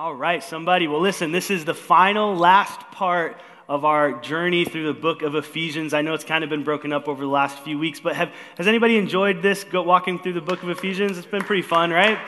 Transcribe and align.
All 0.00 0.14
right, 0.14 0.42
somebody. 0.42 0.88
Well, 0.88 1.02
listen, 1.02 1.30
this 1.30 1.50
is 1.50 1.66
the 1.66 1.74
final, 1.74 2.34
last 2.34 2.80
part 2.90 3.38
of 3.68 3.84
our 3.84 4.18
journey 4.22 4.64
through 4.64 4.86
the 4.86 4.98
book 4.98 5.20
of 5.20 5.34
Ephesians. 5.34 5.92
I 5.92 6.00
know 6.00 6.14
it's 6.14 6.24
kind 6.24 6.42
of 6.42 6.48
been 6.48 6.64
broken 6.64 6.90
up 6.90 7.06
over 7.06 7.20
the 7.22 7.28
last 7.28 7.58
few 7.58 7.78
weeks, 7.78 8.00
but 8.00 8.16
have, 8.16 8.32
has 8.56 8.66
anybody 8.66 8.96
enjoyed 8.96 9.42
this, 9.42 9.62
go, 9.62 9.82
walking 9.82 10.18
through 10.18 10.32
the 10.32 10.40
book 10.40 10.62
of 10.62 10.70
Ephesians? 10.70 11.18
It's 11.18 11.26
been 11.26 11.42
pretty 11.42 11.60
fun, 11.60 11.90
right? 11.90 12.18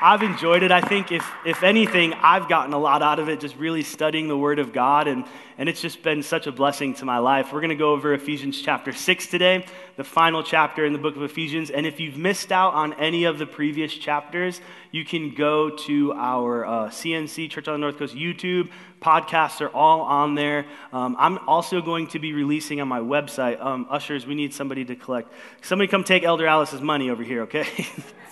I've 0.00 0.22
enjoyed 0.22 0.62
it. 0.62 0.70
I 0.70 0.80
think, 0.80 1.10
if, 1.10 1.28
if 1.44 1.64
anything, 1.64 2.14
I've 2.14 2.48
gotten 2.48 2.72
a 2.72 2.78
lot 2.78 3.02
out 3.02 3.18
of 3.18 3.28
it 3.28 3.40
just 3.40 3.56
really 3.56 3.82
studying 3.82 4.28
the 4.28 4.36
Word 4.36 4.60
of 4.60 4.72
God, 4.72 5.08
and, 5.08 5.24
and 5.58 5.68
it's 5.68 5.80
just 5.80 6.04
been 6.04 6.22
such 6.22 6.46
a 6.46 6.52
blessing 6.52 6.94
to 6.94 7.04
my 7.04 7.18
life. 7.18 7.52
We're 7.52 7.60
going 7.60 7.70
to 7.70 7.74
go 7.74 7.92
over 7.92 8.14
Ephesians 8.14 8.62
chapter 8.62 8.92
6 8.92 9.26
today, 9.26 9.66
the 9.96 10.04
final 10.04 10.44
chapter 10.44 10.86
in 10.86 10.92
the 10.92 11.00
book 11.00 11.16
of 11.16 11.22
Ephesians. 11.22 11.70
And 11.70 11.84
if 11.84 11.98
you've 11.98 12.16
missed 12.16 12.52
out 12.52 12.74
on 12.74 12.92
any 12.92 13.24
of 13.24 13.38
the 13.38 13.46
previous 13.46 13.92
chapters, 13.92 14.60
you 14.92 15.04
can 15.04 15.34
go 15.34 15.70
to 15.70 16.12
our 16.12 16.64
uh, 16.64 16.70
CNC, 16.90 17.50
Church 17.50 17.66
on 17.66 17.74
the 17.74 17.78
North 17.78 17.98
Coast 17.98 18.14
YouTube. 18.14 18.70
Podcasts 19.00 19.60
are 19.60 19.70
all 19.70 20.02
on 20.02 20.36
there. 20.36 20.66
Um, 20.92 21.16
I'm 21.18 21.38
also 21.48 21.80
going 21.80 22.06
to 22.08 22.20
be 22.20 22.32
releasing 22.32 22.80
on 22.80 22.86
my 22.86 23.00
website. 23.00 23.60
Um, 23.60 23.88
ushers, 23.90 24.26
we 24.26 24.36
need 24.36 24.54
somebody 24.54 24.84
to 24.84 24.94
collect. 24.94 25.32
Somebody 25.62 25.88
come 25.88 26.04
take 26.04 26.22
Elder 26.22 26.46
Alice's 26.46 26.80
money 26.80 27.10
over 27.10 27.24
here, 27.24 27.42
okay? 27.42 27.66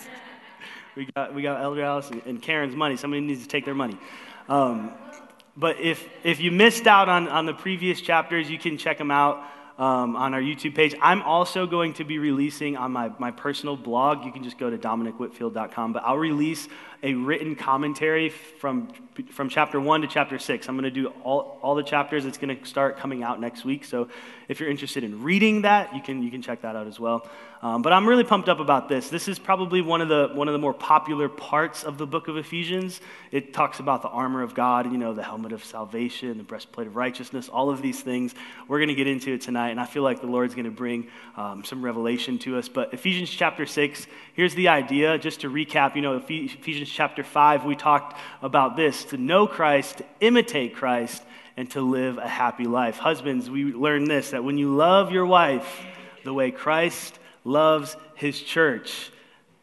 We 0.97 1.07
got, 1.15 1.35
we 1.35 1.43
got 1.43 1.61
Elder 1.61 1.83
Alice 1.83 2.09
and 2.25 2.41
Karen's 2.41 2.75
money. 2.75 2.97
Somebody 2.97 3.21
needs 3.21 3.43
to 3.43 3.47
take 3.47 3.65
their 3.65 3.75
money. 3.75 3.99
Um, 4.49 4.91
but 5.55 5.79
if, 5.79 6.09
if 6.23 6.39
you 6.39 6.49
missed 6.51 6.87
out 6.87 7.07
on, 7.07 7.27
on 7.27 7.45
the 7.45 7.53
previous 7.53 8.01
chapters, 8.01 8.49
you 8.49 8.57
can 8.57 8.79
check 8.79 8.97
them 8.97 9.11
out 9.11 9.43
um, 9.77 10.15
on 10.15 10.33
our 10.33 10.41
YouTube 10.41 10.73
page. 10.73 10.95
I'm 10.99 11.21
also 11.21 11.67
going 11.67 11.93
to 11.95 12.03
be 12.03 12.17
releasing 12.17 12.77
on 12.77 12.93
my, 12.93 13.11
my 13.19 13.29
personal 13.29 13.77
blog. 13.77 14.25
You 14.25 14.31
can 14.31 14.43
just 14.43 14.57
go 14.57 14.71
to 14.71 14.77
dominicwhitfield.com, 14.79 15.93
but 15.93 16.01
I'll 16.03 16.17
release 16.17 16.67
a 17.03 17.13
written 17.13 17.55
commentary 17.55 18.29
from, 18.29 18.89
from 19.29 19.49
chapter 19.49 19.79
1 19.79 20.01
to 20.01 20.07
chapter 20.07 20.39
6. 20.39 20.67
I'm 20.67 20.75
going 20.75 20.83
to 20.83 20.91
do 20.91 21.07
all, 21.23 21.59
all 21.61 21.75
the 21.75 21.83
chapters. 21.83 22.25
It's 22.25 22.37
going 22.37 22.57
to 22.57 22.65
start 22.65 22.97
coming 22.97 23.23
out 23.23 23.39
next 23.39 23.63
week. 23.63 23.85
So 23.85 24.09
if 24.47 24.59
you're 24.59 24.69
interested 24.69 25.03
in 25.03 25.21
reading 25.21 25.61
that, 25.61 25.95
you 25.95 26.01
can, 26.01 26.23
you 26.23 26.31
can 26.31 26.41
check 26.41 26.61
that 26.61 26.75
out 26.75 26.87
as 26.87 26.99
well. 26.99 27.27
Um, 27.61 27.81
but 27.81 27.91
I'm 27.91 28.07
really 28.07 28.23
pumped 28.23 28.49
up 28.49 28.59
about 28.59 28.87
this. 28.87 29.09
This 29.09 29.27
is 29.27 29.39
probably 29.39 29.81
one 29.81 30.01
of, 30.01 30.09
the, 30.09 30.29
one 30.33 30.47
of 30.47 30.53
the 30.53 30.59
more 30.59 30.73
popular 30.73 31.27
parts 31.27 31.83
of 31.83 31.97
the 31.97 32.05
book 32.05 32.27
of 32.27 32.37
Ephesians. 32.37 33.01
It 33.31 33.51
talks 33.51 33.79
about 33.79 34.03
the 34.03 34.09
armor 34.09 34.43
of 34.43 34.53
God, 34.53 34.91
you 34.91 34.97
know, 34.97 35.13
the 35.13 35.23
helmet 35.23 35.53
of 35.53 35.63
salvation, 35.63 36.37
the 36.37 36.43
breastplate 36.43 36.85
of 36.85 36.95
righteousness, 36.95 37.49
all 37.49 37.71
of 37.71 37.81
these 37.81 37.99
things. 38.01 38.35
We're 38.67 38.77
going 38.77 38.89
to 38.89 38.95
get 38.95 39.07
into 39.07 39.33
it 39.33 39.41
tonight, 39.41 39.69
and 39.69 39.79
I 39.79 39.85
feel 39.85 40.03
like 40.03 40.21
the 40.21 40.27
Lord's 40.27 40.53
going 40.53 40.65
to 40.65 40.71
bring 40.71 41.07
um, 41.35 41.63
some 41.63 41.83
revelation 41.83 42.37
to 42.39 42.57
us. 42.57 42.69
But 42.69 42.93
Ephesians 42.93 43.31
chapter 43.31 43.65
6, 43.65 44.05
here's 44.33 44.53
the 44.53 44.67
idea, 44.67 45.17
just 45.17 45.41
to 45.41 45.49
recap, 45.49 45.95
you 45.95 46.03
know, 46.03 46.17
Ephesians 46.17 46.86
chapter 46.91 47.23
5, 47.23 47.65
we 47.65 47.75
talked 47.75 48.17
about 48.41 48.75
this 48.75 49.05
to 49.05 49.17
know 49.17 49.47
Christ, 49.47 49.97
to 49.97 50.05
imitate 50.19 50.75
Christ, 50.75 51.23
and 51.55 51.69
to 51.71 51.81
live 51.81 52.17
a 52.17 52.27
happy 52.27 52.65
life. 52.65 52.97
Husbands, 52.97 53.49
we 53.49 53.65
learn 53.65 54.05
this 54.05 54.31
that 54.31 54.43
when 54.43 54.57
you 54.57 54.75
love 54.75 55.11
your 55.11 55.25
wife 55.25 55.81
the 56.23 56.33
way 56.33 56.51
Christ 56.51 57.17
loves 57.43 57.95
his 58.15 58.39
church, 58.39 59.11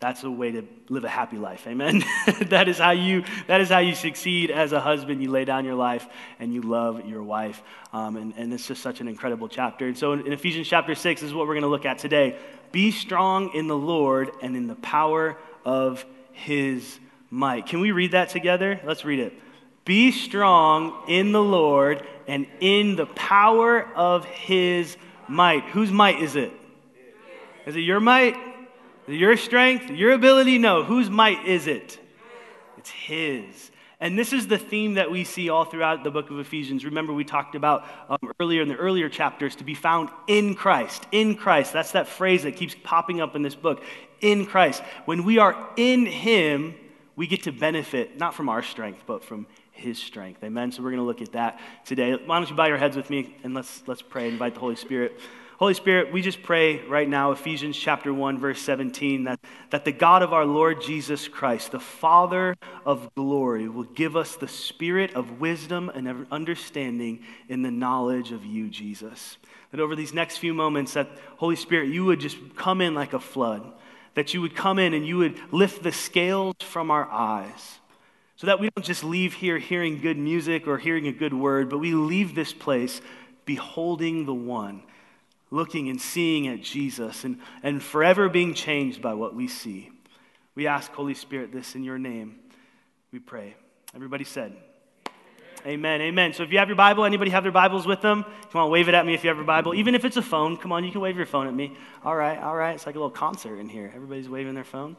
that's 0.00 0.22
a 0.24 0.30
way 0.30 0.50
to 0.52 0.66
live 0.90 1.04
a 1.04 1.08
happy 1.08 1.38
life. 1.38 1.66
Amen. 1.66 2.04
that 2.48 2.68
is 2.68 2.76
how 2.76 2.90
you 2.90 3.24
that 3.46 3.62
is 3.62 3.70
how 3.70 3.78
you 3.78 3.94
succeed 3.94 4.50
as 4.50 4.72
a 4.72 4.80
husband. 4.80 5.22
You 5.22 5.30
lay 5.30 5.46
down 5.46 5.64
your 5.64 5.76
life 5.76 6.06
and 6.38 6.52
you 6.52 6.60
love 6.60 7.06
your 7.06 7.22
wife. 7.22 7.62
Um, 7.92 8.16
and, 8.16 8.34
and 8.36 8.52
it's 8.52 8.66
just 8.66 8.82
such 8.82 9.00
an 9.00 9.08
incredible 9.08 9.48
chapter. 9.48 9.86
And 9.86 9.96
so 9.96 10.12
in, 10.12 10.26
in 10.26 10.32
Ephesians 10.32 10.68
chapter 10.68 10.94
6 10.94 11.22
is 11.22 11.32
what 11.32 11.46
we're 11.46 11.54
going 11.54 11.62
to 11.62 11.68
look 11.68 11.86
at 11.86 11.98
today. 11.98 12.36
Be 12.70 12.90
strong 12.90 13.54
in 13.54 13.66
the 13.66 13.78
Lord 13.78 14.30
and 14.42 14.56
in 14.56 14.66
the 14.66 14.74
power 14.74 15.38
of 15.64 16.04
his 16.32 16.98
might. 17.34 17.66
Can 17.66 17.80
we 17.80 17.90
read 17.90 18.12
that 18.12 18.28
together? 18.28 18.80
Let's 18.84 19.04
read 19.04 19.18
it. 19.18 19.32
Be 19.84 20.12
strong 20.12 21.02
in 21.08 21.32
the 21.32 21.42
Lord 21.42 22.06
and 22.28 22.46
in 22.60 22.94
the 22.94 23.06
power 23.06 23.86
of 23.94 24.24
his 24.24 24.96
might. 25.26 25.64
Whose 25.64 25.90
might 25.90 26.20
is 26.22 26.36
it? 26.36 26.52
Is 27.66 27.74
it 27.74 27.80
your 27.80 27.98
might? 27.98 28.36
It 29.08 29.14
your 29.14 29.36
strength? 29.36 29.90
Your 29.90 30.12
ability? 30.12 30.58
No. 30.58 30.84
Whose 30.84 31.10
might 31.10 31.44
is 31.44 31.66
it? 31.66 31.98
It's 32.78 32.90
his. 32.90 33.72
And 33.98 34.16
this 34.18 34.32
is 34.32 34.46
the 34.46 34.58
theme 34.58 34.94
that 34.94 35.10
we 35.10 35.24
see 35.24 35.48
all 35.48 35.64
throughout 35.64 36.04
the 36.04 36.10
book 36.10 36.30
of 36.30 36.38
Ephesians. 36.38 36.84
Remember, 36.84 37.12
we 37.12 37.24
talked 37.24 37.56
about 37.56 37.84
um, 38.08 38.32
earlier 38.38 38.62
in 38.62 38.68
the 38.68 38.76
earlier 38.76 39.08
chapters 39.08 39.56
to 39.56 39.64
be 39.64 39.74
found 39.74 40.08
in 40.28 40.54
Christ. 40.54 41.06
In 41.10 41.34
Christ. 41.34 41.72
That's 41.72 41.92
that 41.92 42.06
phrase 42.06 42.44
that 42.44 42.56
keeps 42.56 42.76
popping 42.84 43.20
up 43.20 43.34
in 43.34 43.42
this 43.42 43.56
book. 43.56 43.82
In 44.20 44.46
Christ. 44.46 44.82
When 45.04 45.24
we 45.24 45.38
are 45.38 45.56
in 45.76 46.06
Him, 46.06 46.76
we 47.16 47.26
get 47.26 47.44
to 47.44 47.52
benefit 47.52 48.18
not 48.18 48.34
from 48.34 48.48
our 48.48 48.62
strength, 48.62 49.02
but 49.06 49.24
from 49.24 49.46
his 49.72 49.98
strength. 49.98 50.42
Amen. 50.42 50.72
So 50.72 50.82
we're 50.82 50.90
going 50.90 51.00
to 51.00 51.06
look 51.06 51.22
at 51.22 51.32
that 51.32 51.60
today. 51.84 52.14
Why 52.14 52.38
don't 52.38 52.48
you 52.48 52.56
bow 52.56 52.66
your 52.66 52.76
heads 52.76 52.96
with 52.96 53.10
me 53.10 53.36
and 53.42 53.54
let's 53.54 53.82
let's 53.86 54.02
pray. 54.02 54.28
Invite 54.28 54.54
the 54.54 54.60
Holy 54.60 54.76
Spirit. 54.76 55.18
Holy 55.58 55.74
Spirit, 55.74 56.12
we 56.12 56.20
just 56.20 56.42
pray 56.42 56.84
right 56.88 57.08
now, 57.08 57.30
Ephesians 57.30 57.76
chapter 57.76 58.12
1, 58.12 58.38
verse 58.38 58.60
17, 58.60 59.24
that, 59.24 59.38
that 59.70 59.84
the 59.84 59.92
God 59.92 60.24
of 60.24 60.32
our 60.32 60.44
Lord 60.44 60.82
Jesus 60.82 61.28
Christ, 61.28 61.70
the 61.70 61.78
Father 61.78 62.56
of 62.84 63.14
glory, 63.14 63.68
will 63.68 63.84
give 63.84 64.16
us 64.16 64.34
the 64.34 64.48
spirit 64.48 65.14
of 65.14 65.40
wisdom 65.40 65.90
and 65.94 66.26
understanding 66.32 67.20
in 67.48 67.62
the 67.62 67.70
knowledge 67.70 68.32
of 68.32 68.44
you, 68.44 68.68
Jesus. 68.68 69.38
That 69.70 69.78
over 69.78 69.94
these 69.94 70.12
next 70.12 70.38
few 70.38 70.54
moments, 70.54 70.94
that 70.94 71.08
Holy 71.36 71.56
Spirit, 71.56 71.88
you 71.88 72.04
would 72.04 72.18
just 72.18 72.36
come 72.56 72.80
in 72.80 72.94
like 72.94 73.12
a 73.12 73.20
flood 73.20 73.72
that 74.14 74.32
you 74.32 74.40
would 74.40 74.54
come 74.54 74.78
in 74.78 74.94
and 74.94 75.06
you 75.06 75.18
would 75.18 75.38
lift 75.52 75.82
the 75.82 75.92
scales 75.92 76.54
from 76.60 76.90
our 76.90 77.10
eyes 77.10 77.80
so 78.36 78.46
that 78.46 78.60
we 78.60 78.68
don't 78.74 78.84
just 78.84 79.04
leave 79.04 79.34
here 79.34 79.58
hearing 79.58 80.00
good 80.00 80.18
music 80.18 80.66
or 80.66 80.78
hearing 80.78 81.06
a 81.06 81.12
good 81.12 81.34
word, 81.34 81.68
but 81.70 81.78
we 81.78 81.94
leave 81.94 82.34
this 82.34 82.52
place 82.52 83.00
beholding 83.44 84.26
the 84.26 84.34
one, 84.34 84.82
looking 85.50 85.88
and 85.88 86.00
seeing 86.00 86.48
at 86.48 86.62
Jesus 86.62 87.24
and, 87.24 87.38
and 87.62 87.82
forever 87.82 88.28
being 88.28 88.54
changed 88.54 89.00
by 89.00 89.14
what 89.14 89.34
we 89.34 89.46
see. 89.48 89.90
We 90.54 90.66
ask, 90.66 90.92
Holy 90.92 91.14
Spirit, 91.14 91.52
this 91.52 91.74
in 91.74 91.84
your 91.84 91.98
name. 91.98 92.38
We 93.12 93.18
pray. 93.18 93.56
Everybody 93.94 94.24
said, 94.24 94.56
Amen. 95.66 96.02
Amen. 96.02 96.34
So 96.34 96.42
if 96.42 96.52
you 96.52 96.58
have 96.58 96.68
your 96.68 96.76
Bible, 96.76 97.06
anybody 97.06 97.30
have 97.30 97.42
their 97.42 97.50
Bibles 97.50 97.86
with 97.86 98.02
them? 98.02 98.26
Come 98.52 98.60
on, 98.60 98.70
wave 98.70 98.90
it 98.90 98.94
at 98.94 99.06
me 99.06 99.14
if 99.14 99.24
you 99.24 99.28
have 99.28 99.38
your 99.38 99.46
Bible. 99.46 99.74
Even 99.74 99.94
if 99.94 100.04
it's 100.04 100.18
a 100.18 100.22
phone, 100.22 100.58
come 100.58 100.72
on, 100.72 100.84
you 100.84 100.92
can 100.92 101.00
wave 101.00 101.16
your 101.16 101.24
phone 101.24 101.46
at 101.46 101.54
me. 101.54 101.74
All 102.04 102.14
right, 102.14 102.38
all 102.38 102.54
right. 102.54 102.74
It's 102.74 102.84
like 102.84 102.96
a 102.96 102.98
little 102.98 103.08
concert 103.08 103.56
in 103.58 103.70
here. 103.70 103.90
Everybody's 103.94 104.28
waving 104.28 104.54
their 104.54 104.64
phone. 104.64 104.94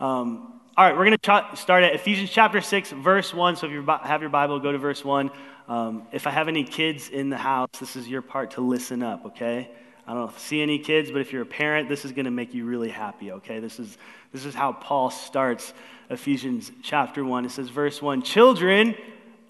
Um, 0.00 0.60
all 0.76 0.84
right, 0.84 0.96
we're 0.96 1.04
going 1.04 1.16
to 1.16 1.56
start 1.56 1.84
at 1.84 1.94
Ephesians 1.94 2.28
chapter 2.28 2.60
6, 2.60 2.90
verse 2.90 3.32
1. 3.32 3.54
So 3.54 3.68
if 3.68 3.72
you 3.72 3.84
have 3.86 4.20
your 4.20 4.30
Bible, 4.30 4.58
go 4.58 4.72
to 4.72 4.78
verse 4.78 5.04
1. 5.04 5.30
Um, 5.68 6.02
if 6.10 6.26
I 6.26 6.30
have 6.30 6.48
any 6.48 6.64
kids 6.64 7.08
in 7.08 7.30
the 7.30 7.38
house, 7.38 7.68
this 7.78 7.94
is 7.94 8.08
your 8.08 8.22
part 8.22 8.52
to 8.52 8.62
listen 8.62 9.04
up, 9.04 9.26
okay? 9.26 9.70
I 10.08 10.14
don't 10.14 10.36
see 10.40 10.60
any 10.60 10.80
kids, 10.80 11.12
but 11.12 11.20
if 11.20 11.32
you're 11.32 11.42
a 11.42 11.46
parent, 11.46 11.88
this 11.88 12.04
is 12.04 12.10
going 12.10 12.24
to 12.24 12.32
make 12.32 12.52
you 12.52 12.64
really 12.64 12.88
happy, 12.88 13.30
okay? 13.30 13.60
This 13.60 13.78
is, 13.78 13.96
this 14.32 14.44
is 14.44 14.56
how 14.56 14.72
Paul 14.72 15.10
starts 15.10 15.72
Ephesians 16.08 16.72
chapter 16.82 17.24
1. 17.24 17.44
It 17.44 17.52
says, 17.52 17.68
verse 17.68 18.02
1 18.02 18.22
Children, 18.22 18.96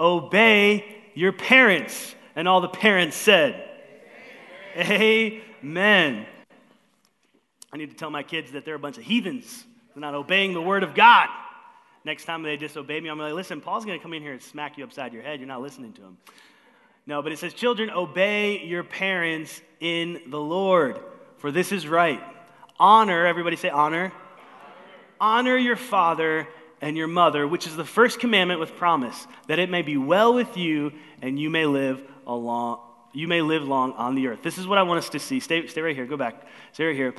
obey 0.00 1.02
your 1.14 1.32
parents. 1.32 2.14
And 2.34 2.48
all 2.48 2.60
the 2.60 2.68
parents 2.68 3.16
said, 3.16 3.68
Amen. 4.76 5.42
Amen. 5.62 6.26
I 7.72 7.76
need 7.76 7.90
to 7.90 7.96
tell 7.96 8.10
my 8.10 8.22
kids 8.22 8.52
that 8.52 8.64
they're 8.64 8.74
a 8.74 8.78
bunch 8.78 8.98
of 8.98 9.04
heathens. 9.04 9.64
They're 9.94 10.00
not 10.00 10.14
obeying 10.14 10.54
the 10.54 10.62
word 10.62 10.82
of 10.82 10.94
God. 10.94 11.28
Next 12.04 12.24
time 12.24 12.42
they 12.42 12.56
disobey 12.56 13.00
me, 13.00 13.10
I'm 13.10 13.18
like, 13.18 13.34
listen, 13.34 13.60
Paul's 13.60 13.84
going 13.84 13.98
to 13.98 14.02
come 14.02 14.14
in 14.14 14.22
here 14.22 14.32
and 14.32 14.42
smack 14.42 14.78
you 14.78 14.84
upside 14.84 15.12
your 15.12 15.22
head. 15.22 15.38
You're 15.38 15.48
not 15.48 15.60
listening 15.60 15.92
to 15.94 16.02
him. 16.02 16.16
No, 17.06 17.22
but 17.22 17.32
it 17.32 17.38
says, 17.38 17.52
Children, 17.52 17.90
obey 17.90 18.64
your 18.64 18.84
parents 18.84 19.60
in 19.80 20.20
the 20.28 20.40
Lord, 20.40 20.98
for 21.38 21.50
this 21.50 21.72
is 21.72 21.86
right. 21.86 22.22
Honor, 22.78 23.26
everybody 23.26 23.56
say 23.56 23.68
honor. 23.68 24.04
Honor, 24.04 24.12
honor 25.20 25.56
your 25.56 25.76
father 25.76 26.48
and 26.80 26.96
your 26.96 27.08
mother, 27.08 27.46
which 27.46 27.66
is 27.66 27.76
the 27.76 27.84
first 27.84 28.20
commandment 28.20 28.60
with 28.60 28.76
promise, 28.76 29.26
that 29.48 29.58
it 29.58 29.70
may 29.70 29.82
be 29.82 29.96
well 29.96 30.34
with 30.34 30.56
you 30.56 30.92
and 31.22 31.38
you 31.38 31.50
may 31.50 31.66
live 31.66 32.02
a 32.26 32.34
long, 32.34 32.80
you 33.12 33.28
may 33.28 33.42
live 33.42 33.62
long 33.64 33.92
on 33.92 34.14
the 34.14 34.28
earth. 34.28 34.42
This 34.42 34.58
is 34.58 34.66
what 34.66 34.78
I 34.78 34.82
want 34.82 34.98
us 34.98 35.10
to 35.10 35.18
see. 35.18 35.40
Stay, 35.40 35.66
stay 35.66 35.82
right 35.82 35.94
here. 35.94 36.06
Go 36.06 36.16
back. 36.16 36.46
Stay 36.72 36.86
right 36.86 36.96
here. 36.96 37.14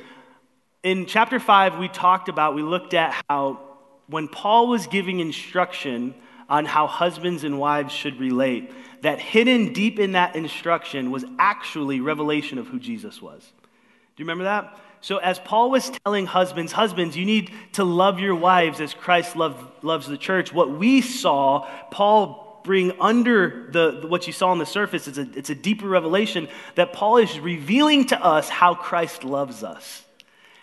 In 0.82 1.06
chapter 1.06 1.38
5, 1.38 1.78
we 1.78 1.88
talked 1.88 2.28
about, 2.28 2.54
we 2.54 2.62
looked 2.62 2.94
at 2.94 3.14
how 3.28 3.60
when 4.08 4.28
Paul 4.28 4.68
was 4.68 4.86
giving 4.86 5.20
instruction 5.20 6.14
on 6.48 6.66
how 6.66 6.86
husbands 6.86 7.44
and 7.44 7.58
wives 7.58 7.94
should 7.94 8.18
relate, 8.18 8.72
that 9.02 9.18
hidden 9.18 9.72
deep 9.72 9.98
in 9.98 10.12
that 10.12 10.36
instruction 10.36 11.10
was 11.10 11.24
actually 11.38 12.00
revelation 12.00 12.58
of 12.58 12.66
who 12.66 12.78
Jesus 12.78 13.22
was. 13.22 13.40
Do 13.40 14.22
you 14.22 14.24
remember 14.24 14.44
that? 14.44 14.78
So, 15.02 15.16
as 15.18 15.40
Paul 15.40 15.72
was 15.72 15.90
telling 16.04 16.26
husbands, 16.26 16.70
husbands, 16.70 17.16
you 17.16 17.24
need 17.24 17.50
to 17.72 17.82
love 17.82 18.20
your 18.20 18.36
wives 18.36 18.80
as 18.80 18.94
Christ 18.94 19.34
loved, 19.34 19.84
loves 19.84 20.06
the 20.06 20.16
church. 20.16 20.52
What 20.52 20.70
we 20.70 21.00
saw, 21.00 21.68
Paul 21.90 22.60
bring 22.62 22.92
under 23.00 23.68
the, 23.72 24.06
what 24.06 24.28
you 24.28 24.32
saw 24.32 24.50
on 24.50 24.58
the 24.58 24.66
surface, 24.66 25.08
is 25.08 25.18
a, 25.18 25.26
it's 25.34 25.50
a 25.50 25.56
deeper 25.56 25.88
revelation 25.88 26.46
that 26.76 26.92
Paul 26.92 27.16
is 27.16 27.40
revealing 27.40 28.06
to 28.06 28.24
us 28.24 28.48
how 28.48 28.76
Christ 28.76 29.24
loves 29.24 29.64
us. 29.64 30.04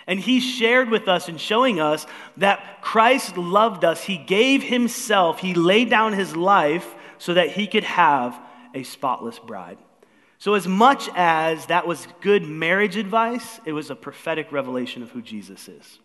And 0.08 0.22
he 0.22 0.40
shared 0.40 0.90
with 0.90 1.10
us 1.10 1.28
and 1.28 1.40
showing 1.40 1.82
us 1.82 2.08
that 2.38 2.82
Christ 2.82 3.36
loved 3.36 3.84
us. 3.84 4.02
He 4.02 4.18
gave 4.18 4.64
himself, 4.64 5.40
he 5.40 5.54
laid 5.54 5.90
down 5.90 6.14
his 6.14 6.34
life 6.34 6.96
so 7.18 7.34
that 7.34 7.52
he 7.52 7.68
could 7.68 7.84
have 7.84 8.40
a 8.74 8.84
spotless 8.84 9.38
bride. 9.38 9.78
So, 10.40 10.54
as 10.54 10.68
much 10.68 11.10
as 11.16 11.66
that 11.66 11.86
was 11.86 12.08
good 12.22 12.44
marriage 12.44 12.96
advice, 12.96 13.60
it 13.66 13.74
was 13.74 13.90
a 13.90 13.96
prophetic 13.96 14.54
revelation 14.54 15.04
of 15.04 15.12
who 15.12 15.22
Jesus 15.22 15.68
is. 15.68 16.00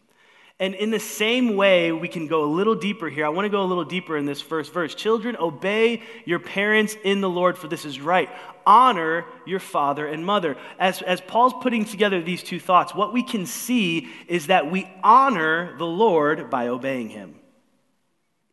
And 0.61 0.75
in 0.75 0.91
the 0.91 1.01
same 1.01 1.57
way, 1.57 1.93
we 1.93 2.09
can 2.09 2.27
go 2.27 2.45
a 2.45 2.47
little 2.47 2.75
deeper 2.75 3.09
here. 3.09 3.27
I 3.27 3.29
want 3.29 3.45
to 3.47 3.49
go 3.49 3.63
a 3.63 3.65
little 3.65 3.85
deeper 3.85 4.17
in 4.17 4.25
this 4.25 4.41
first 4.41 4.73
verse. 4.73 4.95
Children, 4.95 5.37
obey 5.39 6.03
your 6.25 6.39
parents 6.39 6.97
in 7.05 7.21
the 7.21 7.31
Lord, 7.31 7.59
for 7.59 7.69
this 7.69 7.85
is 7.85 8.01
right. 8.01 8.29
Honor 8.67 9.25
your 9.47 9.59
father 9.61 10.07
and 10.07 10.25
mother. 10.25 10.57
As, 10.79 11.03
as 11.03 11.21
Paul's 11.21 11.55
putting 11.61 11.85
together 11.85 12.21
these 12.21 12.43
two 12.43 12.61
thoughts, 12.61 12.95
what 12.95 13.13
we 13.13 13.23
can 13.23 13.47
see 13.47 14.09
is 14.29 14.49
that 14.49 14.71
we 14.71 14.89
honor 15.03 15.77
the 15.77 15.87
Lord 15.87 16.51
by 16.51 16.69
obeying 16.69 17.09
him. 17.09 17.37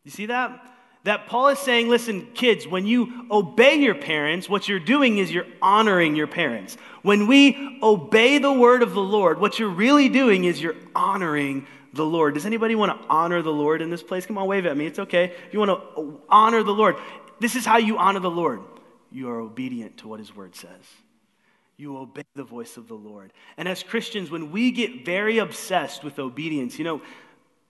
You 0.04 0.12
see 0.12 0.28
that? 0.28 0.71
That 1.04 1.26
Paul 1.26 1.48
is 1.50 1.60
saying, 1.60 1.90
listen, 1.90 2.28
kids, 2.34 2.68
when 2.68 2.86
you 2.86 3.26
obey 3.32 3.76
your 3.76 3.96
parents, 3.96 4.48
what 4.48 4.68
you're 4.68 4.80
doing 4.80 5.18
is 5.18 5.32
you're 5.32 5.48
honoring 5.62 6.16
your 6.16 6.28
parents. 6.28 6.78
When 7.02 7.26
we 7.26 7.80
obey 7.82 8.38
the 8.38 8.54
word 8.54 8.84
of 8.84 8.94
the 8.94 9.02
Lord, 9.02 9.40
what 9.40 9.58
you're 9.58 9.70
really 9.70 10.10
doing 10.10 10.44
is 10.44 10.62
you're 10.62 10.76
honoring 10.96 11.66
the 11.94 12.06
Lord. 12.06 12.36
Does 12.36 12.46
anybody 12.46 12.76
want 12.76 13.02
to 13.02 13.08
honor 13.10 13.42
the 13.42 13.52
Lord 13.52 13.82
in 13.82 13.90
this 13.90 14.04
place? 14.04 14.28
Come 14.28 14.38
on, 14.38 14.48
wave 14.48 14.68
at 14.68 14.78
me. 14.78 14.86
It's 14.86 15.00
okay. 15.00 15.34
If 15.48 15.54
you 15.54 15.60
want 15.60 15.72
to 15.72 16.22
honor 16.30 16.62
the 16.62 16.74
Lord, 16.74 16.96
this 17.40 17.56
is 17.56 17.66
how 17.66 17.78
you 17.78 17.98
honor 17.98 18.20
the 18.20 18.30
Lord. 18.30 18.62
You 19.12 19.30
are 19.30 19.40
obedient 19.40 19.98
to 19.98 20.08
what 20.08 20.20
his 20.20 20.36
word 20.36 20.56
says. 20.56 20.70
You 21.78 21.98
obey 21.98 22.24
the 22.36 22.44
voice 22.44 22.78
of 22.78 22.88
the 22.88 22.94
Lord. 22.94 23.34
And 23.58 23.68
as 23.68 23.82
Christians, 23.82 24.30
when 24.30 24.52
we 24.52 24.70
get 24.70 25.04
very 25.04 25.40
obsessed 25.40 26.04
with 26.04 26.20
obedience, 26.20 26.78
you 26.78 26.86
know, 26.86 27.02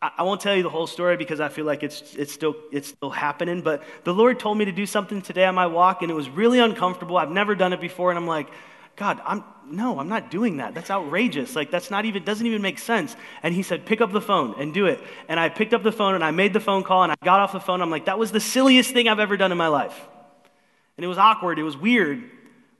I 0.01 0.24
won't 0.24 0.42
tell 0.42 0.56
you 0.56 0.63
the 0.63 0.69
whole 0.69 0.88
story 0.88 1.15
because 1.15 1.39
I 1.39 1.50
feel 1.50 1.65
like 1.65 1.83
it's, 1.83 2.15
it's, 2.15 2.33
still, 2.33 2.56
it's 2.71 2.88
still 2.88 3.12
happening, 3.12 3.62
but 3.62 3.83
the 4.03 4.13
Lord 4.13 4.39
told 4.39 4.57
me 4.57 4.65
to 4.65 4.71
do 4.71 4.88
something 4.88 5.21
today 5.21 5.45
on 5.45 5.53
my 5.53 5.68
walk, 5.68 6.01
and 6.01 6.09
it 6.09 6.15
was 6.15 6.27
really 6.27 6.59
uncomfortable. 6.59 7.18
I've 7.18 7.30
never 7.30 7.53
done 7.53 7.71
it 7.71 7.80
before, 7.80 8.09
and 8.09 8.18
I'm 8.18 8.25
like, 8.25 8.50
God, 8.95 9.21
I'm, 9.25 9.44
no, 9.65 10.00
I'm 10.00 10.09
not 10.09 10.31
doing 10.31 10.57
that. 10.57 10.74
That's 10.74 10.89
outrageous. 10.89 11.56
Like, 11.56 11.71
that's 11.71 11.92
not 11.92 12.06
even, 12.06 12.24
doesn't 12.24 12.45
even 12.45 12.62
make 12.62 12.80
sense. 12.80 13.15
And 13.42 13.53
he 13.53 13.63
said, 13.63 13.86
pick 13.86 14.01
up 14.01 14.12
the 14.12 14.21
phone 14.21 14.56
and 14.59 14.74
do 14.74 14.88
it. 14.88 15.00
And 15.27 15.39
I 15.39 15.50
picked 15.50 15.74
up 15.74 15.83
the 15.83 15.92
phone 15.92 16.13
and 16.15 16.24
I 16.24 16.31
made 16.31 16.54
the 16.54 16.59
phone 16.59 16.83
call 16.83 17.04
and 17.04 17.12
I 17.12 17.15
got 17.24 17.39
off 17.39 17.54
the 17.54 17.59
phone. 17.59 17.81
I'm 17.81 17.89
like, 17.89 18.06
that 18.06 18.19
was 18.19 18.31
the 18.31 18.39
silliest 18.39 18.92
thing 18.92 19.07
I've 19.07 19.19
ever 19.19 19.38
done 19.38 19.51
in 19.51 19.57
my 19.57 19.69
life. 19.69 19.97
And 20.97 21.06
it 21.06 21.07
was 21.07 21.18
awkward. 21.18 21.57
It 21.57 21.63
was 21.63 21.77
weird. 21.77 22.24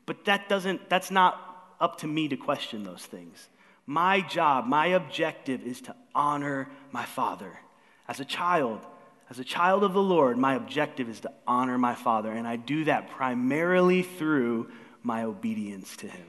But 0.06 0.26
that 0.26 0.50
doesn't, 0.50 0.90
that's 0.90 1.12
not 1.12 1.40
up 1.80 2.00
to 2.00 2.08
me 2.08 2.28
to 2.28 2.38
question 2.38 2.84
those 2.84 3.06
things. 3.06 3.48
My 3.92 4.22
job, 4.22 4.68
my 4.68 4.86
objective 4.88 5.68
is 5.68 5.82
to 5.82 5.96
honor 6.16 6.70
my 6.94 7.04
father. 7.04 7.52
As 8.08 8.22
a 8.22 8.26
child, 8.26 8.80
as 9.30 9.38
a 9.38 9.44
child 9.44 9.84
of 9.84 9.92
the 9.92 10.02
Lord, 10.02 10.38
my 10.38 10.56
objective 10.56 11.10
is 11.10 11.20
to 11.20 11.32
honor 11.46 11.78
my 11.78 11.94
father. 11.94 12.32
And 12.32 12.48
I 12.48 12.56
do 12.56 12.86
that 12.86 13.10
primarily 13.10 14.04
through 14.04 14.72
my 15.04 15.24
obedience 15.24 15.98
to 15.98 16.08
him. 16.08 16.26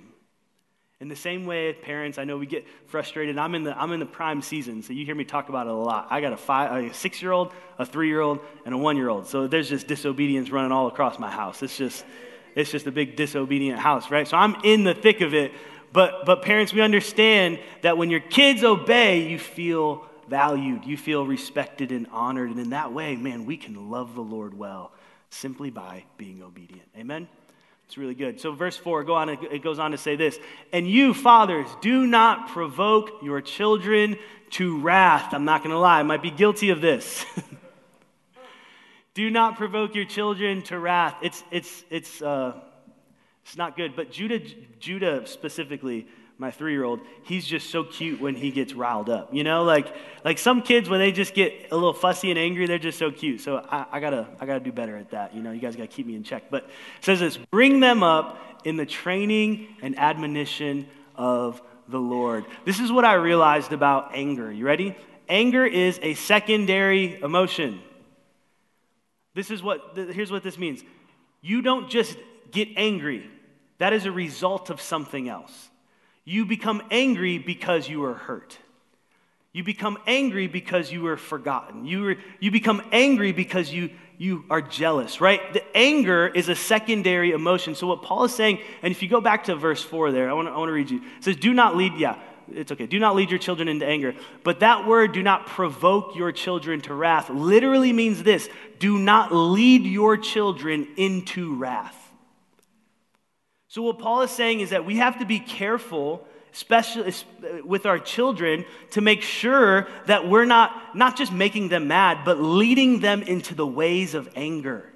In 0.98 1.06
the 1.06 1.14
same 1.14 1.46
way, 1.46 1.72
parents, 1.72 2.18
I 2.18 2.24
know 2.24 2.36
we 2.36 2.46
get 2.46 2.66
frustrated. 2.88 3.38
I'm 3.38 3.54
in 3.54 3.62
the, 3.62 3.80
I'm 3.80 3.92
in 3.92 4.00
the 4.00 4.06
prime 4.06 4.42
season, 4.42 4.82
so 4.82 4.92
you 4.92 5.04
hear 5.04 5.14
me 5.14 5.24
talk 5.24 5.48
about 5.48 5.68
it 5.68 5.72
a 5.72 5.76
lot. 5.76 6.08
I 6.10 6.20
got 6.20 6.32
a, 6.32 6.36
five, 6.36 6.90
a 6.90 6.92
six 6.92 7.22
year 7.22 7.30
old, 7.30 7.52
a 7.78 7.86
three 7.86 8.08
year 8.08 8.22
old, 8.22 8.40
and 8.66 8.74
a 8.74 8.78
one 8.78 8.96
year 8.96 9.08
old. 9.08 9.28
So 9.28 9.46
there's 9.46 9.68
just 9.68 9.86
disobedience 9.86 10.50
running 10.50 10.72
all 10.72 10.88
across 10.88 11.16
my 11.16 11.30
house. 11.30 11.62
It's 11.62 11.76
just, 11.76 12.04
it's 12.56 12.72
just 12.72 12.88
a 12.88 12.92
big 12.92 13.14
disobedient 13.14 13.78
house, 13.78 14.10
right? 14.10 14.26
So 14.26 14.36
I'm 14.36 14.56
in 14.64 14.82
the 14.82 14.94
thick 14.94 15.20
of 15.20 15.32
it. 15.32 15.52
But, 15.92 16.24
but 16.24 16.42
parents, 16.42 16.72
we 16.72 16.80
understand 16.80 17.58
that 17.82 17.98
when 17.98 18.10
your 18.10 18.20
kids 18.20 18.64
obey, 18.64 19.28
you 19.28 19.38
feel 19.38 20.06
valued, 20.28 20.86
you 20.86 20.96
feel 20.96 21.26
respected 21.26 21.92
and 21.92 22.06
honored. 22.10 22.50
And 22.50 22.58
in 22.58 22.70
that 22.70 22.92
way, 22.92 23.16
man, 23.16 23.44
we 23.44 23.56
can 23.56 23.90
love 23.90 24.14
the 24.14 24.22
Lord 24.22 24.54
well 24.54 24.92
simply 25.28 25.70
by 25.70 26.04
being 26.16 26.42
obedient. 26.42 26.88
Amen? 26.96 27.28
It's 27.86 27.98
really 27.98 28.14
good. 28.14 28.40
So, 28.40 28.52
verse 28.52 28.76
4, 28.76 29.04
go 29.04 29.14
on, 29.14 29.28
it 29.28 29.62
goes 29.62 29.78
on 29.78 29.90
to 29.90 29.98
say 29.98 30.16
this 30.16 30.38
And 30.72 30.88
you, 30.88 31.12
fathers, 31.12 31.66
do 31.82 32.06
not 32.06 32.48
provoke 32.48 33.22
your 33.22 33.42
children 33.42 34.16
to 34.52 34.80
wrath. 34.80 35.34
I'm 35.34 35.44
not 35.44 35.62
going 35.62 35.72
to 35.72 35.78
lie, 35.78 36.00
I 36.00 36.02
might 36.02 36.22
be 36.22 36.30
guilty 36.30 36.70
of 36.70 36.80
this. 36.80 37.26
do 39.14 39.28
not 39.28 39.56
provoke 39.56 39.94
your 39.94 40.06
children 40.06 40.62
to 40.62 40.78
wrath. 40.78 41.16
It's, 41.20 41.44
it's, 41.50 41.84
it's, 41.90 42.22
uh, 42.22 42.58
it's 43.44 43.56
not 43.56 43.76
good. 43.76 43.96
But 43.96 44.10
Judah, 44.10 44.40
Judah 44.78 45.26
specifically, 45.26 46.06
my 46.38 46.50
three-year-old, 46.50 47.00
he's 47.22 47.46
just 47.46 47.70
so 47.70 47.84
cute 47.84 48.20
when 48.20 48.34
he 48.34 48.50
gets 48.50 48.74
riled 48.74 49.08
up. 49.08 49.32
You 49.32 49.44
know, 49.44 49.64
like 49.64 49.94
like 50.24 50.38
some 50.38 50.62
kids 50.62 50.88
when 50.88 51.00
they 51.00 51.12
just 51.12 51.34
get 51.34 51.68
a 51.70 51.74
little 51.74 51.92
fussy 51.92 52.30
and 52.30 52.38
angry, 52.38 52.66
they're 52.66 52.78
just 52.78 52.98
so 52.98 53.10
cute. 53.10 53.40
So 53.40 53.58
I, 53.58 53.86
I 53.92 54.00
gotta 54.00 54.26
I 54.40 54.46
gotta 54.46 54.60
do 54.60 54.72
better 54.72 54.96
at 54.96 55.10
that. 55.10 55.34
You 55.34 55.42
know, 55.42 55.52
you 55.52 55.60
guys 55.60 55.76
gotta 55.76 55.88
keep 55.88 56.06
me 56.06 56.16
in 56.16 56.22
check. 56.24 56.44
But 56.50 56.64
it 56.64 57.04
says 57.04 57.20
this: 57.20 57.36
bring 57.50 57.80
them 57.80 58.02
up 58.02 58.40
in 58.64 58.76
the 58.76 58.86
training 58.86 59.68
and 59.82 59.98
admonition 59.98 60.88
of 61.16 61.62
the 61.88 62.00
Lord. 62.00 62.44
This 62.64 62.80
is 62.80 62.90
what 62.90 63.04
I 63.04 63.14
realized 63.14 63.72
about 63.72 64.14
anger. 64.14 64.50
You 64.50 64.64
ready? 64.64 64.96
Anger 65.28 65.64
is 65.64 65.98
a 66.02 66.14
secondary 66.14 67.20
emotion. 67.20 67.80
This 69.34 69.50
is 69.50 69.62
what 69.62 69.92
here's 69.94 70.30
what 70.30 70.42
this 70.42 70.58
means. 70.58 70.82
You 71.40 71.62
don't 71.62 71.88
just 71.88 72.16
get 72.52 72.68
angry. 72.76 73.28
That 73.78 73.92
is 73.92 74.06
a 74.06 74.12
result 74.12 74.70
of 74.70 74.80
something 74.80 75.28
else. 75.28 75.70
You 76.24 76.46
become 76.46 76.82
angry 76.90 77.38
because 77.38 77.88
you 77.88 78.04
are 78.04 78.14
hurt. 78.14 78.56
You 79.52 79.64
become 79.64 79.98
angry 80.06 80.46
because 80.46 80.90
you 80.90 81.02
were 81.02 81.16
forgotten. 81.16 81.84
You, 81.84 82.02
were, 82.02 82.16
you 82.40 82.50
become 82.50 82.80
angry 82.92 83.32
because 83.32 83.72
you, 83.72 83.90
you 84.16 84.44
are 84.48 84.62
jealous, 84.62 85.20
right? 85.20 85.52
The 85.52 85.64
anger 85.76 86.26
is 86.28 86.48
a 86.48 86.54
secondary 86.54 87.32
emotion. 87.32 87.74
So, 87.74 87.86
what 87.86 88.02
Paul 88.02 88.24
is 88.24 88.34
saying, 88.34 88.60
and 88.82 88.90
if 88.90 89.02
you 89.02 89.08
go 89.08 89.20
back 89.20 89.44
to 89.44 89.56
verse 89.56 89.82
4 89.82 90.12
there, 90.12 90.30
I 90.30 90.32
want 90.32 90.48
to, 90.48 90.52
I 90.52 90.68
read 90.68 90.90
you. 90.90 90.98
It 90.98 91.24
says, 91.24 91.36
Do 91.36 91.52
not 91.52 91.76
lead, 91.76 91.94
yeah, 91.96 92.18
it's 92.50 92.72
okay. 92.72 92.86
Do 92.86 92.98
not 92.98 93.14
lead 93.14 93.30
your 93.30 93.38
children 93.38 93.68
into 93.68 93.86
anger. 93.86 94.14
But 94.42 94.60
that 94.60 94.86
word, 94.86 95.12
do 95.12 95.22
not 95.22 95.46
provoke 95.46 96.16
your 96.16 96.32
children 96.32 96.80
to 96.82 96.94
wrath, 96.94 97.28
literally 97.28 97.92
means 97.92 98.22
this 98.22 98.48
do 98.78 98.98
not 98.98 99.34
lead 99.34 99.84
your 99.84 100.16
children 100.16 100.88
into 100.96 101.54
wrath. 101.56 102.01
So, 103.72 103.80
what 103.80 103.98
Paul 103.98 104.20
is 104.20 104.30
saying 104.30 104.60
is 104.60 104.68
that 104.68 104.84
we 104.84 104.98
have 104.98 105.20
to 105.20 105.24
be 105.24 105.38
careful, 105.38 106.26
especially 106.52 107.10
with 107.64 107.86
our 107.86 107.98
children, 107.98 108.66
to 108.90 109.00
make 109.00 109.22
sure 109.22 109.88
that 110.04 110.28
we're 110.28 110.44
not, 110.44 110.94
not 110.94 111.16
just 111.16 111.32
making 111.32 111.70
them 111.70 111.88
mad, 111.88 112.18
but 112.22 112.38
leading 112.38 113.00
them 113.00 113.22
into 113.22 113.54
the 113.54 113.66
ways 113.66 114.12
of 114.12 114.28
anger. 114.36 114.92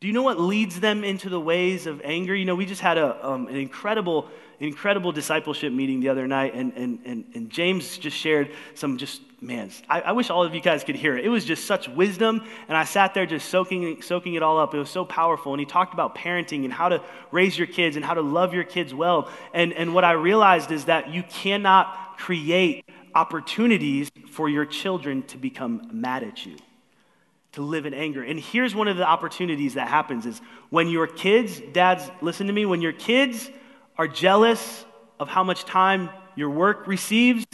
Do 0.00 0.06
you 0.06 0.12
know 0.12 0.22
what 0.22 0.38
leads 0.38 0.78
them 0.78 1.04
into 1.04 1.30
the 1.30 1.40
ways 1.40 1.86
of 1.86 2.02
anger? 2.04 2.34
You 2.34 2.44
know, 2.44 2.54
we 2.54 2.66
just 2.66 2.82
had 2.82 2.98
a, 2.98 3.26
um, 3.26 3.46
an 3.46 3.56
incredible 3.56 4.28
incredible 4.60 5.12
discipleship 5.12 5.72
meeting 5.72 6.00
the 6.00 6.10
other 6.10 6.26
night, 6.26 6.54
and, 6.54 6.72
and, 6.74 6.98
and, 7.06 7.24
and 7.34 7.50
James 7.50 7.96
just 7.96 8.16
shared 8.16 8.50
some 8.74 8.98
just, 8.98 9.22
man, 9.44 9.70
I, 9.88 10.00
I, 10.00 10.12
wish 10.12 10.30
all 10.30 10.42
of 10.42 10.54
you 10.54 10.60
guys 10.60 10.84
could 10.84 10.96
hear 10.96 11.16
it. 11.16 11.24
It 11.24 11.28
was 11.28 11.44
just 11.44 11.66
such 11.66 11.88
wisdom, 11.88 12.42
and 12.66 12.76
I 12.76 12.84
sat 12.84 13.12
there 13.12 13.26
just 13.26 13.48
soaking, 13.48 14.00
soaking 14.00 14.34
it 14.34 14.42
all 14.42 14.58
up. 14.58 14.74
It 14.74 14.78
was 14.78 14.88
so 14.88 15.04
powerful. 15.04 15.52
And 15.52 15.60
he 15.60 15.66
talked 15.66 15.92
about 15.92 16.16
parenting 16.16 16.64
and 16.64 16.72
how 16.72 16.88
to 16.88 17.02
raise 17.30 17.56
your 17.56 17.66
kids 17.66 17.96
and 17.96 18.04
how 18.04 18.14
to 18.14 18.22
love 18.22 18.54
your 18.54 18.64
kids 18.64 18.94
well. 18.94 19.30
And, 19.52 19.72
and 19.74 19.94
what 19.94 20.04
I 20.04 20.12
realized 20.12 20.72
is 20.72 20.86
that 20.86 21.10
you 21.10 21.22
cannot 21.24 22.16
create 22.16 22.84
opportunities 23.14 24.10
for 24.30 24.48
your 24.48 24.64
children 24.64 25.22
to 25.24 25.36
become 25.36 25.88
mad 25.92 26.22
at 26.22 26.46
you 26.46 26.56
to 27.52 27.62
live 27.62 27.86
in 27.86 27.94
anger. 27.94 28.22
And 28.24 28.40
here's 28.40 28.74
one 28.74 28.88
of 28.88 28.96
the 28.96 29.06
opportunities 29.06 29.74
that 29.74 29.86
happens 29.86 30.26
is 30.26 30.40
when 30.70 30.88
your 30.88 31.06
kids, 31.06 31.62
dads, 31.72 32.10
listen 32.20 32.48
to 32.48 32.52
me, 32.52 32.66
when 32.66 32.82
your 32.82 32.92
kids 32.92 33.48
are 33.96 34.08
jealous 34.08 34.84
of 35.20 35.28
how 35.28 35.44
much 35.44 35.64
time 35.64 36.10
your 36.34 36.50
work 36.50 36.88
receives, 36.88 37.44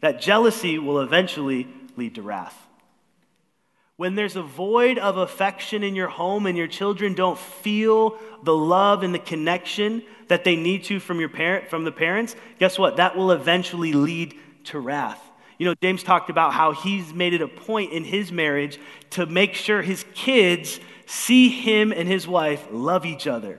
that 0.00 0.20
jealousy 0.20 0.78
will 0.78 1.00
eventually 1.00 1.68
lead 1.96 2.14
to 2.16 2.22
wrath. 2.22 2.66
When 3.96 4.14
there's 4.14 4.36
a 4.36 4.42
void 4.42 4.98
of 4.98 5.16
affection 5.16 5.82
in 5.82 5.94
your 5.94 6.08
home 6.08 6.44
and 6.44 6.56
your 6.56 6.66
children 6.66 7.14
don't 7.14 7.38
feel 7.38 8.18
the 8.42 8.54
love 8.54 9.02
and 9.02 9.14
the 9.14 9.18
connection 9.18 10.02
that 10.28 10.44
they 10.44 10.54
need 10.54 10.84
to 10.84 11.00
from, 11.00 11.18
your 11.18 11.30
parent, 11.30 11.68
from 11.68 11.84
the 11.84 11.92
parents, 11.92 12.36
guess 12.58 12.78
what? 12.78 12.96
That 12.96 13.16
will 13.16 13.30
eventually 13.30 13.94
lead 13.94 14.34
to 14.64 14.78
wrath. 14.78 15.22
You 15.58 15.66
know, 15.66 15.74
James 15.82 16.02
talked 16.02 16.28
about 16.28 16.52
how 16.52 16.72
he's 16.72 17.14
made 17.14 17.32
it 17.32 17.40
a 17.40 17.48
point 17.48 17.92
in 17.92 18.04
his 18.04 18.30
marriage 18.30 18.78
to 19.10 19.24
make 19.24 19.54
sure 19.54 19.80
his 19.80 20.04
kids 20.14 20.78
see 21.06 21.48
him 21.48 21.92
and 21.92 22.06
his 22.06 22.28
wife 22.28 22.66
love 22.70 23.06
each 23.06 23.26
other. 23.26 23.58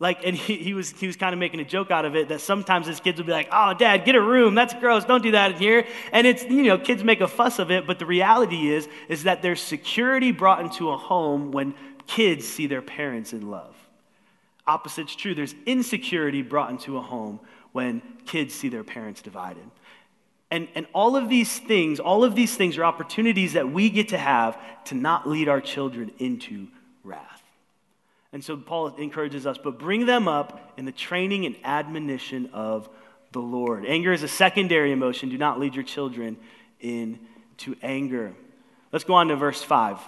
Like, 0.00 0.26
and 0.26 0.36
he, 0.36 0.56
he 0.56 0.74
was, 0.74 0.90
he 0.90 1.06
was 1.06 1.16
kind 1.16 1.32
of 1.32 1.38
making 1.38 1.60
a 1.60 1.64
joke 1.64 1.90
out 1.90 2.04
of 2.04 2.16
it 2.16 2.28
that 2.28 2.40
sometimes 2.40 2.86
his 2.86 2.98
kids 2.98 3.18
would 3.18 3.26
be 3.26 3.32
like, 3.32 3.48
oh, 3.52 3.74
dad, 3.74 4.04
get 4.04 4.16
a 4.16 4.20
room. 4.20 4.54
That's 4.54 4.74
gross. 4.74 5.04
Don't 5.04 5.22
do 5.22 5.30
that 5.32 5.52
in 5.52 5.58
here. 5.58 5.86
And 6.12 6.26
it's, 6.26 6.42
you 6.44 6.64
know, 6.64 6.78
kids 6.78 7.04
make 7.04 7.20
a 7.20 7.28
fuss 7.28 7.58
of 7.58 7.70
it, 7.70 7.86
but 7.86 7.98
the 7.98 8.06
reality 8.06 8.72
is, 8.72 8.88
is 9.08 9.22
that 9.22 9.40
there's 9.40 9.60
security 9.60 10.32
brought 10.32 10.60
into 10.60 10.90
a 10.90 10.96
home 10.96 11.52
when 11.52 11.74
kids 12.06 12.46
see 12.46 12.66
their 12.66 12.82
parents 12.82 13.32
in 13.32 13.50
love. 13.50 13.74
Opposite's 14.66 15.14
true. 15.14 15.34
There's 15.34 15.54
insecurity 15.64 16.42
brought 16.42 16.70
into 16.70 16.96
a 16.98 17.02
home 17.02 17.38
when 17.72 18.02
kids 18.26 18.54
see 18.54 18.68
their 18.68 18.84
parents 18.84 19.22
divided. 19.22 19.64
And, 20.50 20.68
and 20.74 20.86
all 20.92 21.16
of 21.16 21.28
these 21.28 21.58
things, 21.58 22.00
all 22.00 22.24
of 22.24 22.34
these 22.34 22.56
things 22.56 22.78
are 22.78 22.84
opportunities 22.84 23.54
that 23.54 23.70
we 23.70 23.90
get 23.90 24.08
to 24.08 24.18
have 24.18 24.58
to 24.86 24.94
not 24.94 25.28
lead 25.28 25.48
our 25.48 25.60
children 25.60 26.12
into 26.18 26.68
wrath. 27.02 27.33
And 28.34 28.42
so 28.42 28.56
Paul 28.56 28.88
encourages 28.96 29.46
us, 29.46 29.58
but 29.62 29.78
bring 29.78 30.06
them 30.06 30.26
up 30.26 30.74
in 30.76 30.86
the 30.86 30.92
training 30.92 31.46
and 31.46 31.54
admonition 31.62 32.50
of 32.52 32.88
the 33.30 33.38
Lord. 33.38 33.86
Anger 33.86 34.12
is 34.12 34.24
a 34.24 34.28
secondary 34.28 34.90
emotion. 34.90 35.28
Do 35.28 35.38
not 35.38 35.60
lead 35.60 35.76
your 35.76 35.84
children 35.84 36.36
into 36.80 37.76
anger. 37.80 38.34
Let's 38.90 39.04
go 39.04 39.14
on 39.14 39.28
to 39.28 39.36
verse 39.36 39.62
5. 39.62 39.98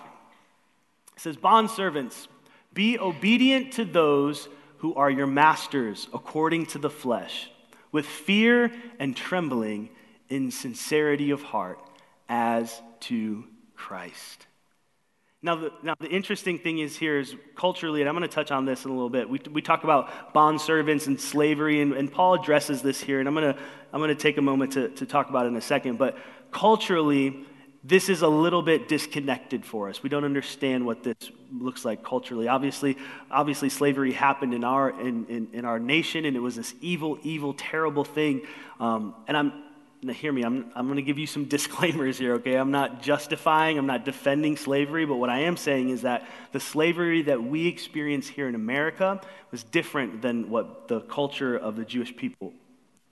It 1.15 1.21
says, 1.21 1.37
Bond 1.37 1.71
servants, 1.71 2.27
be 2.75 2.99
obedient 2.99 3.75
to 3.75 3.85
those 3.85 4.49
who 4.79 4.93
are 4.97 5.09
your 5.09 5.29
masters 5.29 6.09
according 6.13 6.67
to 6.67 6.79
the 6.79 6.91
flesh, 6.91 7.49
with 7.93 8.07
fear 8.07 8.73
and 8.99 9.17
trembling 9.17 9.89
in 10.29 10.51
sincerity 10.51 11.31
of 11.31 11.43
heart, 11.43 11.79
as 12.29 12.83
to 13.03 13.45
Christ. 13.77 14.49
Now 15.47 15.55
the, 15.55 15.73
now, 15.81 15.95
the 16.01 16.09
interesting 16.09 16.59
thing 16.59 16.81
is 16.81 16.97
here 16.97 17.21
is 17.21 17.37
culturally, 17.55 18.01
and 18.01 18.09
I'm 18.09 18.17
going 18.17 18.29
to 18.29 18.35
touch 18.35 18.51
on 18.51 18.65
this 18.65 18.85
in 18.85 18.91
a 18.91 18.95
little 18.95 19.09
bit. 19.09 19.31
We, 19.31 19.41
we 19.53 19.63
talk 19.63 19.85
about 19.85 20.35
bond 20.35 20.61
servants 20.61 21.07
and 21.07 21.21
slavery, 21.21 21.81
and, 21.81 21.93
and 21.93 22.11
Paul 22.11 22.35
addresses 22.35 22.83
this 22.83 23.01
here, 23.01 23.21
and 23.21 23.29
I'm 23.29 23.35
going 23.35 23.55
to, 23.55 23.61
I'm 23.93 24.01
going 24.01 24.09
to 24.09 24.21
take 24.21 24.39
a 24.39 24.43
moment 24.43 24.73
to, 24.73 24.89
to 24.89 25.07
talk 25.07 25.31
about 25.31 25.47
it 25.47 25.51
in 25.51 25.57
a 25.57 25.61
second. 25.61 25.99
But 25.99 26.19
culturally, 26.51 27.47
this 27.85 28.09
is 28.09 28.23
a 28.23 28.29
little 28.29 28.61
bit 28.61 28.89
disconnected 28.89 29.65
for 29.65 29.89
us. 29.89 30.03
We 30.03 30.09
don't 30.09 30.25
understand 30.25 30.85
what 30.85 31.05
this 31.05 31.31
looks 31.53 31.85
like 31.85 32.03
culturally. 32.03 32.49
Obviously, 32.49 32.99
obviously 33.31 33.69
slavery 33.69 34.11
happened 34.11 34.53
in 34.53 34.65
our, 34.65 35.01
in, 35.01 35.27
in, 35.27 35.49
in 35.53 35.65
our 35.65 35.79
nation, 35.79 36.25
and 36.25 36.37
it 36.37 36.41
was 36.41 36.57
this 36.57 36.75
evil, 36.81 37.21
evil, 37.23 37.55
terrible 37.55 38.03
thing. 38.03 38.43
Um, 38.81 39.15
and 39.29 39.37
I'm, 39.37 39.63
now 40.03 40.13
hear 40.13 40.33
me, 40.33 40.43
I'm, 40.43 40.71
I'm 40.75 40.87
going 40.87 40.97
to 40.97 41.03
give 41.03 41.19
you 41.19 41.27
some 41.27 41.45
disclaimers 41.57 42.19
here, 42.19 42.35
okay? 42.35 42.55
I'm 42.55 42.71
not 42.71 43.03
justifying, 43.03 43.79
I'm 43.79 43.87
not 43.87 44.05
defending 44.05 44.57
slavery, 44.57 45.07
but 45.07 45.17
what 45.17 45.31
I 45.31 45.41
am 45.41 45.57
saying 45.57 45.89
is 45.89 46.03
that 46.03 46.27
the 46.53 46.61
slavery 46.61 47.23
that 47.23 47.43
we 47.43 47.67
experience 47.67 48.29
here 48.29 48.49
in 48.49 48.55
America 48.55 49.21
was 49.51 49.63
different 49.63 50.23
than 50.23 50.51
what 50.51 50.89
the 50.89 51.01
culture 51.03 51.57
of 51.57 51.77
the 51.77 51.85
Jewish 51.85 52.15
people 52.17 52.53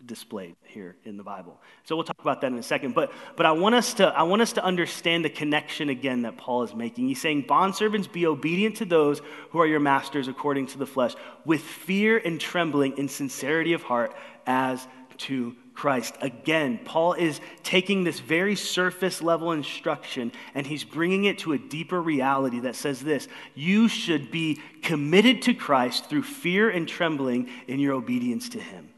displayed 0.07 0.55
here 0.65 0.97
in 1.05 1.17
the 1.17 1.23
Bible. 1.23 1.59
So 1.85 1.97
we'll 1.97 2.05
talk 2.05 2.21
about 2.21 2.43
that 2.43 2.49
in 2.53 2.59
a 2.59 2.63
second. 2.63 2.95
But, 2.95 3.13
but 3.37 3.47
I, 3.47 3.53
want 3.53 3.75
us 3.75 3.95
to, 3.95 4.09
I 4.09 4.23
want 4.25 4.43
us 4.43 4.53
to 4.55 4.65
understand 4.65 5.25
the 5.25 5.31
connection 5.31 5.89
again 5.89 6.23
that 6.23 6.37
Paul 6.37 6.63
is 6.63 6.75
making. 6.75 7.09
He's 7.09 7.21
saying, 7.21 7.45
Bondservants, 7.45 8.11
be 8.11 8.27
obedient 8.27 8.77
to 8.77 8.85
those 8.85 9.23
who 9.51 9.61
are 9.61 9.67
your 9.67 9.81
masters 9.81 10.29
according 10.29 10.67
to 10.69 10.79
the 10.79 10.87
flesh, 10.87 11.15
with 11.45 11.63
fear 11.63 12.19
and 12.19 12.41
trembling 12.41 12.99
in 12.99 13.09
sincerity 13.09 13.73
of 13.73 13.83
heart 13.83 14.15
as 14.47 14.87
to 15.17 15.57
Christ. 15.75 16.17
Again, 16.21 16.79
Paul 16.85 17.15
is 17.15 17.41
taking 17.63 18.05
this 18.05 18.21
very 18.21 18.55
surface 18.55 19.21
level 19.21 19.53
instruction 19.53 20.33
and 20.55 20.67
he's 20.67 20.85
bringing 20.85 21.25
it 21.25 21.39
to 21.41 21.53
a 21.53 21.59
deeper 21.59 22.01
reality 22.01 22.61
that 22.61 22.77
says 22.77 23.01
this 23.01 23.29
You 23.55 23.89
should 23.89 24.31
be 24.31 24.61
committed 24.83 25.43
to 25.43 25.55
Christ 25.55 26.07
through 26.09 26.23
fear 26.23 26.71
and 26.71 26.89
trembling 26.89 27.49
in 27.67 27.81
your 27.81 27.95
obedience 27.95 28.49
to 28.51 28.61
him. 28.61 28.89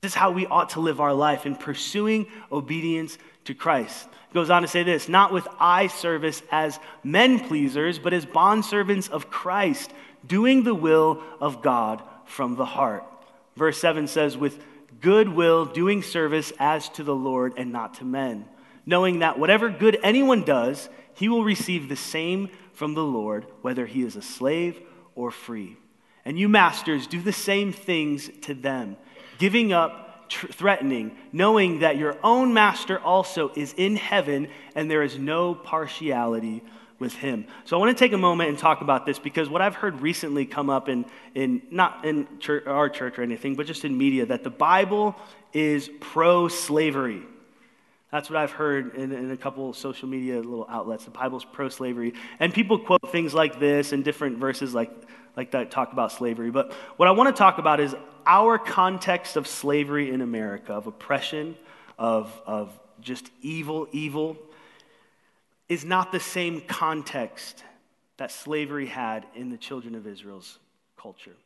This 0.00 0.12
is 0.12 0.14
how 0.14 0.32
we 0.32 0.46
ought 0.46 0.70
to 0.70 0.80
live 0.80 1.00
our 1.00 1.14
life 1.14 1.46
in 1.46 1.54
pursuing 1.54 2.26
obedience 2.50 3.16
to 3.44 3.54
Christ. 3.54 4.08
It 4.30 4.34
goes 4.34 4.50
on 4.50 4.62
to 4.62 4.68
say 4.68 4.82
this 4.82 5.08
not 5.08 5.32
with 5.32 5.46
eye 5.60 5.86
service 5.86 6.42
as 6.50 6.80
men 7.04 7.38
pleasers, 7.38 7.98
but 7.98 8.12
as 8.12 8.26
bondservants 8.26 9.08
of 9.08 9.30
Christ, 9.30 9.92
doing 10.26 10.64
the 10.64 10.74
will 10.74 11.22
of 11.40 11.62
God 11.62 12.02
from 12.24 12.56
the 12.56 12.64
heart. 12.64 13.04
Verse 13.56 13.78
7 13.78 14.08
says, 14.08 14.36
with 14.36 14.58
good 15.04 15.28
will, 15.28 15.66
doing 15.66 16.02
service 16.02 16.50
as 16.58 16.88
to 16.88 17.04
the 17.04 17.14
Lord 17.14 17.52
and 17.58 17.70
not 17.70 17.94
to 17.94 18.04
men, 18.04 18.46
knowing 18.86 19.18
that 19.18 19.38
whatever 19.38 19.68
good 19.68 19.98
anyone 20.02 20.44
does, 20.44 20.88
he 21.12 21.28
will 21.28 21.44
receive 21.44 21.88
the 21.88 21.94
same 21.94 22.48
from 22.72 22.94
the 22.94 23.04
Lord, 23.04 23.46
whether 23.60 23.84
he 23.84 24.02
is 24.02 24.16
a 24.16 24.22
slave 24.22 24.80
or 25.14 25.30
free. 25.30 25.76
And 26.24 26.38
you, 26.38 26.48
masters, 26.48 27.06
do 27.06 27.20
the 27.20 27.34
same 27.34 27.70
things 27.70 28.30
to 28.42 28.54
them 28.54 28.96
giving 29.36 29.72
up, 29.74 30.30
tr- 30.30 30.46
threatening, 30.46 31.16
knowing 31.32 31.80
that 31.80 31.98
your 31.98 32.16
own 32.22 32.54
master 32.54 32.98
also 32.98 33.50
is 33.54 33.74
in 33.76 33.96
heaven 33.96 34.48
and 34.74 34.90
there 34.90 35.02
is 35.02 35.18
no 35.18 35.54
partiality 35.54 36.62
with 37.04 37.14
him. 37.14 37.46
So 37.64 37.76
I 37.76 37.80
want 37.80 37.96
to 37.96 38.04
take 38.04 38.12
a 38.12 38.18
moment 38.18 38.48
and 38.50 38.58
talk 38.58 38.80
about 38.80 39.06
this 39.06 39.18
because 39.18 39.48
what 39.48 39.62
I've 39.62 39.76
heard 39.76 40.00
recently 40.00 40.44
come 40.46 40.68
up 40.68 40.88
in, 40.88 41.04
in 41.34 41.62
not 41.70 42.04
in 42.04 42.26
church, 42.40 42.66
our 42.66 42.88
church 42.88 43.18
or 43.18 43.22
anything, 43.22 43.54
but 43.54 43.66
just 43.66 43.84
in 43.84 43.96
media, 43.96 44.26
that 44.26 44.42
the 44.42 44.50
Bible 44.50 45.14
is 45.52 45.88
pro 46.00 46.48
slavery. 46.48 47.22
That's 48.10 48.30
what 48.30 48.38
I've 48.38 48.52
heard 48.52 48.94
in, 48.94 49.12
in, 49.12 49.30
a 49.30 49.36
couple 49.36 49.72
social 49.72 50.08
media 50.08 50.36
little 50.36 50.66
outlets. 50.68 51.04
The 51.04 51.10
Bible's 51.10 51.44
pro 51.44 51.68
slavery. 51.68 52.14
And 52.38 52.54
people 52.54 52.78
quote 52.78 53.10
things 53.10 53.34
like 53.34 53.58
this 53.58 53.92
and 53.92 54.04
different 54.04 54.38
verses 54.38 54.72
like, 54.72 54.90
like 55.36 55.50
that 55.50 55.70
talk 55.70 55.92
about 55.92 56.12
slavery. 56.12 56.50
But 56.50 56.72
what 56.96 57.08
I 57.08 57.10
want 57.10 57.34
to 57.34 57.38
talk 57.38 57.58
about 57.58 57.80
is 57.80 57.94
our 58.26 58.58
context 58.58 59.36
of 59.36 59.46
slavery 59.46 60.12
in 60.12 60.20
America, 60.20 60.72
of 60.72 60.86
oppression, 60.86 61.56
of, 61.98 62.40
of 62.46 62.78
just 63.00 63.30
evil, 63.42 63.88
evil, 63.92 64.36
is 65.68 65.84
not 65.84 66.12
the 66.12 66.20
same 66.20 66.60
context 66.60 67.64
that 68.16 68.30
slavery 68.30 68.86
had 68.86 69.26
in 69.34 69.50
the 69.50 69.56
children 69.56 69.94
of 69.94 70.06
Israel's 70.06 70.58
culture. 70.96 71.36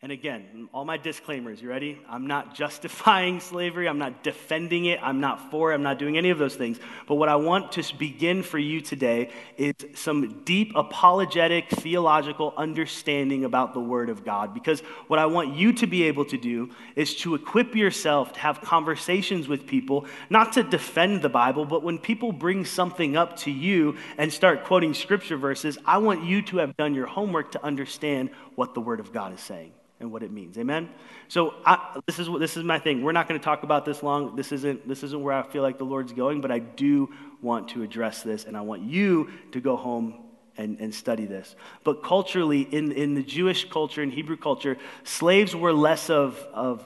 And 0.00 0.12
again, 0.12 0.68
all 0.72 0.84
my 0.84 0.96
disclaimers, 0.96 1.60
you 1.60 1.68
ready? 1.68 1.98
I'm 2.08 2.28
not 2.28 2.54
justifying 2.54 3.40
slavery. 3.40 3.88
I'm 3.88 3.98
not 3.98 4.22
defending 4.22 4.84
it. 4.84 5.00
I'm 5.02 5.18
not 5.18 5.50
for 5.50 5.72
it. 5.72 5.74
I'm 5.74 5.82
not 5.82 5.98
doing 5.98 6.16
any 6.16 6.30
of 6.30 6.38
those 6.38 6.54
things. 6.54 6.78
But 7.08 7.16
what 7.16 7.28
I 7.28 7.34
want 7.34 7.72
to 7.72 7.96
begin 7.96 8.44
for 8.44 8.58
you 8.58 8.80
today 8.80 9.30
is 9.56 9.74
some 9.96 10.42
deep 10.44 10.70
apologetic 10.76 11.68
theological 11.70 12.54
understanding 12.56 13.44
about 13.44 13.74
the 13.74 13.80
Word 13.80 14.08
of 14.08 14.24
God. 14.24 14.54
Because 14.54 14.82
what 15.08 15.18
I 15.18 15.26
want 15.26 15.56
you 15.56 15.72
to 15.72 15.86
be 15.88 16.04
able 16.04 16.26
to 16.26 16.38
do 16.38 16.70
is 16.94 17.16
to 17.16 17.34
equip 17.34 17.74
yourself 17.74 18.34
to 18.34 18.38
have 18.38 18.60
conversations 18.60 19.48
with 19.48 19.66
people, 19.66 20.06
not 20.30 20.52
to 20.52 20.62
defend 20.62 21.22
the 21.22 21.28
Bible, 21.28 21.64
but 21.64 21.82
when 21.82 21.98
people 21.98 22.30
bring 22.30 22.64
something 22.64 23.16
up 23.16 23.36
to 23.38 23.50
you 23.50 23.96
and 24.16 24.32
start 24.32 24.62
quoting 24.62 24.94
scripture 24.94 25.36
verses, 25.36 25.76
I 25.84 25.98
want 25.98 26.22
you 26.22 26.40
to 26.42 26.58
have 26.58 26.76
done 26.76 26.94
your 26.94 27.06
homework 27.06 27.50
to 27.52 27.64
understand 27.64 28.30
what 28.58 28.74
the 28.74 28.80
Word 28.80 28.98
of 28.98 29.12
God 29.12 29.32
is 29.32 29.40
saying 29.40 29.70
and 30.00 30.10
what 30.10 30.24
it 30.24 30.32
means. 30.32 30.58
Amen. 30.58 30.88
So 31.28 31.54
I, 31.64 32.00
this 32.06 32.18
is 32.18 32.28
what 32.28 32.40
this 32.40 32.56
is 32.56 32.64
my 32.64 32.80
thing. 32.80 33.04
We're 33.04 33.12
not 33.12 33.28
going 33.28 33.38
to 33.38 33.44
talk 33.44 33.62
about 33.62 33.84
this 33.84 34.02
long. 34.02 34.34
This 34.34 34.50
isn't 34.50 34.88
this 34.88 35.04
isn't 35.04 35.22
where 35.22 35.32
I 35.32 35.44
feel 35.44 35.62
like 35.62 35.78
the 35.78 35.84
Lord's 35.84 36.12
going, 36.12 36.40
but 36.40 36.50
I 36.50 36.58
do 36.58 37.08
want 37.40 37.68
to 37.68 37.84
address 37.84 38.24
this, 38.24 38.46
and 38.46 38.56
I 38.56 38.62
want 38.62 38.82
you 38.82 39.30
to 39.52 39.60
go 39.60 39.76
home 39.76 40.24
and, 40.56 40.80
and 40.80 40.92
study 40.92 41.24
this. 41.24 41.54
But 41.84 42.02
culturally, 42.02 42.62
in, 42.62 42.90
in 42.90 43.14
the 43.14 43.22
Jewish 43.22 43.70
culture, 43.70 44.02
in 44.02 44.10
Hebrew 44.10 44.36
culture, 44.36 44.76
slaves 45.04 45.54
were 45.54 45.72
less 45.72 46.10
of, 46.10 46.36
of 46.52 46.84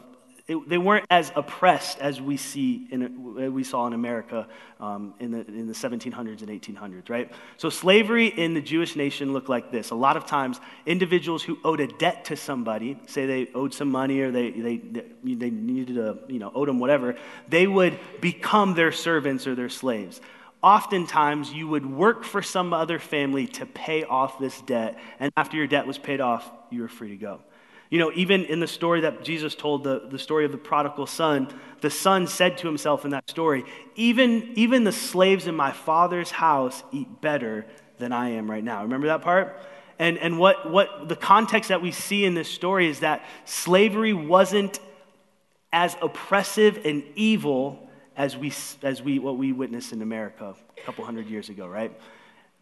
it, 0.48 0.68
they 0.68 0.78
weren't 0.78 1.06
as 1.08 1.30
oppressed 1.36 2.00
as 2.00 2.20
we 2.20 2.36
see 2.36 2.88
in, 2.90 3.52
we 3.54 3.62
saw 3.62 3.86
in 3.86 3.92
America 3.92 4.48
um, 4.80 5.14
in, 5.20 5.30
the, 5.30 5.46
in 5.46 5.68
the 5.68 5.72
1700s 5.72 6.42
and 6.42 6.48
1800s, 6.48 7.08
right? 7.08 7.30
So 7.56 7.70
slavery 7.70 8.26
in 8.26 8.54
the 8.54 8.60
Jewish 8.60 8.96
nation 8.96 9.32
looked 9.32 9.48
like 9.48 9.70
this. 9.70 9.90
A 9.90 9.94
lot 9.94 10.16
of 10.16 10.26
times, 10.26 10.60
individuals 10.84 11.42
who 11.44 11.58
owed 11.64 11.80
a 11.80 11.86
debt 11.86 12.24
to 12.26 12.36
somebody, 12.36 12.98
say 13.06 13.26
they 13.26 13.52
owed 13.54 13.72
some 13.72 13.90
money 13.90 14.20
or 14.20 14.32
they, 14.32 14.50
they, 14.50 14.76
they 15.22 15.50
needed 15.50 15.96
a, 15.96 16.18
you 16.26 16.40
know, 16.40 16.50
owed 16.54 16.68
them 16.68 16.80
whatever, 16.80 17.14
they 17.48 17.66
would 17.66 17.98
become 18.20 18.74
their 18.74 18.92
servants 18.92 19.46
or 19.46 19.54
their 19.54 19.68
slaves. 19.68 20.20
Oftentimes, 20.60 21.52
you 21.52 21.68
would 21.68 21.86
work 21.86 22.24
for 22.24 22.40
some 22.42 22.72
other 22.72 22.98
family 22.98 23.46
to 23.48 23.66
pay 23.66 24.04
off 24.04 24.38
this 24.38 24.60
debt, 24.62 24.98
and 25.18 25.32
after 25.36 25.56
your 25.56 25.66
debt 25.66 25.86
was 25.86 25.98
paid 25.98 26.20
off, 26.20 26.48
you 26.70 26.82
were 26.82 26.88
free 26.88 27.10
to 27.10 27.16
go. 27.16 27.40
You 27.92 27.98
know, 27.98 28.10
even 28.14 28.46
in 28.46 28.58
the 28.58 28.66
story 28.66 29.02
that 29.02 29.22
Jesus 29.22 29.54
told, 29.54 29.84
the, 29.84 30.04
the 30.08 30.18
story 30.18 30.46
of 30.46 30.50
the 30.50 30.56
prodigal 30.56 31.06
son, 31.06 31.52
the 31.82 31.90
son 31.90 32.26
said 32.26 32.56
to 32.56 32.66
himself 32.66 33.04
in 33.04 33.10
that 33.10 33.28
story, 33.28 33.66
even, 33.96 34.54
even 34.54 34.84
the 34.84 34.92
slaves 34.92 35.46
in 35.46 35.54
my 35.54 35.72
father's 35.72 36.30
house 36.30 36.82
eat 36.90 37.20
better 37.20 37.66
than 37.98 38.10
I 38.10 38.30
am 38.30 38.50
right 38.50 38.64
now. 38.64 38.82
Remember 38.82 39.08
that 39.08 39.20
part? 39.20 39.60
And, 39.98 40.16
and 40.16 40.38
what, 40.38 40.70
what 40.70 41.10
the 41.10 41.16
context 41.16 41.68
that 41.68 41.82
we 41.82 41.92
see 41.92 42.24
in 42.24 42.32
this 42.32 42.48
story 42.48 42.88
is 42.88 43.00
that 43.00 43.26
slavery 43.44 44.14
wasn't 44.14 44.80
as 45.70 45.94
oppressive 46.00 46.86
and 46.86 47.04
evil 47.14 47.90
as 48.16 48.38
we, 48.38 48.54
as 48.82 49.02
we 49.02 49.18
what 49.18 49.36
we 49.36 49.52
witnessed 49.52 49.92
in 49.92 50.00
America 50.00 50.54
a 50.78 50.80
couple 50.80 51.04
hundred 51.04 51.26
years 51.26 51.50
ago, 51.50 51.66
right? 51.66 51.92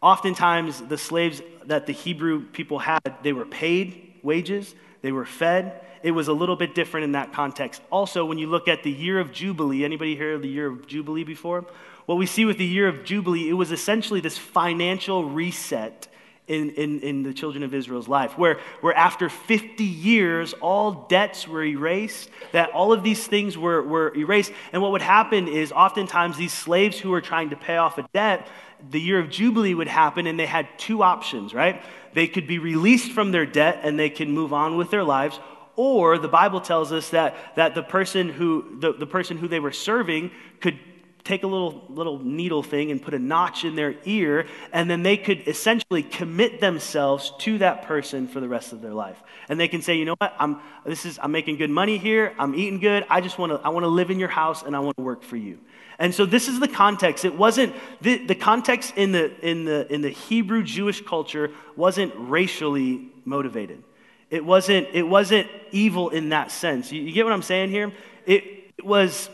Oftentimes, 0.01 0.81
the 0.81 0.97
slaves 0.97 1.41
that 1.67 1.85
the 1.85 1.93
Hebrew 1.93 2.47
people 2.47 2.79
had, 2.79 3.15
they 3.23 3.31
were 3.31 3.45
paid 3.45 4.10
wages. 4.23 4.73
They 5.01 5.11
were 5.11 5.25
fed. 5.25 5.81
It 6.03 6.11
was 6.11 6.27
a 6.27 6.33
little 6.33 6.55
bit 6.55 6.73
different 6.75 7.03
in 7.05 7.11
that 7.13 7.33
context. 7.33 7.81
Also, 7.91 8.25
when 8.25 8.37
you 8.37 8.47
look 8.47 8.67
at 8.67 8.83
the 8.83 8.91
year 8.91 9.19
of 9.19 9.31
Jubilee, 9.31 9.83
anybody 9.83 10.15
heard 10.15 10.35
of 10.35 10.41
the 10.41 10.49
year 10.49 10.67
of 10.67 10.87
Jubilee 10.87 11.23
before? 11.23 11.65
What 12.05 12.17
we 12.17 12.25
see 12.25 12.45
with 12.45 12.57
the 12.57 12.65
year 12.65 12.87
of 12.87 13.03
Jubilee, 13.03 13.49
it 13.49 13.53
was 13.53 13.71
essentially 13.71 14.19
this 14.19 14.37
financial 14.37 15.25
reset 15.25 16.07
in, 16.47 16.71
in, 16.71 16.99
in 16.99 17.23
the 17.23 17.33
children 17.33 17.63
of 17.63 17.73
Israel's 17.73 18.07
life, 18.07 18.37
where, 18.37 18.59
where 18.81 18.93
after 18.93 19.29
50 19.29 19.83
years, 19.83 20.53
all 20.53 21.05
debts 21.07 21.47
were 21.47 21.63
erased, 21.63 22.29
that 22.51 22.71
all 22.71 22.91
of 22.91 23.03
these 23.03 23.25
things 23.25 23.57
were, 23.57 23.81
were 23.81 24.13
erased. 24.15 24.51
And 24.73 24.81
what 24.81 24.91
would 24.91 25.01
happen 25.01 25.47
is 25.47 25.71
oftentimes 25.71 26.37
these 26.37 26.51
slaves 26.51 26.99
who 26.99 27.11
were 27.11 27.21
trying 27.21 27.51
to 27.51 27.55
pay 27.55 27.77
off 27.77 27.97
a 27.97 28.07
debt, 28.13 28.47
the 28.89 28.99
year 28.99 29.19
of 29.19 29.29
Jubilee 29.29 29.75
would 29.75 29.87
happen, 29.87 30.27
and 30.27 30.37
they 30.37 30.45
had 30.45 30.67
two 30.77 31.03
options, 31.03 31.53
right? 31.53 31.81
They 32.13 32.27
could 32.27 32.47
be 32.47 32.59
released 32.59 33.11
from 33.11 33.31
their 33.31 33.45
debt 33.45 33.81
and 33.83 33.99
they 33.99 34.09
can 34.09 34.31
move 34.31 34.53
on 34.53 34.77
with 34.77 34.91
their 34.91 35.03
lives, 35.03 35.39
or 35.75 36.17
the 36.17 36.27
Bible 36.27 36.61
tells 36.61 36.91
us 36.91 37.09
that, 37.09 37.35
that 37.55 37.75
the, 37.75 37.83
person 37.83 38.29
who, 38.29 38.77
the, 38.79 38.93
the 38.93 39.07
person 39.07 39.37
who 39.37 39.47
they 39.47 39.59
were 39.59 39.71
serving 39.71 40.31
could 40.59 40.77
take 41.23 41.43
a 41.43 41.47
little, 41.47 41.85
little 41.89 42.19
needle 42.19 42.63
thing 42.63 42.91
and 42.91 43.01
put 43.01 43.13
a 43.13 43.19
notch 43.19 43.63
in 43.63 43.75
their 43.75 43.95
ear, 44.05 44.47
and 44.73 44.89
then 44.89 45.03
they 45.03 45.17
could 45.17 45.47
essentially 45.47 46.03
commit 46.03 46.59
themselves 46.59 47.31
to 47.39 47.59
that 47.59 47.83
person 47.83 48.27
for 48.27 48.39
the 48.39 48.47
rest 48.47 48.73
of 48.73 48.81
their 48.81 48.93
life. 48.93 49.21
And 49.47 49.59
they 49.59 49.67
can 49.67 49.81
say, 49.81 49.95
you 49.95 50.05
know 50.05 50.15
what, 50.17 50.33
I'm, 50.39 50.59
this 50.85 51.05
is, 51.05 51.19
I'm 51.21 51.31
making 51.31 51.57
good 51.57 51.69
money 51.69 51.97
here, 51.97 52.33
I'm 52.39 52.55
eating 52.55 52.79
good, 52.79 53.05
I 53.09 53.21
just 53.21 53.37
want 53.37 53.51
to 53.51 53.59
I 53.65 53.69
wanna 53.69 53.87
live 53.87 54.09
in 54.09 54.19
your 54.19 54.29
house 54.29 54.63
and 54.63 54.75
I 54.75 54.79
want 54.79 54.97
to 54.97 55.03
work 55.03 55.23
for 55.23 55.37
you. 55.37 55.59
And 56.01 56.13
so 56.13 56.25
this 56.25 56.49
is 56.49 56.59
the 56.59 56.67
context. 56.67 57.23
It 57.23 57.35
wasn't, 57.35 57.73
the, 58.01 58.25
the 58.25 58.35
context 58.35 58.93
in 58.97 59.13
the, 59.13 59.31
in, 59.47 59.63
the, 59.63 59.91
in 59.93 60.01
the 60.01 60.09
Hebrew 60.09 60.63
Jewish 60.63 61.05
culture 61.05 61.51
wasn't 61.77 62.11
racially 62.17 63.07
motivated. 63.23 63.81
It 64.29 64.43
wasn't, 64.43 64.87
it 64.93 65.03
wasn't 65.03 65.47
evil 65.71 66.09
in 66.09 66.29
that 66.29 66.51
sense. 66.51 66.91
You, 66.91 67.01
you 67.01 67.13
get 67.13 67.23
what 67.23 67.33
I'm 67.33 67.41
saying 67.41 67.69
here? 67.69 67.93
It, 68.25 68.43
it 68.77 68.85
was 68.85 69.29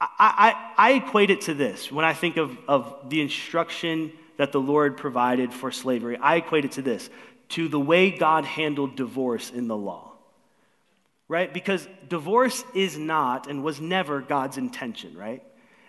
I, 0.00 0.10
I, 0.76 0.88
I 0.88 0.92
equate 0.94 1.30
it 1.30 1.42
to 1.42 1.54
this 1.54 1.90
when 1.90 2.04
I 2.04 2.12
think 2.12 2.36
of, 2.36 2.56
of 2.68 3.08
the 3.08 3.20
instruction 3.20 4.12
that 4.36 4.52
the 4.52 4.60
Lord 4.60 4.96
provided 4.96 5.52
for 5.52 5.70
slavery. 5.70 6.16
I 6.16 6.36
equate 6.36 6.64
it 6.64 6.72
to 6.72 6.82
this 6.82 7.08
to 7.50 7.68
the 7.68 7.78
way 7.80 8.10
God 8.10 8.44
handled 8.44 8.96
divorce 8.96 9.50
in 9.50 9.68
the 9.68 9.76
law. 9.76 10.12
Right? 11.28 11.52
Because 11.52 11.86
divorce 12.08 12.64
is 12.74 12.98
not 12.98 13.48
and 13.48 13.62
was 13.62 13.80
never 13.80 14.20
God's 14.20 14.58
intention, 14.58 15.16
right? 15.16 15.42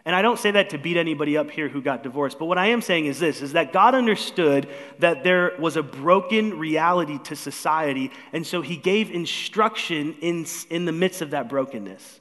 And 0.05 0.15
I 0.15 0.21
don't 0.21 0.37
say 0.37 0.51
that 0.51 0.69
to 0.69 0.77
beat 0.77 0.97
anybody 0.97 1.35
up 1.35 1.49
here 1.49 1.67
who 1.67 1.81
got 1.81 2.03
divorced, 2.03 2.37
but 2.37 2.45
what 2.45 2.59
I 2.59 2.67
am 2.67 2.81
saying 2.81 3.07
is 3.07 3.19
this 3.19 3.41
is 3.41 3.53
that 3.53 3.73
God 3.73 3.95
understood 3.95 4.69
that 4.99 5.23
there 5.23 5.53
was 5.57 5.77
a 5.77 5.83
broken 5.83 6.59
reality 6.59 7.17
to 7.23 7.35
society, 7.35 8.11
and 8.31 8.45
so 8.45 8.61
he 8.61 8.77
gave 8.77 9.09
instruction 9.09 10.15
in, 10.21 10.45
in 10.69 10.85
the 10.85 10.91
midst 10.91 11.23
of 11.23 11.31
that 11.31 11.49
brokenness. 11.49 12.19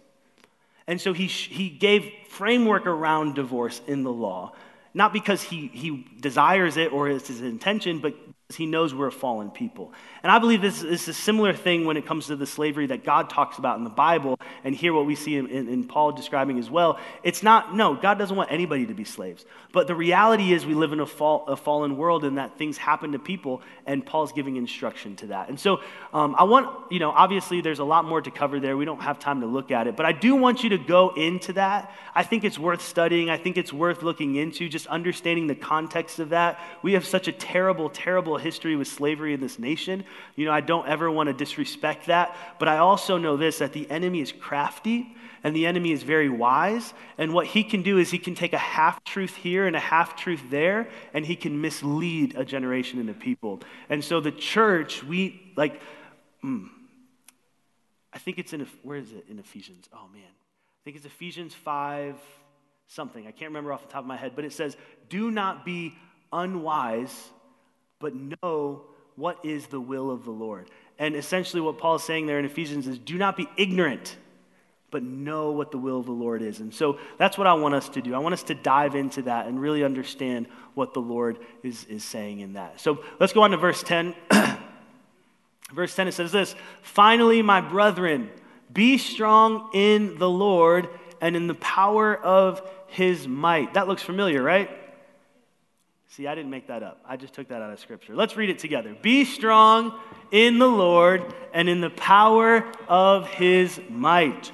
And 0.87 0.99
so 0.99 1.13
he, 1.13 1.27
he 1.27 1.69
gave 1.69 2.11
framework 2.29 2.87
around 2.87 3.35
divorce 3.35 3.83
in 3.87 4.03
the 4.03 4.13
law, 4.13 4.53
not 4.95 5.13
because 5.13 5.43
he, 5.43 5.69
he 5.69 6.07
desires 6.21 6.79
it 6.79 6.91
or 6.93 7.09
it's 7.09 7.29
his 7.29 7.43
intention, 7.43 7.99
but 7.99 8.15
he 8.55 8.67
knows 8.67 8.95
we're 8.95 9.09
a 9.09 9.13
fallen 9.13 9.51
people. 9.51 9.93
And 10.23 10.33
I 10.33 10.39
believe 10.39 10.63
this 10.63 10.83
is 10.83 11.07
a 11.09 11.15
similar 11.15 11.53
thing 11.53 11.85
when 11.85 11.97
it 11.97 12.07
comes 12.07 12.29
to 12.29 12.37
the 12.37 12.47
slavery 12.47 12.87
that 12.87 13.05
God 13.05 13.29
talks 13.29 13.59
about 13.59 13.77
in 13.79 13.85
the 13.85 13.91
Bible, 13.91 14.39
and 14.65 14.75
here 14.75 14.93
what 14.93 15.07
we 15.07 15.15
see 15.15 15.37
in, 15.37 15.49
in, 15.49 15.69
in, 15.69 15.85
Paul 15.85 16.13
describing 16.13 16.59
as 16.59 16.71
well. 16.71 16.99
It's 17.23 17.43
not, 17.43 17.77
no, 17.77 17.95
God 17.95 18.19
doesn't 18.19 18.35
want 18.35 18.51
anybody 18.51 18.87
to 18.87 18.95
be 18.95 19.05
slaves. 19.05 19.45
But 19.73 19.87
the 19.87 19.95
reality 19.95 20.53
is 20.53 20.65
we 20.65 20.75
live 20.75 20.93
in 20.93 21.01
a, 21.01 21.07
fall, 21.07 21.45
a 21.47 21.57
fallen 21.57 21.97
world 21.97 22.25
and 22.25 22.39
that 22.39 22.57
things 22.57 22.79
happen 22.79 23.13
to 23.13 23.19
people, 23.19 23.61
and 23.87 24.05
Paul's 24.05 24.33
giving 24.33 24.57
instruction 24.57 25.17
to 25.17 25.27
that. 25.27 25.49
And 25.49 25.61
so 25.61 25.81
um, 26.13 26.35
I 26.39 26.45
want, 26.45 26.93
you 26.93 27.01
know, 27.01 27.11
obviously 27.11 27.61
there's 27.61 27.81
a 27.81 27.85
lot 27.85 28.05
more 28.05 28.23
to 28.23 28.31
cover 28.31 28.61
there. 28.61 28.77
We 28.77 28.85
don't 28.85 29.03
have 29.03 29.19
time 29.19 29.41
to 29.41 29.47
look 29.47 29.71
at 29.71 29.87
it, 29.87 29.97
but 29.97 30.07
I 30.07 30.13
do 30.13 30.37
want 30.37 30.63
you 30.63 30.71
to 30.71 30.79
go 30.79 31.11
into 31.11 31.53
that. 31.55 31.93
I 32.15 32.23
think 32.23 32.45
it's 32.45 32.59
worth 32.59 32.83
studying. 32.83 33.29
I 33.29 33.37
think 33.37 33.59
it's 33.59 33.73
worth 33.73 34.03
looking 34.03 34.37
into, 34.37 34.69
just 34.69 34.87
understanding 34.87 35.49
the 35.49 35.55
context 35.55 36.19
of 36.19 36.31
that. 36.31 36.61
We 36.83 36.93
have 36.93 37.05
such 37.05 37.29
a 37.29 37.33
terrible, 37.33 37.91
terrible 37.91 38.39
history 38.45 38.77
with 38.77 38.87
slavery 38.87 39.35
in 39.35 39.41
this 39.41 39.59
nation. 39.59 40.05
You 40.37 40.45
know, 40.45 40.53
I 40.53 40.61
don't 40.61 40.87
ever 40.87 41.11
want 41.11 41.27
to 41.27 41.33
disrespect 41.33 42.07
that, 42.07 42.37
but 42.61 42.69
I 42.69 42.79
also 42.79 43.19
know 43.19 43.37
this 43.37 43.59
that 43.59 43.73
the 43.73 43.91
enemy 43.91 44.21
is 44.21 44.31
crafty 44.31 45.17
and 45.43 45.55
the 45.55 45.67
enemy 45.67 45.91
is 45.91 46.05
very 46.05 46.29
wise. 46.29 46.95
And 47.19 47.35
what 47.35 47.47
he 47.47 47.65
can 47.65 47.83
do 47.83 47.99
is 47.99 48.11
he 48.11 48.19
can 48.19 48.35
take 48.37 48.53
a 48.53 48.59
half 48.59 49.03
truth 49.05 49.35
here 49.35 49.67
and 49.67 49.75
a 49.75 49.81
half 49.81 50.17
truth 50.17 50.43
there, 50.51 50.89
and 51.13 51.27
he 51.27 51.37
can 51.37 51.61
mislead 51.61 52.37
a 52.37 52.45
generation 52.45 53.01
and 53.01 53.11
a 53.11 53.15
people. 53.15 53.61
And 53.89 54.05
so 54.05 54.21
the 54.21 54.33
church, 54.33 55.03
we 55.03 55.53
like, 55.57 55.81
mm, 56.43 56.69
I 58.13 58.19
think 58.19 58.39
it's 58.39 58.53
in, 58.53 58.67
where 58.83 58.97
is 58.97 59.13
it 59.13 59.27
in 59.29 59.39
Ephesians? 59.39 59.89
Oh 59.93 60.09
man. 60.13 60.23
I 60.23 60.81
think 60.85 60.97
it's 60.97 61.07
Ephesians 61.07 61.55
5 61.55 62.17
something. 62.89 63.27
I 63.27 63.31
can't 63.31 63.51
remember 63.51 63.73
off 63.73 63.87
the 63.87 63.93
top 63.93 64.03
of 64.03 64.07
my 64.07 64.17
head, 64.17 64.33
but 64.37 64.45
it 64.45 64.53
says, 64.53 64.77
Do 65.09 65.31
not 65.31 65.65
be 65.65 65.95
unwise 66.33 67.31
but 68.05 68.13
know 68.15 68.83
what 69.17 69.39
is 69.43 69.69
the 69.69 69.81
will 69.81 70.11
of 70.11 70.27
the 70.27 70.31
Lord. 70.31 70.71
And 70.99 71.17
essentially, 71.17 71.63
what 71.63 71.79
Paul 71.79 71.95
is 71.95 72.03
saying 72.03 72.27
there 72.27 72.39
in 72.39 72.45
Ephesians 72.45 72.87
is 72.87 72.99
do 72.99 73.17
not 73.17 73.35
be 73.35 73.49
ignorant, 73.57 74.19
but 74.91 75.03
know 75.03 75.53
what 75.53 75.71
the 75.71 75.79
will 75.79 76.01
of 76.01 76.05
the 76.05 76.13
Lord 76.13 76.43
is. 76.43 76.61
And 76.61 76.75
so 76.75 76.99
that's 77.17 77.39
what 77.39 77.47
I 77.47 77.55
want 77.55 77.75
us 77.75 77.89
to 77.89 78.03
do. 78.03 78.15
I 78.15 78.19
want 78.19 78.35
us 78.35 78.43
to 78.43 78.55
dive 78.55 78.95
into 78.95 79.23
that 79.23 79.47
and 79.47 79.59
really 79.59 79.83
understand 79.83 80.49
what 80.75 80.93
the 80.93 81.01
Lord 81.01 81.39
is, 81.63 81.85
is 81.87 82.05
saying 82.05 82.41
in 82.41 82.53
that. 82.53 82.79
So 82.79 83.03
let's 83.19 83.33
go 83.33 83.41
on 83.41 83.53
to 83.53 83.57
verse 83.57 83.83
10. 83.83 84.15
verse 85.73 85.97
10, 85.97 86.09
it 86.09 86.13
says 86.13 86.31
this 86.31 86.55
Finally, 86.83 87.41
my 87.41 87.63
brethren, 87.63 88.29
be 88.71 88.99
strong 88.99 89.71
in 89.73 90.19
the 90.19 90.29
Lord 90.29 90.91
and 91.23 91.37
in 91.37 91.47
the 91.47 91.55
power 91.55 92.15
of 92.15 92.61
his 92.87 93.27
might. 93.27 93.73
That 93.73 93.89
looks 93.89 94.03
familiar, 94.03 94.43
right? 94.43 94.84
See, 96.17 96.29
I 96.29 96.37
didn't 96.37 96.53
make 96.53 96.69
that 96.69 96.85
up. 96.85 97.01
I 97.05 97.17
just 97.17 97.35
took 97.35 97.49
that 97.49 97.61
out 97.61 97.73
of 97.73 97.81
Scripture. 97.81 98.15
Let's 98.15 98.37
read 98.37 98.49
it 98.49 98.61
together. 98.61 98.97
Be 99.03 99.25
strong 99.25 99.99
in 100.31 100.61
the 100.61 100.69
Lord 100.69 101.35
and 101.53 101.69
in 101.69 101.81
the 101.81 101.91
power 101.91 102.65
of 102.87 103.27
his 103.27 103.81
might. 103.91 104.53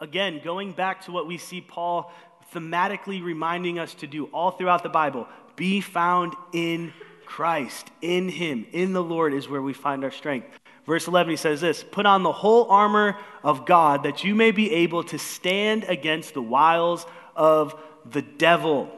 Again, 0.00 0.40
going 0.42 0.72
back 0.72 1.04
to 1.04 1.12
what 1.12 1.26
we 1.26 1.36
see 1.36 1.60
Paul 1.60 2.10
thematically 2.54 3.22
reminding 3.22 3.78
us 3.78 3.92
to 3.96 4.06
do 4.06 4.24
all 4.32 4.52
throughout 4.52 4.82
the 4.82 4.88
Bible 4.88 5.28
be 5.54 5.82
found 5.82 6.34
in 6.54 6.94
Christ, 7.26 7.90
in 8.00 8.30
him, 8.30 8.64
in 8.72 8.94
the 8.94 9.02
Lord 9.02 9.34
is 9.34 9.50
where 9.50 9.60
we 9.60 9.74
find 9.74 10.02
our 10.02 10.10
strength. 10.10 10.48
Verse 10.86 11.06
11, 11.06 11.28
he 11.28 11.36
says 11.36 11.60
this 11.60 11.84
Put 11.84 12.06
on 12.06 12.22
the 12.22 12.32
whole 12.32 12.70
armor 12.70 13.18
of 13.44 13.66
God 13.66 14.04
that 14.04 14.24
you 14.24 14.34
may 14.34 14.50
be 14.50 14.72
able 14.72 15.04
to 15.04 15.18
stand 15.18 15.84
against 15.84 16.32
the 16.32 16.40
wiles 16.40 17.04
of 17.36 17.78
the 18.10 18.22
devil. 18.22 18.96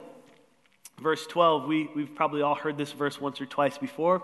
Verse 1.00 1.26
12, 1.26 1.66
we, 1.66 1.90
we've 1.96 2.14
probably 2.14 2.42
all 2.42 2.54
heard 2.54 2.78
this 2.78 2.92
verse 2.92 3.20
once 3.20 3.40
or 3.40 3.46
twice 3.46 3.78
before. 3.78 4.22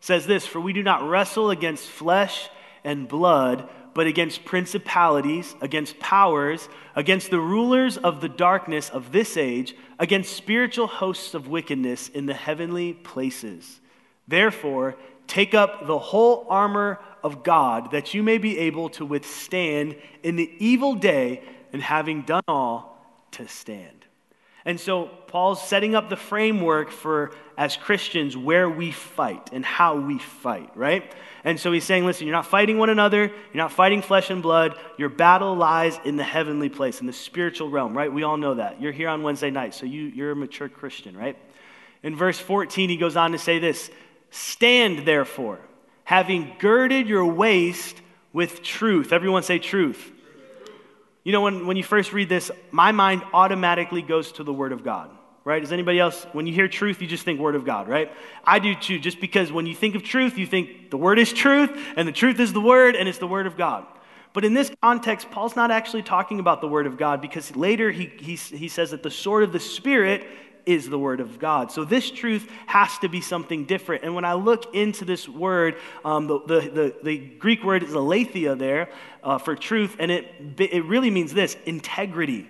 says 0.00 0.26
this 0.26 0.46
For 0.46 0.60
we 0.60 0.72
do 0.72 0.82
not 0.82 1.08
wrestle 1.08 1.50
against 1.50 1.86
flesh 1.86 2.48
and 2.82 3.08
blood, 3.08 3.68
but 3.94 4.06
against 4.06 4.44
principalities, 4.44 5.54
against 5.60 5.98
powers, 6.00 6.68
against 6.96 7.30
the 7.30 7.40
rulers 7.40 7.96
of 7.96 8.20
the 8.20 8.28
darkness 8.28 8.90
of 8.90 9.12
this 9.12 9.36
age, 9.36 9.76
against 9.98 10.36
spiritual 10.36 10.86
hosts 10.86 11.34
of 11.34 11.48
wickedness 11.48 12.08
in 12.08 12.26
the 12.26 12.34
heavenly 12.34 12.92
places. 12.92 13.80
Therefore, 14.26 14.96
take 15.26 15.54
up 15.54 15.86
the 15.86 15.98
whole 15.98 16.46
armor 16.48 16.98
of 17.22 17.42
God, 17.42 17.92
that 17.92 18.14
you 18.14 18.22
may 18.22 18.38
be 18.38 18.58
able 18.58 18.88
to 18.90 19.04
withstand 19.04 19.96
in 20.22 20.36
the 20.36 20.50
evil 20.58 20.94
day, 20.94 21.42
and 21.72 21.82
having 21.82 22.22
done 22.22 22.42
all, 22.46 22.94
to 23.32 23.48
stand. 23.48 24.03
And 24.66 24.80
so 24.80 25.06
Paul's 25.26 25.62
setting 25.62 25.94
up 25.94 26.08
the 26.08 26.16
framework 26.16 26.90
for, 26.90 27.32
as 27.58 27.76
Christians, 27.76 28.34
where 28.36 28.68
we 28.68 28.92
fight 28.92 29.50
and 29.52 29.64
how 29.64 29.96
we 29.96 30.18
fight, 30.18 30.70
right? 30.74 31.12
And 31.44 31.60
so 31.60 31.70
he's 31.70 31.84
saying, 31.84 32.06
listen, 32.06 32.26
you're 32.26 32.36
not 32.36 32.46
fighting 32.46 32.78
one 32.78 32.88
another, 32.88 33.26
you're 33.26 33.62
not 33.62 33.72
fighting 33.72 34.00
flesh 34.00 34.30
and 34.30 34.42
blood. 34.42 34.78
Your 34.96 35.10
battle 35.10 35.54
lies 35.54 35.98
in 36.06 36.16
the 36.16 36.24
heavenly 36.24 36.70
place, 36.70 37.00
in 37.00 37.06
the 37.06 37.12
spiritual 37.12 37.68
realm, 37.68 37.94
right? 37.94 38.10
We 38.10 38.22
all 38.22 38.38
know 38.38 38.54
that. 38.54 38.80
You're 38.80 38.92
here 38.92 39.08
on 39.08 39.22
Wednesday 39.22 39.50
night, 39.50 39.74
so 39.74 39.84
you, 39.84 40.04
you're 40.04 40.30
a 40.30 40.36
mature 40.36 40.70
Christian, 40.70 41.14
right? 41.14 41.36
In 42.02 42.16
verse 42.16 42.38
14, 42.38 42.88
he 42.88 42.96
goes 42.96 43.16
on 43.16 43.32
to 43.32 43.38
say 43.38 43.58
this 43.58 43.90
Stand 44.30 45.06
therefore, 45.06 45.60
having 46.04 46.54
girded 46.58 47.06
your 47.06 47.26
waist 47.26 48.00
with 48.32 48.62
truth. 48.62 49.12
Everyone 49.12 49.42
say 49.42 49.58
truth. 49.58 50.10
You 51.24 51.32
know, 51.32 51.40
when, 51.40 51.66
when 51.66 51.76
you 51.78 51.82
first 51.82 52.12
read 52.12 52.28
this, 52.28 52.50
my 52.70 52.92
mind 52.92 53.22
automatically 53.32 54.02
goes 54.02 54.32
to 54.32 54.44
the 54.44 54.52
Word 54.52 54.72
of 54.72 54.84
God, 54.84 55.10
right? 55.42 55.60
Does 55.60 55.72
anybody 55.72 55.98
else, 55.98 56.26
when 56.32 56.46
you 56.46 56.52
hear 56.52 56.68
truth, 56.68 57.00
you 57.00 57.08
just 57.08 57.24
think 57.24 57.40
Word 57.40 57.54
of 57.54 57.64
God, 57.64 57.88
right? 57.88 58.12
I 58.44 58.58
do 58.58 58.74
too, 58.74 58.98
just 58.98 59.20
because 59.20 59.50
when 59.50 59.64
you 59.64 59.74
think 59.74 59.94
of 59.94 60.02
truth, 60.02 60.36
you 60.36 60.46
think 60.46 60.90
the 60.90 60.98
Word 60.98 61.18
is 61.18 61.32
truth, 61.32 61.70
and 61.96 62.06
the 62.06 62.12
truth 62.12 62.38
is 62.40 62.52
the 62.52 62.60
Word, 62.60 62.94
and 62.94 63.08
it's 63.08 63.18
the 63.18 63.26
Word 63.26 63.46
of 63.46 63.56
God. 63.56 63.86
But 64.34 64.44
in 64.44 64.52
this 64.52 64.70
context, 64.82 65.30
Paul's 65.30 65.56
not 65.56 65.70
actually 65.70 66.02
talking 66.02 66.40
about 66.40 66.60
the 66.60 66.68
Word 66.68 66.86
of 66.86 66.98
God 66.98 67.22
because 67.22 67.56
later 67.56 67.90
he, 67.90 68.06
he, 68.18 68.34
he 68.34 68.68
says 68.68 68.90
that 68.90 69.02
the 69.02 69.10
sword 69.10 69.44
of 69.44 69.52
the 69.52 69.60
Spirit 69.60 70.26
is 70.66 70.88
the 70.88 70.98
Word 70.98 71.20
of 71.20 71.38
God. 71.38 71.70
So 71.70 71.84
this 71.84 72.10
truth 72.10 72.48
has 72.66 72.98
to 72.98 73.08
be 73.08 73.20
something 73.20 73.64
different. 73.64 74.04
And 74.04 74.14
when 74.14 74.24
I 74.24 74.34
look 74.34 74.74
into 74.74 75.04
this 75.04 75.28
word, 75.28 75.76
um, 76.04 76.26
the, 76.26 76.40
the, 76.40 76.60
the, 76.60 76.94
the, 77.02 77.18
Greek 77.18 77.62
word 77.62 77.82
is 77.82 77.92
aletheia 77.92 78.56
there 78.56 78.90
uh, 79.22 79.38
for 79.38 79.54
truth, 79.56 79.96
and 79.98 80.10
it, 80.10 80.26
it 80.58 80.84
really 80.84 81.10
means 81.10 81.34
this 81.34 81.56
integrity. 81.66 82.46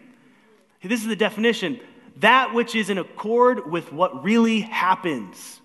This 0.82 1.00
is 1.00 1.06
the 1.06 1.16
definition 1.16 1.80
that 2.18 2.54
which 2.54 2.74
is 2.74 2.90
in 2.90 2.98
accord 2.98 3.70
with 3.70 3.92
what 3.92 4.22
really 4.22 4.60
happens. 4.60 5.60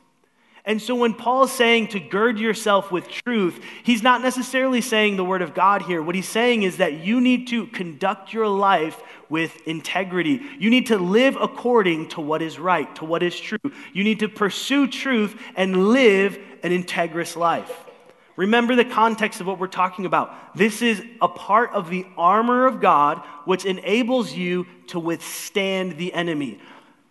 And 0.69 0.79
so 0.79 0.93
when 0.93 1.15
Paul's 1.15 1.51
saying 1.51 1.87
to 1.87 1.99
gird 1.99 2.37
yourself 2.37 2.91
with 2.91 3.07
truth, 3.07 3.59
he's 3.81 4.03
not 4.03 4.21
necessarily 4.21 4.81
saying 4.81 5.17
the 5.17 5.25
word 5.25 5.41
of 5.41 5.55
God 5.55 5.81
here. 5.81 5.99
What 5.99 6.13
he's 6.13 6.29
saying 6.29 6.61
is 6.61 6.77
that 6.77 7.03
you 7.03 7.19
need 7.19 7.47
to 7.47 7.65
conduct 7.65 8.33
your 8.33 8.47
life 8.47 9.01
with 9.29 9.65
integrity. 9.65 10.39
You 10.59 10.69
need 10.69 10.85
to 10.85 10.99
live 10.99 11.35
according 11.41 12.09
to 12.09 12.21
what 12.21 12.43
is 12.43 12.59
right, 12.59 12.95
to 12.97 13.05
what 13.05 13.23
is 13.23 13.37
true. 13.39 13.57
You 13.93 14.03
need 14.03 14.19
to 14.19 14.29
pursue 14.29 14.85
truth 14.85 15.41
and 15.55 15.87
live 15.87 16.37
an 16.61 16.71
integrous 16.71 17.35
life. 17.35 17.75
Remember 18.35 18.75
the 18.75 18.85
context 18.85 19.41
of 19.41 19.47
what 19.47 19.57
we're 19.57 19.65
talking 19.65 20.05
about. 20.05 20.55
This 20.55 20.83
is 20.83 21.01
a 21.19 21.27
part 21.27 21.71
of 21.71 21.89
the 21.89 22.05
armor 22.15 22.67
of 22.67 22.79
God 22.79 23.25
which 23.45 23.65
enables 23.65 24.33
you 24.33 24.67
to 24.89 24.99
withstand 24.99 25.97
the 25.97 26.13
enemy. 26.13 26.59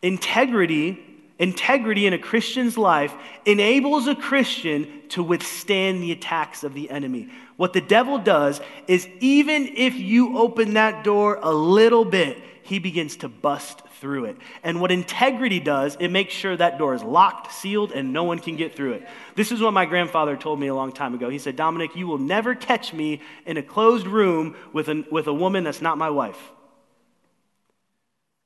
Integrity 0.01 1.08
integrity 1.39 2.07
in 2.07 2.13
a 2.13 2.19
Christian's 2.19 2.77
life 2.77 3.15
enables 3.45 4.07
a 4.07 4.15
Christian 4.15 5.03
to 5.11 5.23
withstand 5.23 6.03
the 6.03 6.13
attacks 6.13 6.65
of 6.65 6.75
the 6.75 6.91
enemy. 6.91 7.29
What 7.57 7.73
the 7.73 7.81
devil 7.81 8.19
does 8.19 8.61
is, 8.87 9.07
even 9.21 9.71
if 9.75 9.95
you 9.95 10.39
open 10.39 10.75
that 10.75 11.05
door 11.05 11.39
a 11.43 11.53
little 11.53 12.05
bit, 12.05 12.39
he 12.63 12.79
begins 12.79 13.17
to 13.19 13.29
bust 13.29 13.83
through 14.01 14.27
it. 14.27 14.37
And 14.63 14.81
what 14.81 14.93
integrity 14.93 15.59
does, 15.59 15.97
it 15.99 16.09
makes 16.09 16.35
sure 16.35 16.57
that 16.57 16.79
door 16.79 16.95
is 16.95 17.03
locked, 17.03 17.53
sealed, 17.53 17.93
and 17.93 18.13
no 18.13 18.25
one 18.25 18.39
can 18.39 18.57
get 18.57 18.75
through 18.77 18.93
it. 18.93 19.09
This 19.35 19.51
is 19.51 19.61
what 19.61 19.73
my 19.73 19.87
grandfather 19.87 20.37
told 20.37 20.61
me 20.61 20.67
a 20.67 20.75
long 20.75 20.93
time 20.93 21.15
ago. 21.15 21.29
He 21.29 21.39
said, 21.39 21.57
Dominic, 21.57 21.97
you 21.97 22.07
will 22.07 22.19
never 22.19 22.55
catch 22.55 22.93
me 22.93 23.23
in 23.47 23.57
a 23.57 23.63
closed 23.63 24.07
room 24.07 24.55
with, 24.73 24.89
an, 24.89 25.07
with 25.11 25.27
a 25.27 25.33
woman 25.33 25.65
that's 25.65 25.83
not 25.83 25.99
my 25.99 26.11
wife. 26.11 26.39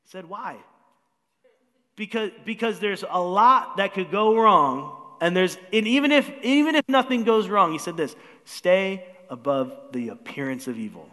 I 0.05 0.07
said, 0.07 0.29
Why? 0.29 0.57
Because, 2.03 2.33
because 2.45 2.81
there's 2.81 3.05
a 3.09 3.23
lot 3.23 3.77
that 3.77 3.95
could 3.95 4.11
go 4.11 4.37
wrong 4.37 5.01
and 5.21 5.37
there's 5.37 5.57
and 5.73 5.87
even 5.87 6.11
if 6.11 6.29
even 6.43 6.75
if 6.75 6.83
nothing 6.89 7.23
goes 7.23 7.47
wrong 7.47 7.71
he 7.71 7.79
said 7.79 7.97
this 7.97 8.17
stay 8.45 9.07
above 9.31 9.73
the 9.93 10.09
appearance 10.09 10.67
of 10.67 10.77
evil 10.77 11.09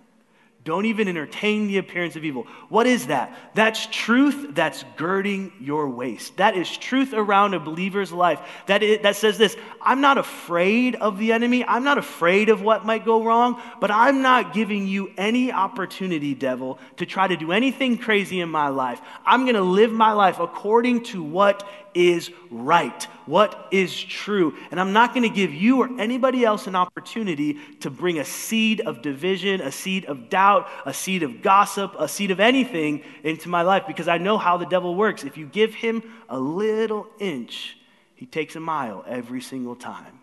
don't 0.66 0.86
even 0.86 1.08
entertain 1.08 1.68
the 1.68 1.78
appearance 1.78 2.18
of 2.18 2.26
evil. 2.26 2.46
What 2.68 2.86
is 2.86 3.08
that? 3.08 3.38
That's 3.56 3.88
truth 3.88 4.54
that's 4.56 4.84
girding 4.98 5.54
your 5.62 5.90
waist. 5.90 6.36
That 6.36 6.58
is 6.58 6.70
truth 6.78 7.14
around 7.14 7.54
a 7.54 7.60
believer's 7.60 8.12
life. 8.12 8.42
That, 8.68 8.84
is, 8.84 9.00
that 9.04 9.16
says 9.16 9.38
this 9.38 9.56
I'm 9.82 10.02
not 10.02 10.18
afraid 10.18 10.96
of 10.96 11.18
the 11.18 11.32
enemy. 11.32 11.64
I'm 11.64 11.86
not 11.86 11.98
afraid 11.98 12.50
of 12.50 12.62
what 12.62 12.86
might 12.86 13.06
go 13.06 13.24
wrong, 13.24 13.62
but 13.80 13.90
I'm 13.90 14.22
not 14.22 14.54
giving 14.54 14.86
you 14.86 15.12
any 15.18 15.50
opportunity, 15.52 16.36
devil, 16.36 16.78
to 16.98 17.06
try 17.06 17.28
to 17.28 17.38
do 17.38 17.54
anything 17.54 17.98
crazy 17.98 18.42
in 18.42 18.50
my 18.50 18.68
life. 18.68 19.02
I'm 19.26 19.44
going 19.46 19.56
to 19.56 19.62
live 19.62 19.94
my 19.94 20.12
life 20.12 20.40
according 20.40 21.04
to 21.06 21.24
what 21.24 21.68
is 21.94 22.32
right, 22.50 23.04
what 23.26 23.68
is 23.72 23.98
true. 24.00 24.56
And 24.72 24.80
I'm 24.80 24.94
not 24.94 25.14
going 25.14 25.28
to 25.28 25.34
give 25.34 25.54
you 25.54 25.82
or 25.82 26.00
anybody 26.00 26.46
else 26.46 26.68
an 26.68 26.76
opportunity 26.76 27.58
to 27.82 27.90
bring 27.90 28.20
a 28.20 28.26
seed 28.26 28.82
of 28.82 29.02
division, 29.02 29.62
a 29.62 29.72
seed 29.72 30.06
of 30.06 30.30
doubt, 30.30 30.68
a 30.86 30.94
seed 30.94 31.24
of 31.24 31.42
gossip, 31.42 31.96
a 31.98 32.08
seed 32.08 32.32
of 32.32 32.40
anything 32.40 33.04
into 33.24 33.50
my 33.50 33.62
life 33.62 33.84
because 33.88 34.08
I 34.08 34.18
know 34.18 34.38
how 34.38 34.58
the 34.58 34.66
devil 34.66 34.96
works. 34.96 35.24
If 35.24 35.38
you 35.38 35.46
give 35.46 35.74
him 35.74 36.04
a 36.30 36.40
little 36.40 37.08
inch, 37.20 37.78
he 38.16 38.26
takes 38.26 38.56
a 38.56 38.60
mile 38.60 39.04
every 39.08 39.42
single 39.42 39.76
time. 39.76 40.20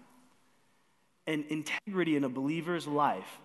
And 1.26 1.44
integrity 1.48 2.16
in 2.16 2.24
a 2.24 2.28
believer's 2.28 2.86
life 2.86 3.40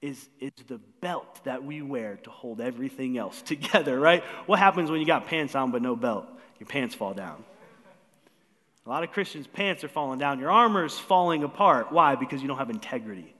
is, 0.00 0.28
is 0.40 0.52
the 0.68 0.78
belt 1.00 1.40
that 1.44 1.64
we 1.64 1.82
wear 1.82 2.16
to 2.24 2.30
hold 2.30 2.60
everything 2.60 3.18
else 3.18 3.42
together, 3.42 3.98
right? 3.98 4.22
What 4.46 4.58
happens 4.58 4.90
when 4.90 5.00
you 5.00 5.06
got 5.06 5.26
pants 5.26 5.54
on 5.54 5.70
but 5.70 5.82
no 5.82 5.96
belt? 5.96 6.26
Your 6.58 6.66
pants 6.66 6.94
fall 6.94 7.14
down. 7.14 7.44
A 8.86 8.88
lot 8.88 9.02
of 9.02 9.10
Christians' 9.10 9.48
pants 9.48 9.82
are 9.82 9.88
falling 9.88 10.20
down. 10.20 10.38
Your 10.38 10.50
armor 10.50 10.84
is 10.84 10.96
falling 10.96 11.42
apart. 11.42 11.90
Why? 11.90 12.14
Because 12.14 12.40
you 12.40 12.46
don't 12.46 12.58
have 12.58 12.70
integrity. 12.70 13.34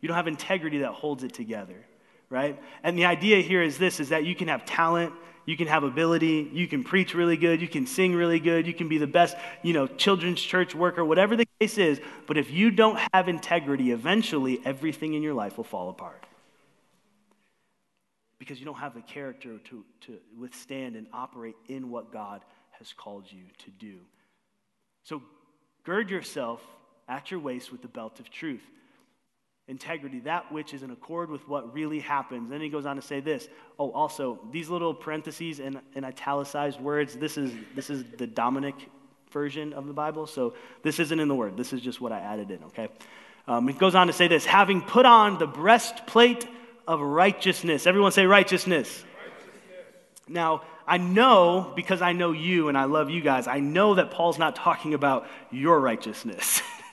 You 0.00 0.08
don't 0.08 0.16
have 0.16 0.28
integrity 0.28 0.78
that 0.78 0.92
holds 0.92 1.24
it 1.24 1.32
together, 1.32 1.86
right? 2.28 2.60
And 2.82 2.98
the 2.98 3.06
idea 3.06 3.40
here 3.40 3.62
is 3.62 3.78
this 3.78 3.98
is 3.98 4.10
that 4.10 4.24
you 4.24 4.34
can 4.34 4.48
have 4.48 4.66
talent, 4.66 5.14
you 5.46 5.56
can 5.56 5.68
have 5.68 5.84
ability, 5.84 6.50
you 6.52 6.68
can 6.68 6.84
preach 6.84 7.14
really 7.14 7.38
good, 7.38 7.62
you 7.62 7.68
can 7.68 7.86
sing 7.86 8.14
really 8.14 8.40
good, 8.40 8.66
you 8.66 8.74
can 8.74 8.88
be 8.88 8.98
the 8.98 9.06
best, 9.06 9.36
you 9.62 9.72
know, 9.72 9.86
children's 9.86 10.40
church 10.40 10.74
worker, 10.74 11.04
whatever 11.04 11.34
the 11.34 11.46
case 11.60 11.78
is, 11.78 12.00
but 12.26 12.36
if 12.36 12.50
you 12.50 12.70
don't 12.70 12.98
have 13.12 13.28
integrity, 13.28 13.92
eventually 13.92 14.60
everything 14.64 15.14
in 15.14 15.22
your 15.22 15.34
life 15.34 15.56
will 15.56 15.64
fall 15.64 15.88
apart. 15.88 16.26
Because 18.38 18.58
you 18.58 18.66
don't 18.66 18.78
have 18.78 18.94
the 18.94 19.02
character 19.02 19.58
to, 19.64 19.84
to 20.02 20.18
withstand 20.38 20.96
and 20.96 21.06
operate 21.12 21.56
in 21.68 21.90
what 21.90 22.12
God 22.12 22.42
has 22.70 22.92
called 22.94 23.24
you 23.30 23.44
to 23.64 23.70
do. 23.70 23.96
So 25.04 25.22
gird 25.84 26.10
yourself 26.10 26.60
at 27.08 27.30
your 27.30 27.40
waist 27.40 27.72
with 27.72 27.82
the 27.82 27.88
belt 27.88 28.20
of 28.20 28.30
truth. 28.30 28.62
Integrity, 29.68 30.20
that 30.20 30.50
which 30.50 30.74
is 30.74 30.82
in 30.82 30.90
accord 30.90 31.30
with 31.30 31.46
what 31.46 31.72
really 31.72 32.00
happens. 32.00 32.50
Then 32.50 32.60
he 32.60 32.68
goes 32.68 32.86
on 32.86 32.96
to 32.96 33.02
say 33.02 33.20
this. 33.20 33.48
Oh, 33.78 33.92
also, 33.92 34.40
these 34.50 34.68
little 34.68 34.92
parentheses 34.92 35.60
and, 35.60 35.80
italicized 35.96 36.80
words, 36.80 37.14
this 37.14 37.38
is, 37.38 37.52
this 37.74 37.88
is 37.88 38.04
the 38.18 38.26
Dominic 38.26 38.74
version 39.30 39.72
of 39.72 39.86
the 39.86 39.92
Bible. 39.92 40.26
So 40.26 40.54
this 40.82 40.98
isn't 40.98 41.20
in 41.20 41.28
the 41.28 41.34
word. 41.34 41.56
This 41.56 41.72
is 41.72 41.80
just 41.80 42.00
what 42.00 42.10
I 42.10 42.18
added 42.18 42.50
in, 42.50 42.64
okay? 42.64 42.88
Um, 43.46 43.68
it 43.68 43.78
goes 43.78 43.94
on 43.94 44.08
to 44.08 44.12
say 44.12 44.28
this 44.28 44.44
having 44.44 44.80
put 44.80 45.06
on 45.06 45.38
the 45.38 45.46
breastplate 45.46 46.46
of 46.86 47.00
righteousness. 47.00 47.86
Everyone 47.86 48.10
say 48.10 48.26
righteousness. 48.26 49.04
righteousness. 49.22 50.28
Now, 50.28 50.62
I 50.90 50.96
know 50.96 51.72
because 51.76 52.02
I 52.02 52.14
know 52.14 52.32
you 52.32 52.68
and 52.68 52.76
I 52.76 52.84
love 52.84 53.10
you 53.10 53.20
guys, 53.20 53.46
I 53.46 53.60
know 53.60 53.94
that 53.94 54.10
Paul's 54.10 54.40
not 54.40 54.56
talking 54.56 54.92
about 54.92 55.28
your 55.52 55.78
righteousness. 55.78 56.62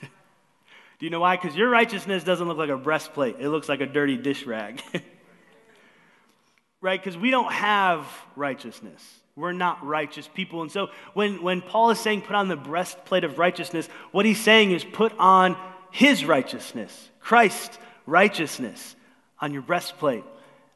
Do 1.00 1.06
you 1.06 1.10
know 1.10 1.18
why? 1.18 1.34
Because 1.34 1.56
your 1.56 1.68
righteousness 1.68 2.22
doesn't 2.22 2.46
look 2.46 2.58
like 2.58 2.70
a 2.70 2.76
breastplate, 2.76 3.36
it 3.40 3.48
looks 3.48 3.68
like 3.68 3.80
a 3.80 3.86
dirty 3.86 4.16
dish 4.16 4.46
rag. 4.46 4.80
right? 6.80 7.02
Because 7.02 7.18
we 7.18 7.32
don't 7.32 7.52
have 7.52 8.06
righteousness. 8.36 9.02
We're 9.34 9.50
not 9.50 9.84
righteous 9.84 10.28
people. 10.32 10.62
And 10.62 10.70
so 10.70 10.90
when, 11.14 11.42
when 11.42 11.60
Paul 11.60 11.90
is 11.90 11.98
saying 11.98 12.22
put 12.22 12.36
on 12.36 12.46
the 12.46 12.56
breastplate 12.56 13.24
of 13.24 13.36
righteousness, 13.36 13.88
what 14.12 14.24
he's 14.24 14.40
saying 14.40 14.70
is 14.70 14.84
put 14.84 15.12
on 15.18 15.56
his 15.90 16.24
righteousness, 16.24 17.10
Christ's 17.18 17.76
righteousness 18.06 18.94
on 19.40 19.52
your 19.52 19.62
breastplate. 19.62 20.24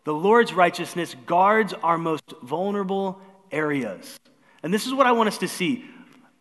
The 0.05 0.15
Lord's 0.15 0.53
righteousness 0.53 1.15
guards 1.27 1.75
our 1.75 1.97
most 1.97 2.35
vulnerable 2.43 3.21
areas. 3.51 4.19
And 4.63 4.73
this 4.73 4.87
is 4.87 4.95
what 4.95 5.07
I 5.07 5.13
want 5.13 5.29
us 5.29 5.39
to 5.39 5.49
see. 5.49 5.85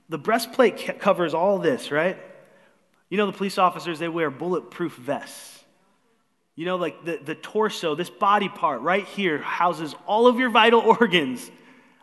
The 0.09 0.17
breastplate 0.17 0.99
covers 0.99 1.33
all 1.33 1.59
this, 1.59 1.91
right? 1.91 2.17
You 3.09 3.17
know, 3.17 3.27
the 3.27 3.33
police 3.33 3.57
officers, 3.57 3.99
they 3.99 4.07
wear 4.07 4.29
bulletproof 4.29 4.95
vests. 4.95 5.63
You 6.55 6.65
know, 6.65 6.75
like 6.75 7.05
the, 7.05 7.19
the 7.23 7.35
torso, 7.35 7.95
this 7.95 8.09
body 8.09 8.49
part 8.49 8.81
right 8.81 9.05
here 9.05 9.39
houses 9.39 9.95
all 10.05 10.27
of 10.27 10.37
your 10.39 10.49
vital 10.49 10.81
organs. 10.99 11.49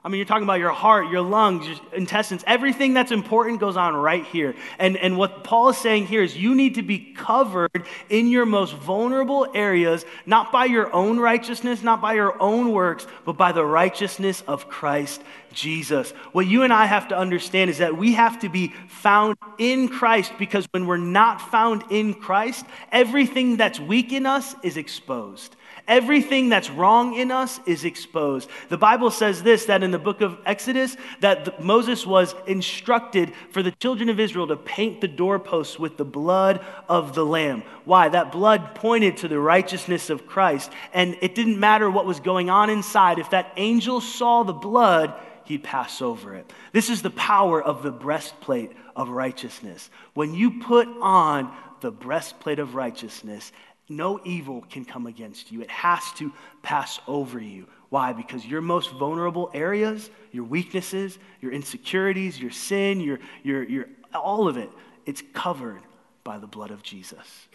I 0.05 0.09
mean, 0.09 0.19
you're 0.19 0.27
talking 0.27 0.45
about 0.45 0.61
your 0.61 0.71
heart, 0.71 1.11
your 1.11 1.23
lungs, 1.23 1.67
your 1.67 1.77
intestines, 1.93 2.45
everything 2.47 2.95
that's 2.95 3.11
important 3.11 3.59
goes 3.59 3.77
on 3.77 3.97
right 3.97 4.25
here. 4.25 4.55
And, 4.79 4.97
and 4.97 5.19
what 5.19 5.43
Paul 5.43 5.71
is 5.71 5.77
saying 5.77 6.07
here 6.07 6.23
is 6.23 6.37
you 6.37 6.55
need 6.55 6.77
to 6.77 6.83
be 6.83 6.99
covered 7.17 7.85
in 8.09 8.29
your 8.29 8.47
most 8.47 8.75
vulnerable 8.75 9.49
areas, 9.55 10.05
not 10.25 10.53
by 10.53 10.67
your 10.67 10.93
own 10.95 11.19
righteousness, 11.19 11.83
not 11.83 12.01
by 12.01 12.15
your 12.15 12.41
own 12.41 12.71
works, 12.71 13.09
but 13.25 13.37
by 13.37 13.51
the 13.51 13.65
righteousness 13.65 14.43
of 14.47 14.69
Christ 14.69 15.21
Jesus. 15.53 16.13
What 16.31 16.47
you 16.47 16.63
and 16.63 16.73
I 16.73 16.87
have 16.87 17.09
to 17.09 17.19
understand 17.19 17.69
is 17.69 17.79
that 17.79 17.97
we 17.97 18.13
have 18.13 18.39
to 18.41 18.49
be 18.49 18.69
found 18.89 19.37
in 19.59 19.89
Christ 19.89 20.33
because 20.39 20.67
when 20.71 20.87
we're 20.87 20.97
not 20.97 21.41
found 21.41 21.83
in 21.91 22.15
Christ, 22.15 22.65
everything 22.93 23.57
that's 23.57 23.81
weak 23.81 24.13
in 24.13 24.27
us 24.27 24.55
is 24.63 24.77
exposed. 24.77 25.57
Everything 25.89 26.51
that's 26.51 26.69
wrong 26.69 27.15
in 27.15 27.31
us 27.31 27.61
is 27.65 27.85
exposed. 27.85 28.51
The 28.69 28.77
Bible 28.77 29.11
says 29.11 29.43
this 29.43 29.65
that 29.65 29.83
in 29.83 29.91
the 29.91 29.99
book 29.99 30.21
of 30.21 30.39
Exodus 30.45 30.99
that 31.21 31.65
Moses 31.65 32.07
was 32.07 32.35
instructed 32.47 33.33
for 33.53 33.63
the 33.63 33.71
children 33.71 34.11
of 34.11 34.21
Israel 34.21 34.47
to 34.49 34.57
paint 34.57 35.01
the 35.01 35.09
doorposts 35.09 35.79
with 35.79 35.97
the 35.97 36.05
blood 36.05 36.65
of 36.91 37.15
the 37.15 37.25
lamb. 37.25 37.63
Why? 37.87 38.11
That 38.11 38.33
blood 38.33 38.75
pointed 38.75 39.17
to 39.19 39.29
the 39.29 39.41
righteousness 39.41 40.11
of 40.11 40.27
Christ 40.27 40.71
and 40.93 41.17
it 41.23 41.35
didn't 41.35 41.59
matter 41.59 41.91
what 41.91 42.05
was 42.05 42.21
going 42.21 42.51
on 42.51 42.69
inside. 42.69 43.19
If 43.19 43.31
that 43.31 43.55
angel 43.57 44.03
saw 44.03 44.43
the 44.43 44.53
blood, 44.53 45.15
he'd 45.47 45.65
pass 45.65 46.03
over 46.03 46.35
it. 46.35 46.53
This 46.73 46.91
is 46.91 47.01
the 47.01 47.11
power 47.11 47.63
of 47.63 47.83
the 47.83 47.91
breastplate 47.91 48.73
of 48.95 49.09
righteousness. 49.09 49.89
When 50.13 50.35
you 50.35 50.61
put 50.61 50.87
on 51.01 51.51
the 51.81 51.91
breastplate 51.91 52.59
of 52.59 52.75
righteousness, 52.75 53.53
no 53.89 54.21
evil 54.25 54.65
can 54.71 54.85
come 54.85 55.07
against 55.07 55.53
you. 55.53 55.63
It 55.63 55.71
has 55.71 56.13
to 56.15 56.33
pass 56.63 57.01
over 57.07 57.41
you. 57.41 57.67
Why? 57.89 58.13
Because 58.13 58.45
your 58.45 58.61
most 58.61 58.91
vulnerable 58.93 59.51
areas, 59.55 60.11
your 60.33 60.45
weaknesses, 60.45 61.19
your 61.41 61.53
insecurities, 61.53 62.39
your 62.39 62.51
sin, 62.51 63.01
your, 63.01 63.19
your, 63.43 63.63
your, 63.65 63.87
all 64.15 64.49
of 64.49 64.57
it, 64.57 64.71
it's 65.07 65.23
covered 65.33 65.81
by 66.25 66.39
the 66.39 66.47
blood 66.47 66.71
of 66.71 66.83
Jesus. 66.83 67.49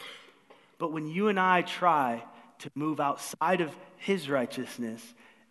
But 0.80 0.92
when 0.92 1.08
you 1.08 1.28
and 1.28 1.40
I 1.40 1.62
try 1.62 2.24
to 2.60 2.72
move 2.76 3.00
outside 3.00 3.62
of 3.62 3.76
his 3.98 4.30
righteousness 4.30 5.02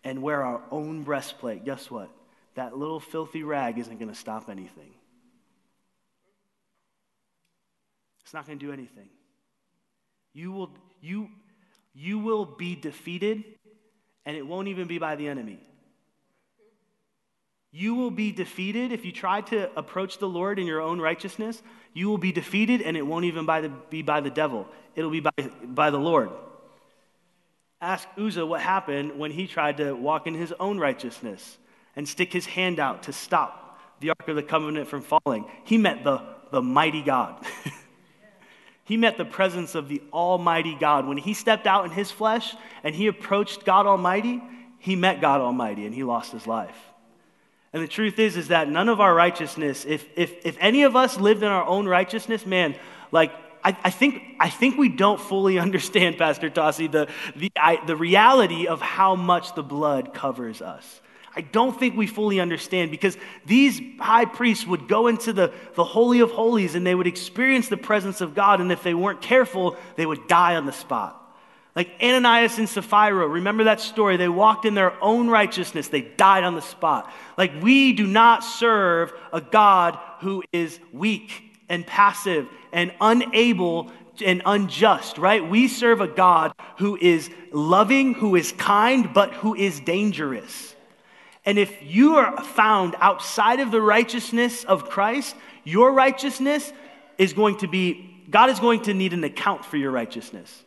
and 0.03 0.21
wear 0.21 0.43
our 0.43 0.61
own 0.69 1.03
breastplate, 1.03 1.63
guess 1.63 1.89
what? 1.89 2.09
that 2.55 2.77
little 2.77 2.99
filthy 2.99 3.43
rag 3.43 3.79
isn't 3.79 3.97
going 3.97 4.09
to 4.09 4.15
stop 4.15 4.49
anything. 4.49 4.93
It's 8.23 8.33
not 8.33 8.45
going 8.45 8.59
to 8.59 8.65
do 8.65 8.71
anything. 8.71 9.09
You 10.33 10.51
will, 10.51 10.71
you, 11.01 11.29
you 11.93 12.19
will 12.19 12.45
be 12.45 12.75
defeated, 12.75 13.43
and 14.25 14.35
it 14.35 14.45
won't 14.45 14.67
even 14.67 14.87
be 14.87 14.97
by 14.97 15.15
the 15.15 15.27
enemy. 15.27 15.59
You 17.71 17.95
will 17.95 18.11
be 18.11 18.31
defeated 18.31 18.91
if 18.91 19.03
you 19.03 19.11
try 19.11 19.41
to 19.41 19.69
approach 19.77 20.19
the 20.19 20.29
Lord 20.29 20.59
in 20.59 20.67
your 20.67 20.81
own 20.81 21.01
righteousness. 21.01 21.61
You 21.93 22.07
will 22.07 22.19
be 22.19 22.31
defeated, 22.31 22.81
and 22.81 22.95
it 22.95 23.01
won't 23.01 23.25
even 23.25 23.45
by 23.45 23.61
the, 23.61 23.69
be 23.69 24.01
by 24.03 24.21
the 24.21 24.29
devil. 24.29 24.67
It'll 24.95 25.09
be 25.09 25.21
by, 25.21 25.31
by 25.63 25.89
the 25.89 25.97
Lord. 25.97 26.29
Ask 27.81 28.07
Uzzah 28.17 28.45
what 28.45 28.61
happened 28.61 29.17
when 29.19 29.31
he 29.31 29.47
tried 29.47 29.77
to 29.77 29.93
walk 29.93 30.27
in 30.27 30.35
his 30.35 30.53
own 30.59 30.79
righteousness 30.79 31.57
and 31.95 32.07
stick 32.07 32.31
his 32.31 32.45
hand 32.45 32.79
out 32.79 33.03
to 33.03 33.13
stop 33.13 33.79
the 33.99 34.09
Ark 34.09 34.27
of 34.27 34.35
the 34.35 34.43
Covenant 34.43 34.87
from 34.87 35.01
falling. 35.01 35.45
He 35.63 35.77
met 35.77 36.03
the, 36.03 36.21
the 36.51 36.61
mighty 36.61 37.01
God. 37.01 37.43
he 38.85 38.97
met 38.97 39.17
the 39.17 39.25
presence 39.25 39.75
of 39.75 39.87
the 39.87 40.01
Almighty 40.11 40.75
God. 40.79 41.07
When 41.07 41.17
he 41.17 41.33
stepped 41.33 41.67
out 41.67 41.85
in 41.85 41.91
his 41.91 42.11
flesh 42.11 42.55
and 42.83 42.93
he 42.93 43.07
approached 43.07 43.65
God 43.65 43.85
Almighty, 43.85 44.41
he 44.79 44.95
met 44.95 45.21
God 45.21 45.39
Almighty 45.39 45.85
and 45.85 45.95
he 45.95 46.03
lost 46.03 46.31
his 46.31 46.45
life. 46.45 46.77
And 47.71 47.81
the 47.81 47.87
truth 47.87 48.19
is, 48.19 48.37
is 48.37 48.49
that 48.49 48.69
none 48.69 48.89
of 48.89 48.99
our 48.99 49.15
righteousness, 49.15 49.85
if, 49.85 50.05
if, 50.15 50.45
if 50.45 50.57
any 50.59 50.83
of 50.83 50.95
us 50.95 51.17
lived 51.17 51.41
in 51.41 51.49
our 51.49 51.65
own 51.65 51.87
righteousness, 51.87 52.45
man, 52.45 52.75
like 53.11 53.31
I, 53.63 53.75
I, 53.83 53.89
think, 53.89 54.21
I 54.39 54.49
think 54.49 54.77
we 54.77 54.89
don't 54.89 55.19
fully 55.19 55.57
understand, 55.67 56.17
Pastor 56.17 56.49
Tossi, 56.49 56.91
the, 56.91 57.07
the, 57.35 57.51
I, 57.57 57.83
the 57.85 57.95
reality 57.95 58.67
of 58.67 58.81
how 58.81 59.15
much 59.15 59.55
the 59.55 59.63
blood 59.63 60.13
covers 60.13 60.61
us. 60.61 61.01
I 61.35 61.41
don't 61.41 61.77
think 61.77 61.97
we 61.97 62.05
fully 62.05 62.39
understand 62.39 62.91
because 62.91 63.17
these 63.45 63.81
high 63.99 64.25
priests 64.25 64.67
would 64.67 64.87
go 64.87 65.07
into 65.07 65.33
the, 65.33 65.51
the 65.75 65.83
Holy 65.83 66.19
of 66.19 66.31
Holies 66.31 66.75
and 66.75 66.85
they 66.85 66.93
would 66.93 67.07
experience 67.07 67.69
the 67.69 67.77
presence 67.77 68.21
of 68.21 68.35
God, 68.35 68.61
and 68.61 68.71
if 68.71 68.83
they 68.83 68.93
weren't 68.93 69.21
careful, 69.21 69.75
they 69.95 70.05
would 70.05 70.27
die 70.27 70.55
on 70.55 70.65
the 70.65 70.71
spot. 70.71 71.19
Like 71.75 71.89
Ananias 72.03 72.59
and 72.59 72.69
Sapphira, 72.69 73.27
remember 73.27 73.63
that 73.63 73.81
story? 73.81 74.15
They 74.15 74.29
walked 74.29 74.65
in 74.65 74.75
their 74.75 74.93
own 75.01 75.27
righteousness, 75.27 75.87
they 75.87 76.01
died 76.01 76.43
on 76.43 76.53
the 76.53 76.61
spot. 76.61 77.11
Like 77.35 77.51
we 77.63 77.93
do 77.93 78.05
not 78.05 78.43
serve 78.43 79.11
a 79.31 79.41
God 79.41 79.97
who 80.19 80.43
is 80.51 80.79
weak 80.91 81.43
and 81.67 81.85
passive 81.85 82.47
and 82.71 82.93
unable 83.01 83.91
and 84.23 84.43
unjust, 84.45 85.17
right? 85.17 85.47
We 85.47 85.67
serve 85.67 85.99
a 85.99 86.07
God 86.07 86.53
who 86.77 86.95
is 86.95 87.31
loving, 87.51 88.13
who 88.13 88.35
is 88.35 88.51
kind, 88.51 89.11
but 89.11 89.33
who 89.33 89.55
is 89.55 89.79
dangerous. 89.79 90.75
And 91.45 91.57
if 91.57 91.83
you 91.83 92.15
are 92.15 92.41
found 92.41 92.95
outside 92.99 93.59
of 93.59 93.71
the 93.71 93.81
righteousness 93.81 94.63
of 94.63 94.89
Christ, 94.89 95.35
your 95.63 95.91
righteousness 95.91 96.71
is 97.17 97.33
going 97.33 97.57
to 97.57 97.67
be, 97.67 98.23
God 98.29 98.49
is 98.49 98.59
going 98.59 98.83
to 98.83 98.93
need 98.93 99.13
an 99.13 99.23
account 99.23 99.65
for 99.65 99.77
your 99.77 99.91
righteousness. 99.91 100.63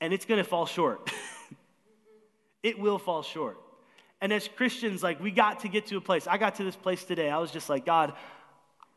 And 0.00 0.12
it's 0.12 0.24
going 0.24 0.38
to 0.42 0.48
fall 0.48 0.66
short. 0.66 1.10
it 2.62 2.78
will 2.78 2.98
fall 2.98 3.22
short. 3.22 3.58
And 4.20 4.32
as 4.32 4.46
Christians, 4.46 5.02
like 5.02 5.20
we 5.20 5.30
got 5.30 5.60
to 5.60 5.68
get 5.68 5.86
to 5.86 5.96
a 5.96 6.00
place. 6.00 6.26
I 6.26 6.36
got 6.36 6.56
to 6.56 6.64
this 6.64 6.76
place 6.76 7.04
today. 7.04 7.30
I 7.30 7.38
was 7.38 7.50
just 7.50 7.68
like, 7.68 7.86
God, 7.86 8.12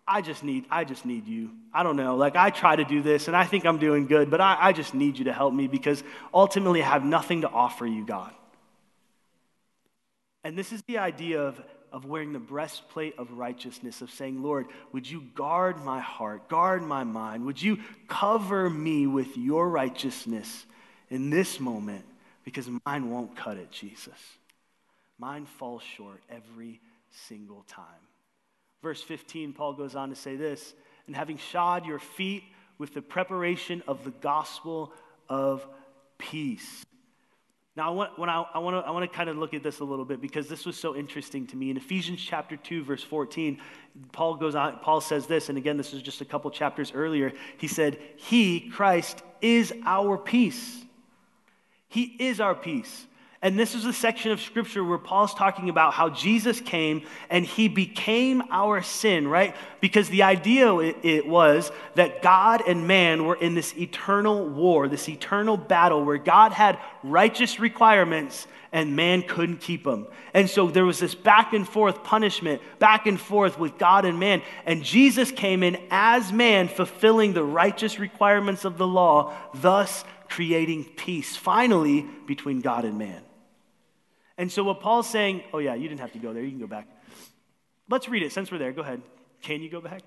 I 0.08 0.22
just 0.22 0.44
need, 0.44 0.66
I 0.70 0.84
just 0.84 1.06
need 1.06 1.26
you. 1.26 1.52
I 1.74 1.84
don't 1.84 1.96
know. 1.96 2.16
Like 2.16 2.36
I 2.36 2.52
try 2.52 2.76
to 2.76 2.86
do 2.86 3.02
this 3.02 3.28
and 3.28 3.36
I 3.36 3.46
think 3.46 3.66
I'm 3.66 3.80
doing 3.80 4.06
good, 4.06 4.30
but 4.30 4.40
I, 4.40 4.58
I 4.60 4.72
just 4.72 4.94
need 4.94 5.18
you 5.18 5.26
to 5.26 5.34
help 5.34 5.54
me 5.54 5.68
because 5.68 6.04
ultimately 6.34 6.84
I 6.84 6.90
have 6.90 7.04
nothing 7.04 7.42
to 7.42 7.50
offer 7.50 7.88
you, 7.88 8.06
God. 8.06 8.32
And 10.46 10.56
this 10.56 10.72
is 10.72 10.84
the 10.84 11.00
idea 11.00 11.42
of, 11.42 11.60
of 11.92 12.06
wearing 12.06 12.32
the 12.32 12.40
breastplate 12.40 13.18
of 13.18 13.32
righteousness, 13.32 14.04
of 14.04 14.12
saying, 14.12 14.44
Lord, 14.44 14.68
would 14.92 15.10
you 15.10 15.24
guard 15.34 15.84
my 15.84 16.00
heart, 16.00 16.50
guard 16.50 16.84
my 16.84 17.04
mind? 17.04 17.46
Would 17.46 17.60
you 17.60 17.80
cover 18.08 18.70
me 18.70 19.08
with 19.08 19.36
your 19.36 19.68
righteousness 19.68 20.68
in 21.10 21.32
this 21.32 21.60
moment? 21.60 22.06
Because 22.44 22.70
mine 22.86 23.10
won't 23.10 23.36
cut 23.36 23.58
it, 23.58 23.72
Jesus. 23.72 24.14
Mine 25.18 25.48
falls 25.48 25.82
short 25.82 26.22
every 26.30 26.80
single 27.28 27.66
time. 27.68 27.84
Verse 28.84 29.02
15, 29.02 29.52
Paul 29.52 29.74
goes 29.74 29.96
on 29.96 30.10
to 30.10 30.16
say 30.16 30.36
this 30.36 30.76
and 31.08 31.16
having 31.16 31.40
shod 31.40 31.88
your 31.88 31.98
feet 31.98 32.44
with 32.78 32.94
the 32.94 33.02
preparation 33.02 33.82
of 33.88 34.04
the 34.04 34.12
gospel 34.12 34.94
of 35.28 35.66
peace. 36.20 36.86
Now, 37.76 37.90
I 37.90 37.94
want, 37.94 38.18
when 38.18 38.30
I, 38.30 38.46
I, 38.54 38.60
want 38.60 38.82
to, 38.82 38.88
I 38.88 38.92
want 38.92 39.10
to 39.10 39.16
kind 39.16 39.30
of 39.30 39.38
look 39.38 39.54
at 39.54 39.62
this 39.62 39.80
a 39.80 39.84
little 39.84 40.06
bit 40.06 40.22
because 40.22 40.48
this 40.48 40.66
was 40.66 40.78
so 40.78 40.96
interesting 40.96 41.46
to 41.48 41.58
me. 41.58 41.70
In 41.70 41.78
Ephesians 41.78 42.22
chapter 42.22 42.56
2, 42.56 42.86
verse 42.86 43.04
14, 43.04 43.60
Paul 44.14 44.36
goes 44.36 44.56
on, 44.56 44.80
Paul 44.80 45.02
says 45.02 45.28
this, 45.28 45.50
and 45.50 45.58
again, 45.58 45.76
this 45.76 45.94
is 45.94 46.02
just 46.02 46.22
a 46.22 46.26
couple 46.26 46.50
chapters 46.52 46.94
earlier. 46.96 47.34
He 47.58 47.68
said, 47.68 47.98
He, 48.16 48.70
Christ, 48.70 49.24
is 49.42 49.74
our 49.86 50.18
peace. 50.18 50.84
He 51.90 52.04
is 52.04 52.40
our 52.40 52.56
peace. 52.56 53.08
And 53.46 53.60
this 53.60 53.76
is 53.76 53.86
a 53.86 53.94
section 53.94 54.32
of 54.32 54.42
scripture 54.42 54.84
where 54.84 54.98
Paul's 54.98 55.36
talking 55.36 55.70
about 55.70 55.94
how 55.94 56.10
Jesus 56.10 56.60
came 56.60 57.04
and 57.30 57.46
he 57.46 57.68
became 57.68 58.42
our 58.50 58.82
sin, 58.82 59.28
right? 59.28 59.56
Because 59.82 60.10
the 60.10 60.24
idea 60.24 60.76
it, 60.80 61.28
was 61.28 61.72
that 61.94 62.24
God 62.24 62.64
and 62.68 62.88
man 62.88 63.24
were 63.24 63.36
in 63.36 63.54
this 63.54 63.78
eternal 63.78 64.50
war, 64.50 64.88
this 64.88 65.08
eternal 65.08 65.58
battle 65.58 66.04
where 66.04 66.18
God 66.18 66.54
had 66.54 66.80
righteous 67.04 67.60
requirements 67.60 68.48
and 68.72 68.96
man 68.96 69.22
couldn't 69.22 69.62
keep 69.62 69.84
them. 69.84 70.08
And 70.34 70.50
so 70.50 70.72
there 70.72 70.84
was 70.84 70.98
this 70.98 71.14
back 71.14 71.54
and 71.54 71.70
forth 71.70 72.04
punishment, 72.04 72.64
back 72.80 73.06
and 73.06 73.22
forth 73.22 73.60
with 73.60 73.78
God 73.78 74.06
and 74.06 74.20
man. 74.20 74.42
And 74.66 74.84
Jesus 74.84 75.30
came 75.30 75.62
in 75.62 75.78
as 75.92 76.34
man, 76.34 76.68
fulfilling 76.68 77.34
the 77.34 77.44
righteous 77.44 78.00
requirements 78.00 78.66
of 78.66 78.80
the 78.80 78.88
law, 78.88 79.36
thus 79.54 80.04
creating 80.30 80.84
peace 80.84 81.36
finally 81.36 82.08
between 82.26 82.62
God 82.62 82.86
and 82.86 82.98
man. 82.98 83.22
And 84.38 84.52
so 84.52 84.64
what 84.64 84.82
Paul's 84.82 85.10
saying, 85.10 85.44
oh 85.54 85.60
yeah, 85.60 85.76
you 85.76 85.88
didn't 85.88 86.02
have 86.02 86.14
to 86.14 86.20
go 86.20 86.34
there, 86.34 86.44
you 86.44 86.50
can 86.50 86.60
go 86.60 86.68
back. 86.68 86.88
Let's 87.90 88.10
read 88.10 88.24
it 88.24 88.32
since 88.32 88.52
we're 88.52 88.58
there. 88.58 88.72
Go 88.72 88.82
ahead. 88.82 89.02
Can 89.42 89.62
you 89.62 89.70
go 89.70 89.80
back? 89.80 90.02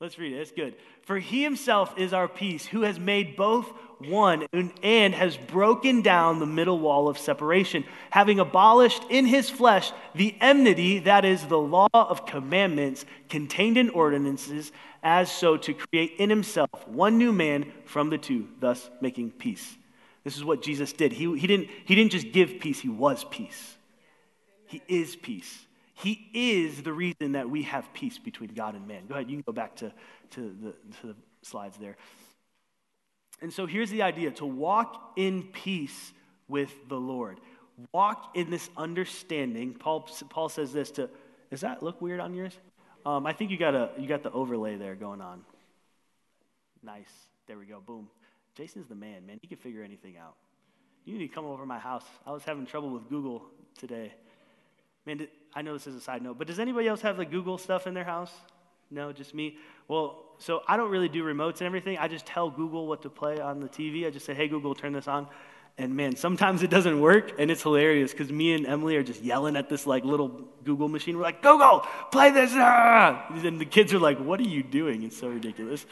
Let's 0.00 0.18
read 0.18 0.32
it. 0.32 0.40
It's 0.40 0.50
good. 0.50 0.74
For 1.02 1.18
he 1.18 1.42
himself 1.42 1.94
is 1.96 2.12
our 2.12 2.28
peace, 2.28 2.66
who 2.66 2.82
has 2.82 2.98
made 2.98 3.36
both 3.36 3.72
one 4.00 4.46
and 4.52 5.14
has 5.14 5.36
broken 5.36 6.02
down 6.02 6.40
the 6.40 6.46
middle 6.46 6.78
wall 6.78 7.08
of 7.08 7.16
separation, 7.16 7.84
having 8.10 8.38
abolished 8.38 9.02
in 9.08 9.24
his 9.24 9.48
flesh 9.48 9.92
the 10.14 10.36
enmity, 10.40 10.98
that 10.98 11.24
is, 11.24 11.46
the 11.46 11.58
law 11.58 11.88
of 11.94 12.26
commandments 12.26 13.06
contained 13.30 13.78
in 13.78 13.88
ordinances, 13.90 14.72
as 15.02 15.30
so 15.30 15.56
to 15.56 15.72
create 15.72 16.14
in 16.18 16.28
himself 16.28 16.86
one 16.86 17.16
new 17.16 17.32
man 17.32 17.72
from 17.86 18.10
the 18.10 18.18
two, 18.18 18.48
thus 18.60 18.90
making 19.00 19.30
peace 19.30 19.76
this 20.24 20.36
is 20.36 20.44
what 20.44 20.62
Jesus 20.62 20.92
did. 20.92 21.12
He, 21.12 21.38
he, 21.38 21.46
didn't, 21.46 21.68
he 21.84 21.94
didn't 21.94 22.12
just 22.12 22.32
give 22.32 22.58
peace, 22.58 22.80
he 22.80 22.88
was 22.88 23.24
peace. 23.24 23.76
He 24.66 24.82
is 24.88 25.14
peace. 25.14 25.66
He 25.94 26.28
is 26.34 26.82
the 26.82 26.92
reason 26.92 27.32
that 27.32 27.48
we 27.48 27.62
have 27.62 27.92
peace 27.92 28.18
between 28.18 28.50
God 28.54 28.74
and 28.74 28.88
man. 28.88 29.06
Go 29.06 29.14
ahead, 29.14 29.30
you 29.30 29.36
can 29.36 29.44
go 29.46 29.52
back 29.52 29.76
to, 29.76 29.92
to, 30.30 30.56
the, 30.60 30.70
to 31.00 31.06
the 31.08 31.16
slides 31.42 31.76
there. 31.76 31.96
And 33.40 33.52
so 33.52 33.66
here's 33.66 33.90
the 33.90 34.02
idea 34.02 34.30
to 34.32 34.46
walk 34.46 35.12
in 35.16 35.44
peace 35.44 36.12
with 36.48 36.72
the 36.88 36.96
Lord. 36.96 37.38
Walk 37.92 38.32
in 38.34 38.50
this 38.50 38.70
understanding. 38.76 39.74
Paul, 39.74 40.08
Paul 40.30 40.48
says 40.48 40.72
this 40.72 40.90
to, 40.92 41.10
does 41.50 41.60
that 41.60 41.82
look 41.82 42.00
weird 42.00 42.20
on 42.20 42.34
yours? 42.34 42.58
Um, 43.06 43.26
I 43.26 43.32
think 43.32 43.50
you 43.50 43.58
got, 43.58 43.74
a, 43.74 43.90
you 43.98 44.08
got 44.08 44.22
the 44.22 44.32
overlay 44.32 44.76
there 44.76 44.94
going 44.94 45.20
on. 45.20 45.42
Nice. 46.82 47.10
There 47.46 47.58
we 47.58 47.66
go. 47.66 47.80
Boom. 47.80 48.08
Jason's 48.54 48.88
the 48.88 48.94
man, 48.94 49.26
man. 49.26 49.38
He 49.40 49.48
can 49.48 49.58
figure 49.58 49.82
anything 49.82 50.16
out. 50.16 50.34
You 51.04 51.18
need 51.18 51.28
to 51.28 51.34
come 51.34 51.44
over 51.44 51.66
my 51.66 51.78
house. 51.78 52.04
I 52.26 52.32
was 52.32 52.44
having 52.44 52.66
trouble 52.66 52.90
with 52.90 53.08
Google 53.08 53.42
today. 53.78 54.14
Man, 55.06 55.26
I 55.54 55.62
know 55.62 55.74
this 55.74 55.86
is 55.86 55.94
a 55.94 56.00
side 56.00 56.22
note, 56.22 56.38
but 56.38 56.46
does 56.46 56.58
anybody 56.58 56.88
else 56.88 57.02
have 57.02 57.16
the 57.16 57.26
Google 57.26 57.58
stuff 57.58 57.86
in 57.86 57.94
their 57.94 58.04
house? 58.04 58.32
No, 58.90 59.12
just 59.12 59.34
me. 59.34 59.58
Well, 59.88 60.24
so 60.38 60.62
I 60.66 60.76
don't 60.76 60.90
really 60.90 61.08
do 61.08 61.24
remotes 61.24 61.58
and 61.58 61.62
everything. 61.62 61.98
I 61.98 62.08
just 62.08 62.26
tell 62.26 62.48
Google 62.48 62.86
what 62.86 63.02
to 63.02 63.10
play 63.10 63.40
on 63.40 63.60
the 63.60 63.68
TV. 63.68 64.06
I 64.06 64.10
just 64.10 64.24
say, 64.24 64.34
hey, 64.34 64.48
Google, 64.48 64.74
turn 64.74 64.92
this 64.92 65.08
on. 65.08 65.26
And 65.76 65.96
man, 65.96 66.14
sometimes 66.14 66.62
it 66.62 66.70
doesn't 66.70 67.00
work, 67.00 67.32
and 67.38 67.50
it's 67.50 67.62
hilarious 67.62 68.12
because 68.12 68.30
me 68.30 68.52
and 68.54 68.64
Emily 68.64 68.96
are 68.96 69.02
just 69.02 69.22
yelling 69.22 69.56
at 69.56 69.68
this 69.68 69.86
like 69.86 70.04
little 70.04 70.28
Google 70.62 70.88
machine. 70.88 71.16
We're 71.16 71.24
like, 71.24 71.42
Google, 71.42 71.84
play 72.12 72.30
this. 72.30 72.52
Ah! 72.54 73.26
And 73.30 73.60
the 73.60 73.64
kids 73.64 73.92
are 73.92 73.98
like, 73.98 74.18
what 74.18 74.38
are 74.38 74.44
you 74.44 74.62
doing? 74.62 75.02
It's 75.02 75.16
so 75.16 75.28
ridiculous. 75.28 75.84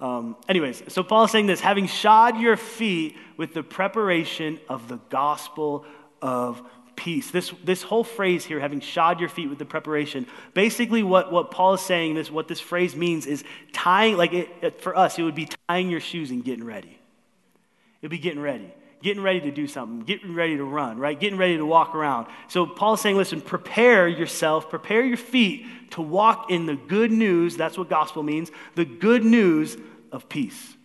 Um, 0.00 0.36
anyways, 0.48 0.82
so 0.88 1.02
Paul 1.02 1.24
is 1.24 1.30
saying 1.30 1.46
this 1.46 1.60
having 1.60 1.86
shod 1.86 2.40
your 2.40 2.56
feet 2.56 3.16
with 3.36 3.52
the 3.52 3.62
preparation 3.62 4.58
of 4.68 4.88
the 4.88 4.98
gospel 5.10 5.84
of 6.22 6.62
peace. 6.96 7.30
This, 7.30 7.52
this 7.64 7.82
whole 7.82 8.04
phrase 8.04 8.44
here, 8.44 8.60
having 8.60 8.80
shod 8.80 9.20
your 9.20 9.28
feet 9.28 9.48
with 9.48 9.58
the 9.58 9.64
preparation, 9.64 10.26
basically 10.54 11.02
what, 11.02 11.30
what 11.30 11.50
Paul 11.50 11.74
is 11.74 11.80
saying, 11.80 12.14
this, 12.14 12.30
what 12.30 12.48
this 12.48 12.60
phrase 12.60 12.96
means 12.96 13.26
is 13.26 13.44
tying, 13.72 14.16
like 14.16 14.32
it, 14.32 14.48
it, 14.62 14.80
for 14.80 14.96
us, 14.96 15.18
it 15.18 15.22
would 15.22 15.34
be 15.34 15.48
tying 15.68 15.90
your 15.90 16.00
shoes 16.00 16.30
and 16.30 16.44
getting 16.44 16.64
ready. 16.64 16.98
It'd 18.00 18.10
be 18.10 18.18
getting 18.18 18.40
ready. 18.40 18.72
getting 19.02 19.22
ready 19.22 19.40
to 19.40 19.50
do 19.50 19.66
something, 19.66 20.00
getting 20.00 20.34
ready 20.34 20.56
to 20.56 20.64
run, 20.64 20.98
right? 20.98 21.18
Getting 21.18 21.38
ready 21.38 21.56
to 21.56 21.64
walk 21.64 21.94
around. 21.94 22.26
So 22.48 22.66
Paul's 22.66 23.00
saying, 23.00 23.16
listen, 23.16 23.40
prepare 23.40 24.06
yourself, 24.06 24.68
prepare 24.68 25.02
your 25.02 25.16
feet 25.16 25.66
to 25.92 26.02
walk 26.02 26.50
in 26.50 26.66
the 26.66 26.76
good 26.76 27.10
news. 27.10 27.56
That's 27.56 27.78
what 27.78 27.88
gospel 27.88 28.22
means 28.22 28.50
the 28.74 28.84
good 28.84 29.24
news 29.24 29.76
of 30.12 30.28
peace. 30.28 30.76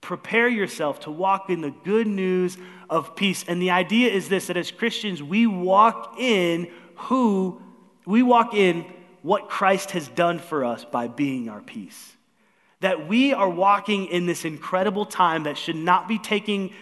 Prepare 0.00 0.48
yourself 0.48 1.00
to 1.00 1.10
walk 1.10 1.50
in 1.50 1.60
the 1.60 1.70
good 1.70 2.06
news 2.06 2.56
of 2.88 3.16
peace. 3.16 3.44
And 3.46 3.60
the 3.60 3.70
idea 3.70 4.10
is 4.10 4.28
this 4.28 4.46
that 4.46 4.56
as 4.56 4.70
Christians, 4.70 5.22
we 5.22 5.46
walk 5.46 6.14
in 6.18 6.70
who, 6.96 7.60
we 8.06 8.22
walk 8.22 8.54
in 8.54 8.86
what 9.22 9.48
Christ 9.48 9.90
has 9.92 10.08
done 10.08 10.38
for 10.38 10.64
us 10.64 10.84
by 10.84 11.08
being 11.08 11.48
our 11.48 11.60
peace. 11.60 12.14
That 12.80 13.08
we 13.08 13.32
are 13.32 13.50
walking 13.50 14.06
in 14.06 14.26
this 14.26 14.44
incredible 14.44 15.04
time 15.04 15.42
that 15.42 15.58
should 15.58 15.76
not 15.76 16.06
be 16.06 16.18
taking, 16.18 16.72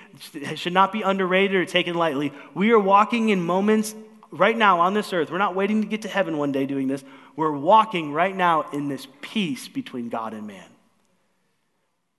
should 0.55 0.75
not 0.75 0.93
be 0.93 1.01
underrated 1.01 1.57
or 1.57 1.65
taken 1.65 1.95
lightly. 1.95 2.33
We 2.55 2.71
are 2.73 2.79
walking 2.79 3.31
in 3.31 3.43
moments 3.43 3.95
right 4.31 4.57
now 4.57 4.81
on 4.81 4.93
this 4.93 5.13
earth. 5.15 5.31
We're 5.31 5.39
not 5.39 5.55
waiting 5.55 5.81
to 5.81 5.89
get 5.89 6.03
to 6.03 6.09
heaven 6.09 6.37
one 6.37 6.53
day 6.53 6.67
doing 6.67 6.87
this. 6.87 7.03
We're 7.35 7.57
walking 7.57 8.13
right 8.13 8.37
now 8.37 8.69
in 8.73 8.89
this 8.89 9.07
peace 9.23 9.69
between 9.69 10.11
God 10.11 10.35
and 10.35 10.47
man. 10.47 10.69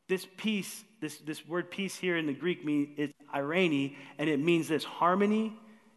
This 0.08 0.26
peace, 0.38 0.84
this, 1.02 1.18
this 1.18 1.46
word 1.46 1.70
peace 1.70 1.96
here 1.96 2.18
in 2.18 2.28
the 2.28 2.34
Greek 2.34 2.64
means 2.64 2.90
it's 2.98 3.14
eirene, 3.34 3.96
and 4.18 4.30
it 4.30 4.40
means 4.40 4.68
this 4.68 4.84
harmony, 4.84 5.54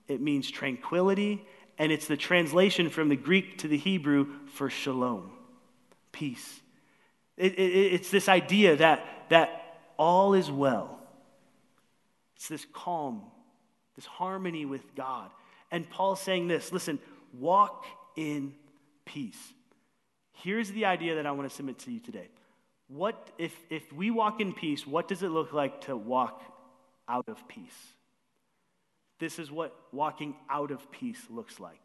it 0.09 0.21
means 0.21 0.51
tranquility, 0.51 1.47
and 1.79 1.93
it's 1.93 2.07
the 2.07 2.17
translation 2.17 2.91
from 2.91 3.09
the 3.09 3.17
Greek 3.17 3.59
to 3.59 3.69
the 3.69 3.79
Hebrew 3.79 4.27
for 4.55 4.69
shalom, 4.69 5.31
peace. 6.13 6.61
It, 7.37 7.55
it, 7.55 7.95
it's 7.95 8.11
this 8.11 8.29
idea 8.29 8.77
that, 8.77 9.07
that 9.31 9.79
all 9.97 10.35
is 10.35 10.51
well. 10.51 10.99
It's 12.37 12.49
this 12.49 12.67
calm, 12.73 13.23
this 13.97 14.07
harmony 14.07 14.67
with 14.67 14.95
God. 14.95 15.31
And 15.71 15.89
Paul's 15.89 16.21
saying 16.21 16.49
this 16.49 16.73
listen, 16.73 16.99
walk 17.39 17.85
in 18.17 18.55
peace. 19.05 19.39
Here's 20.33 20.71
the 20.71 20.87
idea 20.87 21.17
that 21.17 21.27
I 21.27 21.31
want 21.33 21.49
to 21.49 21.55
submit 21.55 21.79
to 21.81 21.93
you 21.93 22.01
today. 22.01 22.29
What 22.93 23.31
if, 23.39 23.55
if 23.71 23.93
we 23.93 24.11
walk 24.11 24.41
in 24.41 24.53
peace, 24.53 24.85
what 24.85 25.07
does 25.07 25.23
it 25.23 25.29
look 25.29 25.53
like 25.53 25.83
to 25.83 25.97
walk 25.97 26.43
out 27.09 27.29
of 27.29 27.47
peace? 27.47 27.95
This 29.21 29.39
is 29.39 29.51
what 29.51 29.75
walking 29.93 30.35
out 30.49 30.73
of 30.73 30.91
peace 30.91 31.21
looks 31.31 31.61
like. 31.61 31.81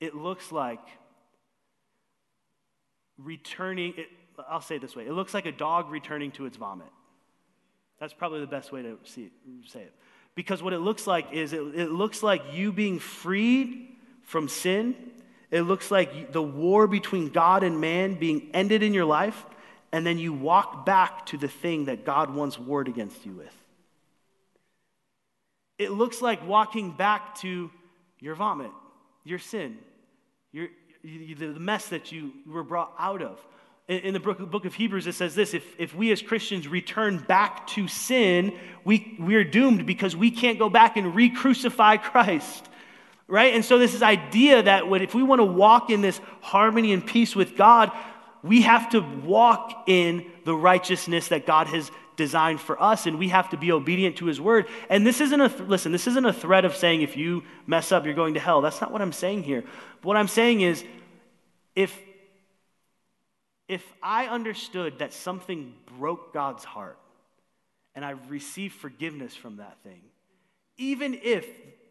It 0.00 0.14
looks 0.14 0.52
like 0.52 0.80
returning, 3.16 3.94
it, 3.96 4.08
I'll 4.50 4.60
say 4.60 4.76
it 4.76 4.82
this 4.82 4.94
way 4.94 5.06
it 5.06 5.12
looks 5.12 5.32
like 5.32 5.46
a 5.46 5.52
dog 5.52 5.90
returning 5.90 6.30
to 6.32 6.44
its 6.44 6.56
vomit. 6.56 6.88
That's 7.98 8.12
probably 8.12 8.40
the 8.40 8.46
best 8.46 8.70
way 8.70 8.82
to 8.82 8.98
see 9.04 9.22
it, 9.22 9.32
say 9.66 9.82
it. 9.82 9.94
Because 10.34 10.62
what 10.62 10.72
it 10.72 10.80
looks 10.80 11.06
like 11.06 11.32
is 11.32 11.52
it, 11.52 11.60
it 11.74 11.90
looks 11.90 12.22
like 12.22 12.42
you 12.52 12.72
being 12.72 12.98
freed 12.98 13.96
from 14.24 14.48
sin. 14.48 14.94
It 15.50 15.62
looks 15.62 15.90
like 15.90 16.32
the 16.32 16.42
war 16.42 16.86
between 16.86 17.28
God 17.28 17.62
and 17.62 17.80
man 17.80 18.14
being 18.14 18.50
ended 18.52 18.82
in 18.82 18.92
your 18.92 19.04
life, 19.04 19.46
and 19.92 20.06
then 20.06 20.18
you 20.18 20.32
walk 20.32 20.86
back 20.86 21.26
to 21.26 21.36
the 21.36 21.48
thing 21.48 21.84
that 21.84 22.04
God 22.04 22.34
once 22.34 22.58
warred 22.58 22.88
against 22.88 23.24
you 23.26 23.32
with. 23.32 23.54
It 25.78 25.90
looks 25.90 26.22
like 26.22 26.46
walking 26.46 26.92
back 26.92 27.36
to 27.40 27.70
your 28.18 28.34
vomit, 28.34 28.70
your 29.24 29.38
sin, 29.38 29.78
your, 30.52 30.68
the 31.02 31.54
mess 31.58 31.88
that 31.88 32.12
you 32.12 32.32
were 32.46 32.62
brought 32.62 32.94
out 32.98 33.20
of. 33.20 33.44
In 33.88 34.14
the 34.14 34.20
book 34.20 34.64
of 34.64 34.74
Hebrews, 34.74 35.06
it 35.08 35.14
says 35.14 35.34
this 35.34 35.54
if, 35.54 35.64
if 35.78 35.94
we 35.94 36.12
as 36.12 36.22
Christians 36.22 36.68
return 36.68 37.18
back 37.18 37.66
to 37.68 37.88
sin, 37.88 38.56
we, 38.84 39.16
we 39.18 39.34
are 39.34 39.44
doomed 39.44 39.84
because 39.86 40.16
we 40.16 40.30
can't 40.30 40.58
go 40.58 40.70
back 40.70 40.96
and 40.96 41.14
re 41.14 41.28
crucify 41.28 41.96
Christ. 41.96 42.68
Right? 43.26 43.54
And 43.54 43.64
so, 43.64 43.78
this 43.78 43.94
is 43.94 44.02
idea 44.02 44.62
that 44.62 44.84
if 45.02 45.14
we 45.14 45.22
want 45.22 45.40
to 45.40 45.44
walk 45.44 45.90
in 45.90 46.00
this 46.00 46.20
harmony 46.42 46.92
and 46.92 47.04
peace 47.04 47.34
with 47.34 47.56
God, 47.56 47.90
we 48.42 48.62
have 48.62 48.90
to 48.90 49.00
walk 49.00 49.84
in 49.86 50.30
the 50.44 50.54
righteousness 50.54 51.28
that 51.28 51.46
God 51.46 51.68
has 51.68 51.90
designed 52.16 52.60
for 52.60 52.80
us, 52.82 53.06
and 53.06 53.18
we 53.18 53.28
have 53.28 53.50
to 53.50 53.56
be 53.56 53.72
obedient 53.72 54.16
to 54.16 54.26
his 54.26 54.40
word. 54.40 54.66
And 54.90 55.06
this 55.06 55.20
isn't 55.20 55.40
a, 55.40 55.48
th- 55.48 55.68
listen, 55.68 55.92
this 55.92 56.06
isn't 56.06 56.24
a 56.24 56.32
threat 56.32 56.64
of 56.64 56.76
saying 56.76 57.02
if 57.02 57.16
you 57.16 57.44
mess 57.66 57.92
up, 57.92 58.04
you're 58.04 58.14
going 58.14 58.34
to 58.34 58.40
hell. 58.40 58.60
That's 58.60 58.80
not 58.80 58.92
what 58.92 59.00
I'm 59.00 59.12
saying 59.12 59.44
here. 59.44 59.64
What 60.02 60.16
I'm 60.16 60.28
saying 60.28 60.60
is, 60.60 60.84
if, 61.74 61.98
if 63.68 63.84
I 64.02 64.26
understood 64.26 64.98
that 64.98 65.12
something 65.12 65.74
broke 65.98 66.34
God's 66.34 66.64
heart, 66.64 66.98
and 67.94 68.04
I 68.04 68.10
received 68.28 68.74
forgiveness 68.74 69.34
from 69.34 69.56
that 69.58 69.76
thing, 69.82 70.00
even 70.76 71.18
if 71.22 71.46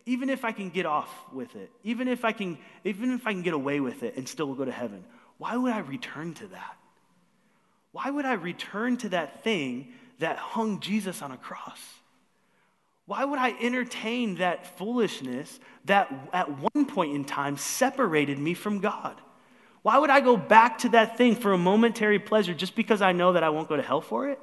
even 0.08 0.32
if 0.32 0.44
I 0.44 0.52
can 0.52 0.72
get 0.72 0.88
off 0.88 1.10
with 1.32 1.56
it, 1.56 1.70
even 1.84 2.08
if 2.08 2.26
I 2.26 2.32
can 2.32 2.58
even 2.84 3.12
if 3.12 3.28
I 3.28 3.34
can 3.34 3.44
get 3.44 3.54
away 3.54 3.80
with 3.80 4.04
it 4.04 4.18
and 4.18 4.28
still 4.28 4.54
go 4.56 4.66
to 4.66 4.72
heaven, 4.72 5.04
why 5.42 5.58
would 5.58 5.74
I 5.74 5.80
return 5.80 6.36
to 6.36 6.48
that? 6.50 6.78
Why 7.94 8.12
would 8.12 8.26
I 8.26 8.34
return 8.34 8.98
to 8.98 9.10
that 9.10 9.44
thing 9.44 9.92
that 10.20 10.38
hung 10.38 10.82
Jesus 10.82 11.24
on 11.24 11.32
a 11.32 11.38
cross? 11.38 11.82
Why 13.08 13.26
would 13.26 13.40
I 13.40 13.56
entertain 13.60 14.36
that 14.36 14.78
foolishness 14.78 15.60
that 15.86 16.14
at 16.32 16.48
one 16.76 16.86
point 16.86 17.16
in 17.16 17.26
time 17.26 17.58
separated 17.58 18.38
me 18.38 18.54
from 18.54 18.82
God? 18.82 19.20
Why 19.82 19.98
would 19.98 20.12
I 20.12 20.20
go 20.20 20.38
back 20.38 20.78
to 20.80 20.90
that 20.90 21.18
thing 21.18 21.36
for 21.36 21.54
a 21.54 21.58
momentary 21.58 22.20
pleasure 22.20 22.54
just 22.54 22.76
because 22.76 23.02
I 23.02 23.12
know 23.12 23.34
that 23.34 23.42
I 23.42 23.50
won't 23.50 23.68
go 23.68 23.76
to 23.76 23.82
hell 23.82 24.02
for 24.02 24.30
it? 24.30 24.40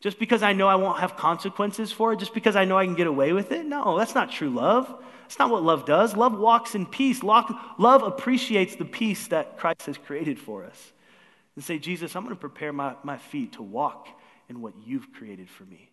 Just 0.00 0.18
because 0.18 0.42
I 0.42 0.52
know 0.52 0.68
I 0.68 0.76
won't 0.76 1.00
have 1.00 1.16
consequences 1.16 1.90
for 1.90 2.12
it? 2.12 2.18
Just 2.18 2.34
because 2.34 2.54
I 2.54 2.64
know 2.64 2.78
I 2.78 2.84
can 2.84 2.94
get 2.94 3.06
away 3.08 3.32
with 3.32 3.50
it? 3.50 3.66
No, 3.66 3.98
that's 3.98 4.14
not 4.14 4.30
true 4.30 4.50
love. 4.50 4.86
That's 5.22 5.38
not 5.38 5.50
what 5.50 5.62
love 5.62 5.84
does. 5.84 6.16
Love 6.16 6.38
walks 6.38 6.74
in 6.74 6.86
peace. 6.86 7.22
Love 7.22 8.02
appreciates 8.02 8.76
the 8.76 8.84
peace 8.84 9.26
that 9.28 9.58
Christ 9.58 9.86
has 9.86 9.98
created 9.98 10.38
for 10.38 10.64
us. 10.64 10.92
And 11.56 11.64
say, 11.64 11.78
Jesus, 11.78 12.14
I'm 12.14 12.22
going 12.22 12.34
to 12.34 12.40
prepare 12.40 12.72
my, 12.72 12.94
my 13.02 13.18
feet 13.18 13.54
to 13.54 13.62
walk 13.62 14.08
in 14.48 14.60
what 14.60 14.74
you've 14.86 15.12
created 15.12 15.50
for 15.50 15.64
me. 15.64 15.90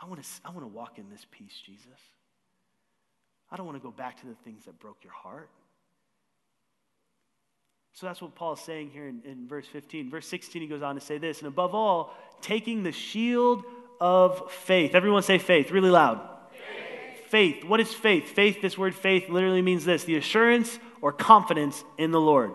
I 0.00 0.06
want 0.06 0.22
to, 0.22 0.28
I 0.44 0.50
want 0.50 0.62
to 0.62 0.68
walk 0.68 0.98
in 0.98 1.10
this 1.10 1.26
peace, 1.30 1.54
Jesus. 1.64 1.86
I 3.50 3.56
don't 3.56 3.66
want 3.66 3.78
to 3.78 3.82
go 3.82 3.92
back 3.92 4.20
to 4.20 4.26
the 4.26 4.34
things 4.44 4.64
that 4.64 4.80
broke 4.80 5.04
your 5.04 5.12
heart. 5.12 5.50
So 7.92 8.06
that's 8.06 8.20
what 8.20 8.34
Paul's 8.34 8.60
saying 8.60 8.90
here 8.90 9.06
in, 9.06 9.22
in 9.24 9.46
verse 9.46 9.66
15. 9.68 10.10
Verse 10.10 10.26
16, 10.26 10.62
he 10.62 10.66
goes 10.66 10.82
on 10.82 10.96
to 10.96 11.00
say 11.00 11.18
this, 11.18 11.38
and 11.38 11.46
above 11.46 11.74
all, 11.76 12.12
taking 12.44 12.82
the 12.82 12.92
shield 12.92 13.64
of 14.00 14.52
faith. 14.52 14.94
Everyone 14.94 15.22
say 15.22 15.38
faith, 15.38 15.70
really 15.70 15.90
loud. 15.90 16.20
Faith. 17.28 17.64
What 17.64 17.80
is 17.80 17.92
faith? 17.92 18.28
Faith, 18.28 18.60
this 18.60 18.78
word 18.78 18.94
faith 18.94 19.28
literally 19.28 19.62
means 19.62 19.84
this 19.84 20.04
the 20.04 20.16
assurance 20.16 20.78
or 21.00 21.10
confidence 21.10 21.82
in 21.98 22.10
the 22.12 22.20
Lord. 22.20 22.52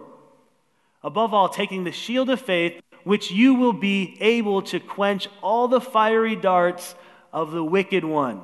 Above 1.03 1.33
all, 1.33 1.49
taking 1.49 1.83
the 1.83 1.91
shield 1.91 2.29
of 2.29 2.39
faith, 2.39 2.79
which 3.03 3.31
you 3.31 3.55
will 3.55 3.73
be 3.73 4.17
able 4.21 4.61
to 4.61 4.79
quench 4.79 5.27
all 5.41 5.67
the 5.67 5.81
fiery 5.81 6.35
darts 6.35 6.95
of 7.33 7.51
the 7.51 7.63
wicked 7.63 8.05
one. 8.05 8.41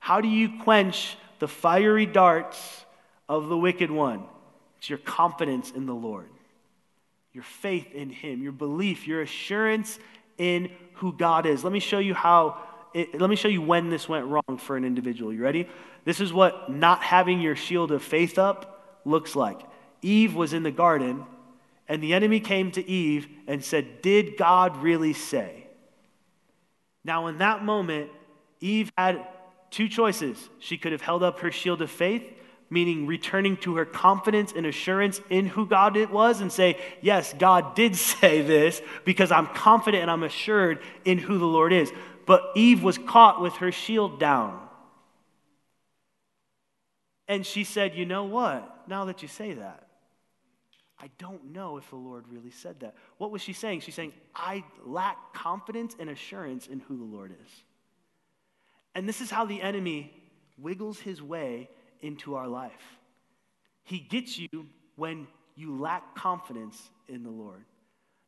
How 0.00 0.20
do 0.20 0.28
you 0.28 0.58
quench 0.62 1.16
the 1.38 1.48
fiery 1.48 2.06
darts 2.06 2.84
of 3.28 3.48
the 3.48 3.56
wicked 3.56 3.90
one? 3.90 4.24
It's 4.78 4.90
your 4.90 4.98
confidence 4.98 5.70
in 5.70 5.86
the 5.86 5.94
Lord, 5.94 6.28
your 7.32 7.44
faith 7.44 7.94
in 7.94 8.10
Him, 8.10 8.42
your 8.42 8.52
belief, 8.52 9.06
your 9.06 9.22
assurance 9.22 9.98
in 10.38 10.70
who 10.94 11.12
God 11.12 11.46
is. 11.46 11.64
Let 11.64 11.72
me 11.72 11.80
show 11.80 11.98
you 11.98 12.14
how, 12.14 12.58
it, 12.92 13.20
let 13.20 13.30
me 13.30 13.36
show 13.36 13.48
you 13.48 13.62
when 13.62 13.90
this 13.90 14.08
went 14.08 14.26
wrong 14.26 14.58
for 14.58 14.76
an 14.76 14.84
individual. 14.84 15.32
You 15.32 15.42
ready? 15.42 15.68
This 16.04 16.20
is 16.20 16.32
what 16.32 16.70
not 16.70 17.02
having 17.02 17.40
your 17.40 17.56
shield 17.56 17.92
of 17.92 18.02
faith 18.02 18.38
up 18.38 19.00
looks 19.04 19.34
like. 19.34 19.60
Eve 20.02 20.34
was 20.34 20.52
in 20.52 20.62
the 20.62 20.70
garden 20.70 21.24
and 21.88 22.02
the 22.02 22.14
enemy 22.14 22.40
came 22.40 22.70
to 22.72 22.88
Eve 22.88 23.28
and 23.46 23.62
said, 23.62 24.02
Did 24.02 24.36
God 24.36 24.76
really 24.78 25.12
say? 25.12 25.66
Now, 27.04 27.26
in 27.26 27.38
that 27.38 27.64
moment, 27.64 28.10
Eve 28.60 28.90
had 28.96 29.26
two 29.70 29.88
choices. 29.88 30.48
She 30.58 30.78
could 30.78 30.92
have 30.92 31.02
held 31.02 31.22
up 31.22 31.40
her 31.40 31.50
shield 31.50 31.82
of 31.82 31.90
faith, 31.90 32.22
meaning 32.74 33.06
returning 33.06 33.56
to 33.58 33.76
her 33.76 33.86
confidence 33.86 34.52
and 34.54 34.66
assurance 34.66 35.20
in 35.30 35.46
who 35.46 35.64
God 35.64 35.96
it 35.96 36.10
was, 36.10 36.42
and 36.42 36.52
say, 36.52 36.78
Yes, 37.00 37.32
God 37.32 37.74
did 37.74 37.96
say 38.12 38.42
this 38.42 38.82
because 39.06 39.32
I'm 39.32 39.46
confident 39.46 40.02
and 40.02 40.10
I'm 40.10 40.24
assured 40.24 40.80
in 41.06 41.16
who 41.16 41.38
the 41.38 41.46
Lord 41.46 41.72
is. 41.72 41.90
But 42.26 42.42
Eve 42.54 42.82
was 42.82 42.98
caught 42.98 43.40
with 43.40 43.54
her 43.54 43.72
shield 43.72 44.20
down. 44.20 44.60
And 47.28 47.46
she 47.46 47.64
said, 47.64 47.94
You 47.94 48.04
know 48.04 48.24
what? 48.24 48.88
Now 48.88 49.06
that 49.06 49.22
you 49.22 49.28
say 49.28 49.54
that, 49.54 49.86
I 50.98 51.10
don't 51.18 51.52
know 51.52 51.76
if 51.76 51.88
the 51.90 51.96
Lord 51.96 52.24
really 52.28 52.50
said 52.50 52.80
that. 52.80 52.94
What 53.18 53.30
was 53.30 53.40
she 53.40 53.52
saying? 53.52 53.80
She's 53.80 53.94
saying, 53.94 54.12
I 54.34 54.64
lack 54.84 55.32
confidence 55.32 55.94
and 55.98 56.10
assurance 56.10 56.66
in 56.66 56.80
who 56.80 56.96
the 56.96 57.04
Lord 57.04 57.32
is. 57.32 57.52
And 58.94 59.08
this 59.08 59.20
is 59.20 59.30
how 59.30 59.44
the 59.44 59.60
enemy 59.60 60.12
wiggles 60.58 60.98
his 60.98 61.20
way 61.20 61.68
into 62.04 62.34
our 62.34 62.46
life. 62.46 62.72
He 63.84 63.98
gets 63.98 64.38
you 64.38 64.66
when 64.96 65.26
you 65.56 65.78
lack 65.78 66.14
confidence 66.14 66.90
in 67.08 67.22
the 67.22 67.30
Lord. 67.30 67.64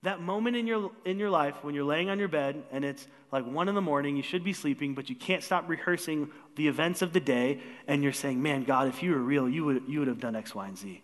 That 0.03 0.21
moment 0.21 0.57
in 0.57 0.67
your, 0.67 0.93
in 1.05 1.19
your 1.19 1.31
life 1.31 1.57
when 1.63 1.75
you're 1.75 1.85
laying 1.85 2.11
on 2.11 2.19
your 2.19 2.29
bed 2.29 2.63
and 2.71 2.85
it's 2.85 3.09
like 3.33 3.45
one 3.45 3.69
in 3.69 3.75
the 3.75 3.81
morning, 3.81 4.17
you 4.17 4.23
should 4.23 4.45
be 4.45 4.53
sleeping, 4.53 4.95
but 4.95 5.09
you 5.11 5.17
can't 5.17 5.43
stop 5.43 5.69
rehearsing 5.69 6.31
the 6.55 6.69
events 6.69 7.03
of 7.03 7.13
the 7.13 7.21
day, 7.21 7.61
and 7.89 8.03
you're 8.03 8.13
saying, 8.13 8.41
Man, 8.41 8.65
God, 8.65 8.89
if 8.89 9.03
you 9.03 9.11
were 9.11 9.19
real, 9.19 9.49
you 9.49 9.65
would, 9.65 9.83
you 9.89 9.99
would 9.99 10.09
have 10.09 10.21
done 10.21 10.37
X, 10.37 10.55
Y, 10.55 10.69
and 10.69 10.79
Z. 10.79 11.03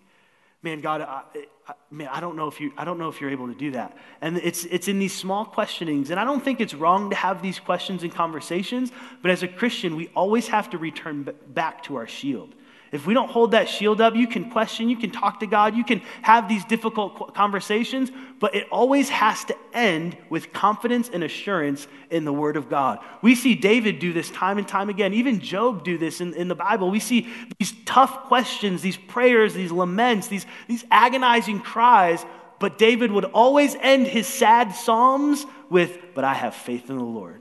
Man, 0.63 0.81
God, 0.81 1.01
I, 1.01 1.23
I, 1.67 1.73
man, 1.91 2.09
I 2.13 2.21
don't 2.21 2.37
know 2.37 2.47
if 2.47 2.61
you, 2.61 2.73
I 2.77 2.85
don't 2.85 2.99
know 2.99 3.09
if 3.09 3.21
you're 3.21 3.31
able 3.31 3.49
to 3.49 3.55
do 3.55 3.73
that. 3.73 3.97
And 4.21 4.37
it's, 4.37 4.65
it's 4.67 4.87
in 4.87 5.01
these 5.01 5.15
small 5.15 5.45
questionings, 5.45 6.11
and 6.11 6.21
I 6.21 6.25
don't 6.25 6.43
think 6.43 6.61
it's 6.61 6.75
wrong 6.75 7.11
to 7.11 7.17
have 7.17 7.43
these 7.43 7.59
questions 7.59 8.05
and 8.05 8.15
conversations, 8.15 8.93
but 9.21 9.33
as 9.33 9.43
a 9.43 9.49
Christian, 9.49 9.97
we 9.97 10.09
always 10.15 10.47
have 10.49 10.71
to 10.71 10.79
return 10.79 11.29
back 11.49 11.83
to 11.85 11.97
our 11.97 12.07
shield. 12.07 12.55
If 12.93 13.07
we 13.07 13.15
don't 13.15 13.31
hold 13.31 13.53
that 13.53 13.71
shield 13.71 14.03
up, 14.03 14.15
you 14.15 14.27
can 14.27 14.51
question, 14.51 14.91
you 14.91 14.99
can 14.99 15.11
talk 15.11 15.41
to 15.41 15.47
God, 15.47 15.75
you 15.75 15.83
can 15.83 16.03
have 16.21 16.47
these 16.47 16.63
difficult 16.67 17.35
conversations, 17.35 18.13
but 18.39 18.55
it 18.55 18.69
always 18.71 19.09
has 19.09 19.45
to 19.47 19.57
end 19.73 20.19
with 20.29 20.53
confidence 20.53 21.09
and 21.09 21.25
assurance 21.25 21.89
in 22.11 22.27
the 22.27 22.35
Word 22.35 22.55
of 22.55 22.69
God. 22.69 22.99
We 23.23 23.35
see 23.35 23.55
David 23.55 23.99
do 23.99 24.13
this 24.13 24.31
time 24.31 24.59
and 24.59 24.69
time 24.69 24.91
again. 24.91 25.15
Even 25.15 25.41
Job 25.41 25.85
do 25.85 25.97
this 25.97 26.21
in, 26.21 26.35
in 26.35 26.49
the 26.49 26.55
Bible. 26.55 26.91
We 26.91 27.01
see 27.01 27.33
these 27.59 27.73
tough 27.87 28.25
questions, 28.25 28.83
these 28.83 28.99
prayers, 28.99 29.55
these 29.55 29.73
laments, 29.73 30.29
these, 30.29 30.45
these 30.69 30.85
agonizing 30.91 31.61
cries, 31.61 32.27
but 32.59 32.77
David 32.77 33.11
would 33.11 33.25
always 33.25 33.75
end 33.77 34.07
his 34.07 34.27
sad 34.27 34.75
psalms 34.75 35.47
with, 35.71 35.99
But 36.15 36.25
I 36.25 36.35
have 36.35 36.55
faith 36.55 36.91
in 36.91 36.99
the 36.99 37.05
Lord 37.05 37.41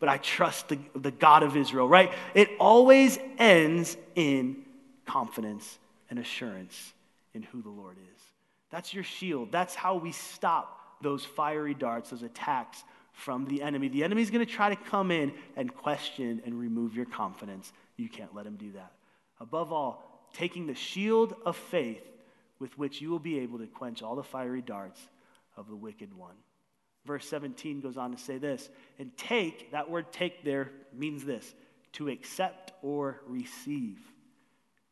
but 0.00 0.08
I 0.08 0.18
trust 0.18 0.68
the, 0.68 0.78
the 0.94 1.10
God 1.10 1.42
of 1.42 1.56
Israel, 1.56 1.88
right? 1.88 2.12
It 2.32 2.50
always 2.60 3.18
ends 3.36 3.96
in 4.14 4.64
confidence 5.08 5.78
and 6.10 6.18
assurance 6.18 6.92
in 7.34 7.42
who 7.42 7.62
the 7.62 7.70
Lord 7.70 7.96
is. 7.96 8.22
That's 8.70 8.92
your 8.92 9.04
shield. 9.04 9.50
That's 9.50 9.74
how 9.74 9.96
we 9.96 10.12
stop 10.12 11.02
those 11.02 11.24
fiery 11.24 11.74
darts, 11.74 12.10
those 12.10 12.22
attacks 12.22 12.84
from 13.12 13.46
the 13.46 13.62
enemy. 13.62 13.88
The 13.88 14.04
enemy 14.04 14.22
is 14.22 14.30
going 14.30 14.44
to 14.44 14.52
try 14.52 14.68
to 14.68 14.76
come 14.76 15.10
in 15.10 15.32
and 15.56 15.74
question 15.74 16.42
and 16.44 16.58
remove 16.58 16.94
your 16.94 17.06
confidence. 17.06 17.72
You 17.96 18.08
can't 18.08 18.34
let 18.34 18.46
him 18.46 18.56
do 18.56 18.72
that. 18.72 18.92
Above 19.40 19.72
all, 19.72 20.28
taking 20.34 20.66
the 20.66 20.74
shield 20.74 21.34
of 21.46 21.56
faith 21.56 22.04
with 22.58 22.76
which 22.76 23.00
you 23.00 23.10
will 23.10 23.18
be 23.18 23.38
able 23.38 23.58
to 23.58 23.66
quench 23.66 24.02
all 24.02 24.14
the 24.14 24.22
fiery 24.22 24.62
darts 24.62 25.00
of 25.56 25.68
the 25.68 25.76
wicked 25.76 26.14
one. 26.14 26.34
Verse 27.06 27.26
17 27.26 27.80
goes 27.80 27.96
on 27.96 28.12
to 28.12 28.18
say 28.18 28.36
this, 28.36 28.68
and 28.98 29.16
take, 29.16 29.70
that 29.70 29.88
word 29.88 30.12
take 30.12 30.44
there 30.44 30.70
means 30.92 31.24
this 31.24 31.54
to 31.92 32.08
accept 32.08 32.72
or 32.82 33.22
receive 33.26 33.98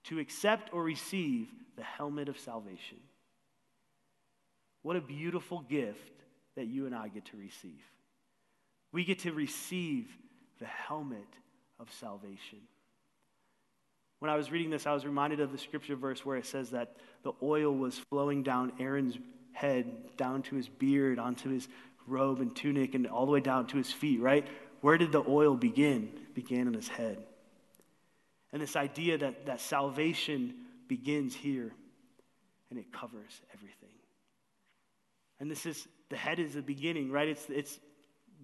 to 0.08 0.18
accept 0.18 0.72
or 0.72 0.82
receive 0.82 1.48
the 1.76 1.82
helmet 1.82 2.28
of 2.28 2.38
salvation. 2.38 2.98
What 4.82 4.96
a 4.96 5.00
beautiful 5.00 5.60
gift 5.60 6.12
that 6.56 6.66
you 6.66 6.86
and 6.86 6.94
I 6.94 7.08
get 7.08 7.26
to 7.26 7.36
receive. 7.36 7.82
We 8.92 9.04
get 9.04 9.20
to 9.20 9.32
receive 9.32 10.06
the 10.58 10.66
helmet 10.66 11.26
of 11.78 11.92
salvation. 11.92 12.60
When 14.20 14.30
I 14.30 14.36
was 14.36 14.50
reading 14.50 14.70
this, 14.70 14.86
I 14.86 14.94
was 14.94 15.04
reminded 15.04 15.40
of 15.40 15.52
the 15.52 15.58
scripture 15.58 15.96
verse 15.96 16.24
where 16.24 16.36
it 16.36 16.46
says 16.46 16.70
that 16.70 16.96
the 17.22 17.32
oil 17.42 17.74
was 17.74 17.98
flowing 17.98 18.42
down 18.42 18.72
Aaron's 18.78 19.18
head, 19.52 20.16
down 20.16 20.42
to 20.42 20.56
his 20.56 20.68
beard, 20.68 21.18
onto 21.18 21.50
his 21.50 21.68
robe 22.06 22.40
and 22.40 22.54
tunic, 22.54 22.94
and 22.94 23.06
all 23.06 23.26
the 23.26 23.32
way 23.32 23.40
down 23.40 23.66
to 23.66 23.76
his 23.76 23.92
feet, 23.92 24.20
right? 24.20 24.46
Where 24.80 24.96
did 24.96 25.12
the 25.12 25.24
oil 25.28 25.56
begin? 25.56 26.10
It 26.14 26.34
began 26.34 26.68
in 26.68 26.74
his 26.74 26.88
head. 26.88 27.18
And 28.56 28.62
this 28.62 28.74
idea 28.74 29.18
that, 29.18 29.44
that 29.44 29.60
salvation 29.60 30.54
begins 30.88 31.34
here 31.34 31.74
and 32.70 32.78
it 32.78 32.90
covers 32.90 33.42
everything. 33.52 33.90
And 35.38 35.50
this 35.50 35.66
is, 35.66 35.86
the 36.08 36.16
head 36.16 36.38
is 36.38 36.54
the 36.54 36.62
beginning, 36.62 37.10
right? 37.10 37.28
It's, 37.28 37.44
it's 37.50 37.78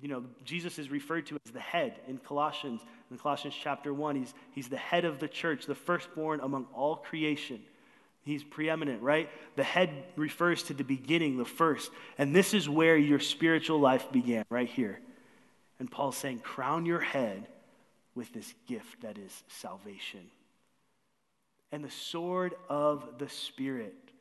you 0.02 0.08
know, 0.08 0.24
Jesus 0.44 0.78
is 0.78 0.90
referred 0.90 1.24
to 1.28 1.38
as 1.46 1.52
the 1.52 1.60
head 1.60 1.94
in 2.06 2.18
Colossians, 2.18 2.82
in 3.10 3.16
Colossians 3.16 3.56
chapter 3.58 3.94
1. 3.94 4.16
He's, 4.16 4.34
he's 4.50 4.68
the 4.68 4.76
head 4.76 5.06
of 5.06 5.18
the 5.18 5.28
church, 5.28 5.64
the 5.64 5.74
firstborn 5.74 6.40
among 6.40 6.66
all 6.74 6.96
creation. 6.96 7.62
He's 8.20 8.44
preeminent, 8.44 9.00
right? 9.00 9.30
The 9.56 9.64
head 9.64 10.04
refers 10.16 10.62
to 10.64 10.74
the 10.74 10.84
beginning, 10.84 11.38
the 11.38 11.46
first. 11.46 11.90
And 12.18 12.36
this 12.36 12.52
is 12.52 12.68
where 12.68 12.98
your 12.98 13.18
spiritual 13.18 13.80
life 13.80 14.12
began, 14.12 14.44
right 14.50 14.68
here. 14.68 15.00
And 15.78 15.90
Paul's 15.90 16.18
saying, 16.18 16.40
crown 16.40 16.84
your 16.84 17.00
head 17.00 17.46
with 18.14 18.32
this 18.32 18.54
gift 18.66 19.02
that 19.02 19.18
is 19.18 19.42
salvation. 19.48 20.30
And 21.70 21.84
the 21.84 21.90
sword 21.90 22.54
of 22.68 23.18
the 23.18 23.28
Spirit. 23.28 24.11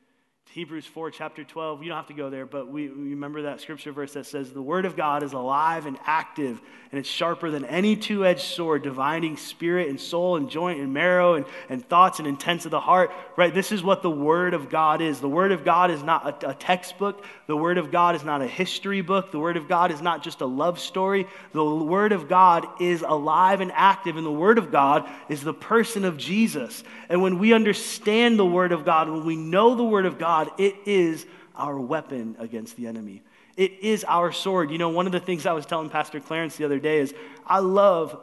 Hebrews 0.53 0.85
4, 0.85 1.11
chapter 1.11 1.45
12. 1.45 1.81
You 1.81 1.87
don't 1.87 1.95
have 1.95 2.07
to 2.07 2.13
go 2.13 2.29
there, 2.29 2.45
but 2.45 2.67
we, 2.67 2.89
we, 2.89 3.11
remember 3.11 3.43
that 3.43 3.61
scripture 3.61 3.93
verse 3.93 4.11
that 4.15 4.25
says, 4.25 4.51
The 4.51 4.61
word 4.61 4.83
of 4.83 4.97
God 4.97 5.23
is 5.23 5.31
alive 5.31 5.85
and 5.85 5.97
active, 6.03 6.59
and 6.91 6.99
it's 6.99 7.07
sharper 7.07 7.49
than 7.49 7.63
any 7.63 7.95
two 7.95 8.25
edged 8.25 8.41
sword, 8.41 8.83
dividing 8.83 9.37
spirit 9.37 9.87
and 9.87 9.97
soul 9.97 10.35
and 10.35 10.49
joint 10.49 10.81
and 10.81 10.93
marrow 10.93 11.35
and, 11.35 11.45
and 11.69 11.87
thoughts 11.87 12.19
and 12.19 12.27
intents 12.27 12.65
of 12.65 12.71
the 12.71 12.81
heart. 12.81 13.13
Right? 13.37 13.53
This 13.53 13.71
is 13.71 13.81
what 13.81 14.01
the 14.01 14.11
word 14.11 14.53
of 14.53 14.69
God 14.69 15.01
is. 15.01 15.21
The 15.21 15.29
word 15.29 15.53
of 15.53 15.63
God 15.63 15.89
is 15.89 16.03
not 16.03 16.43
a, 16.43 16.49
a 16.49 16.53
textbook, 16.53 17.23
the 17.47 17.55
word 17.55 17.77
of 17.77 17.89
God 17.89 18.15
is 18.15 18.25
not 18.25 18.41
a 18.41 18.47
history 18.47 18.99
book, 18.99 19.31
the 19.31 19.39
word 19.39 19.55
of 19.55 19.69
God 19.69 19.89
is 19.89 20.01
not 20.01 20.21
just 20.21 20.41
a 20.41 20.45
love 20.45 20.79
story. 20.79 21.27
The 21.53 21.63
word 21.63 22.11
of 22.11 22.27
God 22.27 22.67
is 22.81 23.03
alive 23.07 23.61
and 23.61 23.71
active, 23.73 24.17
and 24.17 24.25
the 24.25 24.31
word 24.31 24.57
of 24.57 24.69
God 24.69 25.09
is 25.29 25.41
the 25.41 25.53
person 25.53 26.03
of 26.03 26.17
Jesus. 26.17 26.83
And 27.07 27.21
when 27.21 27.39
we 27.39 27.53
understand 27.53 28.37
the 28.37 28.45
word 28.45 28.73
of 28.73 28.83
God, 28.83 29.09
when 29.09 29.25
we 29.25 29.37
know 29.37 29.75
the 29.75 29.83
word 29.83 30.05
of 30.05 30.19
God, 30.19 30.40
God, 30.45 30.59
it 30.59 30.75
is 30.85 31.25
our 31.55 31.79
weapon 31.79 32.35
against 32.39 32.75
the 32.75 32.87
enemy. 32.87 33.21
It 33.57 33.73
is 33.81 34.03
our 34.05 34.31
sword. 34.31 34.71
You 34.71 34.77
know, 34.77 34.89
one 34.89 35.05
of 35.05 35.11
the 35.11 35.19
things 35.19 35.45
I 35.45 35.51
was 35.51 35.65
telling 35.65 35.89
Pastor 35.89 36.19
Clarence 36.19 36.55
the 36.55 36.65
other 36.65 36.79
day 36.79 36.99
is 36.99 37.13
I 37.45 37.59
love, 37.59 38.19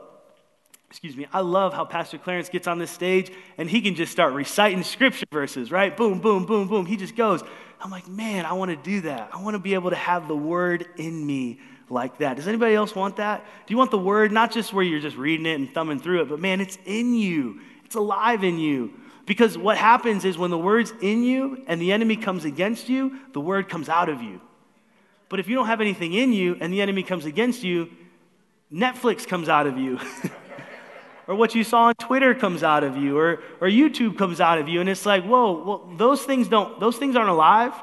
excuse 0.90 1.16
me, 1.16 1.26
I 1.32 1.40
love 1.40 1.74
how 1.74 1.84
Pastor 1.84 2.18
Clarence 2.18 2.48
gets 2.48 2.66
on 2.66 2.78
this 2.78 2.90
stage 2.90 3.30
and 3.56 3.70
he 3.70 3.80
can 3.80 3.94
just 3.94 4.10
start 4.10 4.32
reciting 4.32 4.82
scripture 4.82 5.26
verses, 5.30 5.70
right? 5.70 5.96
Boom, 5.96 6.20
boom, 6.20 6.44
boom, 6.46 6.66
boom. 6.66 6.86
He 6.86 6.96
just 6.96 7.14
goes. 7.14 7.42
I'm 7.80 7.90
like, 7.90 8.08
man, 8.08 8.44
I 8.44 8.54
want 8.54 8.70
to 8.72 8.76
do 8.76 9.02
that. 9.02 9.30
I 9.32 9.40
want 9.40 9.54
to 9.54 9.60
be 9.60 9.74
able 9.74 9.90
to 9.90 9.96
have 9.96 10.26
the 10.26 10.36
word 10.36 10.86
in 10.96 11.24
me 11.24 11.60
like 11.88 12.18
that. 12.18 12.36
Does 12.36 12.48
anybody 12.48 12.74
else 12.74 12.92
want 12.92 13.16
that? 13.16 13.44
Do 13.66 13.72
you 13.72 13.78
want 13.78 13.92
the 13.92 13.98
word, 13.98 14.32
not 14.32 14.50
just 14.50 14.72
where 14.72 14.82
you're 14.82 14.98
just 14.98 15.16
reading 15.16 15.46
it 15.46 15.54
and 15.54 15.72
thumbing 15.72 16.00
through 16.00 16.22
it, 16.22 16.28
but 16.28 16.40
man, 16.40 16.60
it's 16.60 16.76
in 16.84 17.14
you, 17.14 17.60
it's 17.84 17.94
alive 17.94 18.42
in 18.42 18.58
you. 18.58 18.94
Because 19.29 19.59
what 19.59 19.76
happens 19.76 20.24
is 20.24 20.39
when 20.39 20.51
the 20.51 20.57
word's 20.57 20.91
in 21.03 21.22
you 21.22 21.62
and 21.66 21.83
the 21.83 21.93
enemy 21.93 22.16
comes 22.16 22.47
against 22.47 22.89
you, 22.89 23.18
the 23.35 23.41
word 23.43 23.68
comes 23.68 23.91
out 23.91 24.09
of 24.09 24.22
you. 24.22 24.41
But 25.29 25.39
if 25.39 25.49
you 25.49 25.55
don't 25.55 25.66
have 25.66 25.83
anything 25.83 26.14
in 26.14 26.33
you 26.33 26.57
and 26.59 26.72
the 26.72 26.81
enemy 26.81 27.03
comes 27.03 27.26
against 27.26 27.62
you, 27.62 27.91
Netflix 28.72 29.29
comes 29.29 29.51
out 29.51 29.66
of 29.66 29.76
you. 29.76 30.01
or 31.26 31.35
what 31.35 31.55
you 31.55 31.62
saw 31.62 31.89
on 31.89 31.95
Twitter 31.97 32.35
comes 32.35 32.62
out 32.62 32.83
of 32.83 32.97
you, 32.97 33.18
or, 33.18 33.41
or 33.61 33.68
YouTube 33.68 34.16
comes 34.16 34.41
out 34.41 34.57
of 34.57 34.66
you. 34.66 34.81
And 34.81 34.89
it's 34.89 35.05
like, 35.05 35.24
whoa, 35.24 35.62
well, 35.62 35.93
those 35.99 36.22
things 36.22 36.49
don't, 36.49 36.81
those 36.81 36.97
things 36.97 37.14
aren't 37.14 37.29
alive. 37.29 37.74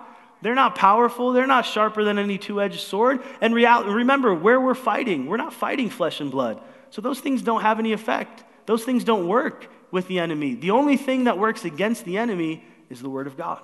They're 0.42 0.56
not 0.56 0.74
powerful. 0.74 1.32
They're 1.32 1.46
not 1.46 1.68
sharper 1.68 2.04
than 2.04 2.18
any 2.18 2.40
two 2.40 2.60
edged 2.60 2.82
sword. 2.82 3.22
And 3.40 3.54
real, 3.54 3.84
remember, 3.84 4.34
where 4.34 4.60
we're 4.60 4.74
fighting, 4.74 5.28
we're 5.28 5.38
not 5.38 5.54
fighting 5.54 5.92
flesh 5.92 6.22
and 6.22 6.32
blood. 6.32 6.60
So 6.90 7.04
those 7.04 7.20
things 7.20 7.44
don't 7.44 7.62
have 7.62 7.78
any 7.78 7.94
effect. 7.94 8.44
Those 8.66 8.84
things 8.84 9.04
don't 9.04 9.28
work 9.28 9.70
with 9.92 10.08
the 10.08 10.20
enemy. 10.20 10.56
The 10.56 10.72
only 10.72 10.98
thing 10.98 11.26
that 11.26 11.38
works 11.38 11.66
against 11.66 12.06
the 12.06 12.18
enemy 12.18 12.64
is 12.90 13.02
the 13.02 13.10
word 13.10 13.28
of 13.28 13.38
God. 13.38 13.62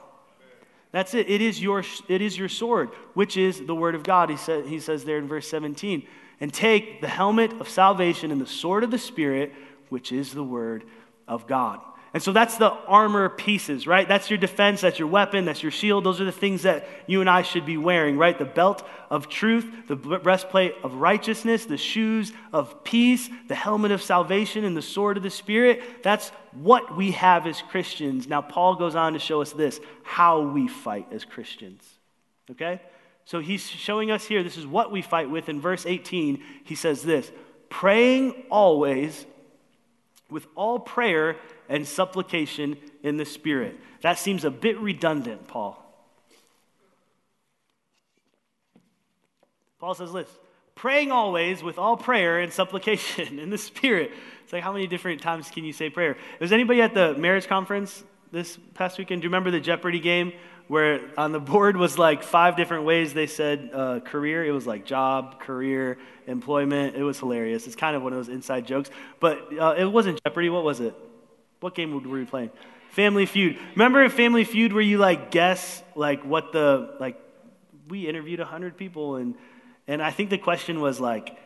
That's 0.91 1.13
it. 1.13 1.29
It 1.29 1.41
is 1.41 1.61
your, 1.61 1.83
it 2.07 2.21
is 2.21 2.37
your 2.37 2.49
sword, 2.49 2.89
which 3.13 3.37
is 3.37 3.65
the 3.65 3.75
word 3.75 3.95
of 3.95 4.03
God. 4.03 4.29
He, 4.29 4.37
said, 4.37 4.65
he 4.65 4.79
says 4.79 5.05
there 5.05 5.17
in 5.17 5.27
verse 5.27 5.47
17. 5.47 6.05
And 6.41 6.53
take 6.53 7.01
the 7.01 7.07
helmet 7.07 7.53
of 7.61 7.69
salvation 7.69 8.31
and 8.31 8.41
the 8.41 8.47
sword 8.47 8.83
of 8.83 8.91
the 8.91 8.97
Spirit, 8.97 9.53
which 9.89 10.11
is 10.11 10.33
the 10.33 10.43
word 10.43 10.83
of 11.27 11.47
God. 11.47 11.79
And 12.13 12.21
so 12.21 12.33
that's 12.33 12.57
the 12.57 12.69
armor 12.69 13.29
pieces, 13.29 13.87
right? 13.87 14.05
That's 14.05 14.29
your 14.29 14.37
defense, 14.37 14.81
that's 14.81 14.99
your 14.99 15.07
weapon, 15.07 15.45
that's 15.45 15.63
your 15.63 15.71
shield. 15.71 16.03
Those 16.03 16.19
are 16.19 16.25
the 16.25 16.31
things 16.33 16.63
that 16.63 16.85
you 17.07 17.21
and 17.21 17.29
I 17.29 17.41
should 17.41 17.65
be 17.65 17.77
wearing, 17.77 18.17
right? 18.17 18.37
The 18.37 18.43
belt 18.43 18.85
of 19.09 19.29
truth, 19.29 19.87
the 19.87 19.95
breastplate 19.95 20.75
of 20.83 20.95
righteousness, 20.95 21.65
the 21.65 21.77
shoes 21.77 22.33
of 22.51 22.83
peace, 22.83 23.29
the 23.47 23.55
helmet 23.55 23.91
of 23.91 24.01
salvation, 24.01 24.65
and 24.65 24.75
the 24.75 24.81
sword 24.81 25.15
of 25.15 25.23
the 25.23 25.29
Spirit. 25.29 26.03
That's 26.03 26.29
what 26.51 26.97
we 26.97 27.11
have 27.11 27.47
as 27.47 27.61
Christians. 27.61 28.27
Now, 28.27 28.41
Paul 28.41 28.75
goes 28.75 28.95
on 28.95 29.13
to 29.13 29.19
show 29.19 29.41
us 29.41 29.53
this 29.53 29.79
how 30.03 30.41
we 30.41 30.67
fight 30.67 31.07
as 31.13 31.23
Christians, 31.23 31.87
okay? 32.49 32.81
So 33.23 33.39
he's 33.39 33.65
showing 33.65 34.11
us 34.11 34.25
here, 34.25 34.43
this 34.43 34.57
is 34.57 34.67
what 34.67 34.91
we 34.91 35.01
fight 35.01 35.29
with. 35.29 35.47
In 35.47 35.61
verse 35.61 35.85
18, 35.85 36.43
he 36.65 36.75
says 36.75 37.03
this 37.03 37.31
praying 37.69 38.43
always 38.49 39.25
with 40.29 40.47
all 40.55 40.79
prayer 40.79 41.35
and 41.71 41.87
supplication 41.87 42.77
in 43.01 43.15
the 43.15 43.25
Spirit. 43.25 43.79
That 44.01 44.19
seems 44.19 44.43
a 44.43 44.51
bit 44.51 44.77
redundant, 44.79 45.47
Paul. 45.47 45.77
Paul 49.79 49.95
says 49.95 50.13
this 50.13 50.29
praying 50.75 51.11
always 51.11 51.63
with 51.63 51.77
all 51.77 51.95
prayer 51.95 52.39
and 52.39 52.51
supplication 52.51 53.39
in 53.39 53.49
the 53.49 53.57
Spirit. 53.57 54.11
It's 54.43 54.53
like, 54.53 54.63
how 54.63 54.73
many 54.73 54.85
different 54.85 55.21
times 55.21 55.49
can 55.49 55.63
you 55.63 55.73
say 55.73 55.89
prayer? 55.89 56.17
Was 56.39 56.51
anybody 56.51 56.81
at 56.81 56.93
the 56.93 57.15
marriage 57.15 57.47
conference 57.47 58.03
this 58.31 58.57
past 58.73 58.97
weekend? 58.97 59.21
Do 59.21 59.25
you 59.25 59.29
remember 59.29 59.49
the 59.49 59.59
Jeopardy 59.59 59.99
game 59.99 60.33
where 60.67 61.01
on 61.17 61.31
the 61.31 61.39
board 61.39 61.77
was 61.77 61.97
like 61.97 62.23
five 62.23 62.57
different 62.57 62.83
ways 62.83 63.13
they 63.13 63.27
said 63.27 63.69
uh, 63.73 63.99
career. 64.01 64.45
It 64.45 64.51
was 64.51 64.65
like 64.65 64.85
job, 64.85 65.39
career, 65.39 65.97
employment. 66.27 66.95
It 66.95 67.03
was 67.03 67.19
hilarious. 67.19 67.67
It's 67.67 67.75
kind 67.75 67.95
of 67.95 68.03
one 68.03 68.13
of 68.13 68.19
those 68.19 68.29
inside 68.29 68.67
jokes. 68.67 68.89
But 69.19 69.57
uh, 69.57 69.75
it 69.77 69.85
wasn't 69.85 70.21
Jeopardy. 70.23 70.49
What 70.49 70.63
was 70.63 70.79
it? 70.79 70.95
What 71.61 71.75
game 71.75 71.93
were 71.93 71.99
we 71.99 72.25
playing? 72.25 72.49
Family 72.89 73.25
Feud. 73.25 73.57
Remember 73.75 74.07
Family 74.09 74.43
Feud 74.43 74.73
where 74.73 74.81
you 74.81 74.97
like 74.97 75.31
guess 75.31 75.81
like 75.95 76.25
what 76.25 76.51
the 76.51 76.95
like 76.99 77.17
we 77.87 78.07
interviewed 78.07 78.39
100 78.39 78.75
people 78.75 79.15
and 79.15 79.35
and 79.87 80.01
I 80.01 80.11
think 80.11 80.29
the 80.29 80.37
question 80.37 80.81
was 80.81 80.99
like 80.99 81.37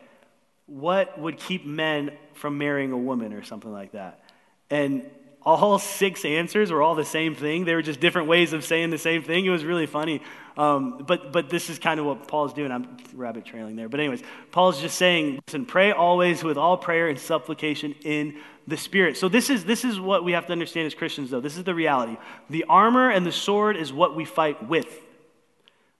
what 0.66 1.18
would 1.20 1.38
keep 1.38 1.64
men 1.64 2.10
from 2.34 2.58
marrying 2.58 2.92
a 2.92 2.98
woman 2.98 3.32
or 3.32 3.44
something 3.44 3.70
like 3.70 3.92
that. 3.92 4.24
And 4.70 5.08
all 5.42 5.78
six 5.78 6.24
answers 6.24 6.72
were 6.72 6.82
all 6.82 6.96
the 6.96 7.04
same 7.04 7.34
thing. 7.36 7.64
They 7.64 7.74
were 7.74 7.82
just 7.82 8.00
different 8.00 8.26
ways 8.26 8.52
of 8.52 8.64
saying 8.64 8.90
the 8.90 8.98
same 8.98 9.22
thing. 9.22 9.46
It 9.46 9.50
was 9.50 9.64
really 9.64 9.86
funny. 9.86 10.22
Um, 10.56 11.04
but, 11.06 11.32
but 11.32 11.50
this 11.50 11.68
is 11.68 11.78
kind 11.78 12.00
of 12.00 12.06
what 12.06 12.28
Paul's 12.28 12.54
doing. 12.54 12.72
I'm 12.72 12.96
rabbit 13.14 13.44
trailing 13.44 13.76
there. 13.76 13.88
But, 13.88 14.00
anyways, 14.00 14.22
Paul's 14.52 14.80
just 14.80 14.96
saying, 14.96 15.40
listen, 15.46 15.66
pray 15.66 15.92
always 15.92 16.42
with 16.42 16.56
all 16.56 16.78
prayer 16.78 17.08
and 17.08 17.18
supplication 17.18 17.94
in 18.04 18.38
the 18.66 18.78
Spirit. 18.78 19.18
So, 19.18 19.28
this 19.28 19.50
is, 19.50 19.66
this 19.66 19.84
is 19.84 20.00
what 20.00 20.24
we 20.24 20.32
have 20.32 20.46
to 20.46 20.52
understand 20.52 20.86
as 20.86 20.94
Christians, 20.94 21.30
though. 21.30 21.40
This 21.40 21.58
is 21.58 21.64
the 21.64 21.74
reality. 21.74 22.16
The 22.48 22.64
armor 22.64 23.10
and 23.10 23.26
the 23.26 23.32
sword 23.32 23.76
is 23.76 23.92
what 23.92 24.16
we 24.16 24.24
fight 24.24 24.66
with, 24.66 24.88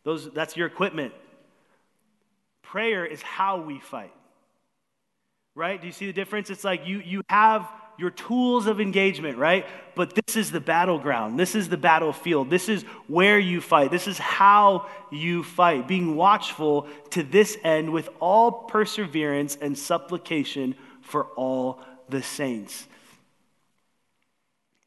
Those, 0.05 0.33
that's 0.33 0.57
your 0.57 0.67
equipment. 0.67 1.13
Prayer 2.63 3.05
is 3.05 3.21
how 3.21 3.61
we 3.61 3.79
fight. 3.79 4.13
Right? 5.55 5.81
Do 5.81 5.87
you 5.87 5.93
see 5.93 6.07
the 6.07 6.13
difference? 6.13 6.51
It's 6.51 6.65
like 6.65 6.87
you, 6.87 7.01
you 7.01 7.23
have 7.29 7.71
your 7.99 8.11
tools 8.11 8.67
of 8.67 8.81
engagement, 8.81 9.39
right? 9.39 9.67
But 9.95 10.15
this 10.15 10.37
is 10.37 10.51
the 10.51 10.61
battleground. 10.61 11.39
This 11.39 11.55
is 11.55 11.69
the 11.69 11.77
battlefield. 11.77 12.51
This 12.51 12.69
is 12.69 12.83
where 13.07 13.39
you 13.39 13.61
fight. 13.61 13.91
This 13.91 14.07
is 14.07 14.19
how 14.19 14.89
you 15.11 15.43
fight. 15.43 15.89
Being 15.89 16.17
watchful 16.17 16.89
to 17.11 17.23
this 17.23 17.57
end 17.65 17.93
with 17.93 18.09
all 18.21 18.65
perseverance 18.65 19.57
and 19.61 19.77
supplication 19.77 20.75
for 21.01 21.25
all 21.37 21.81
the 22.09 22.23
saints. 22.23 22.87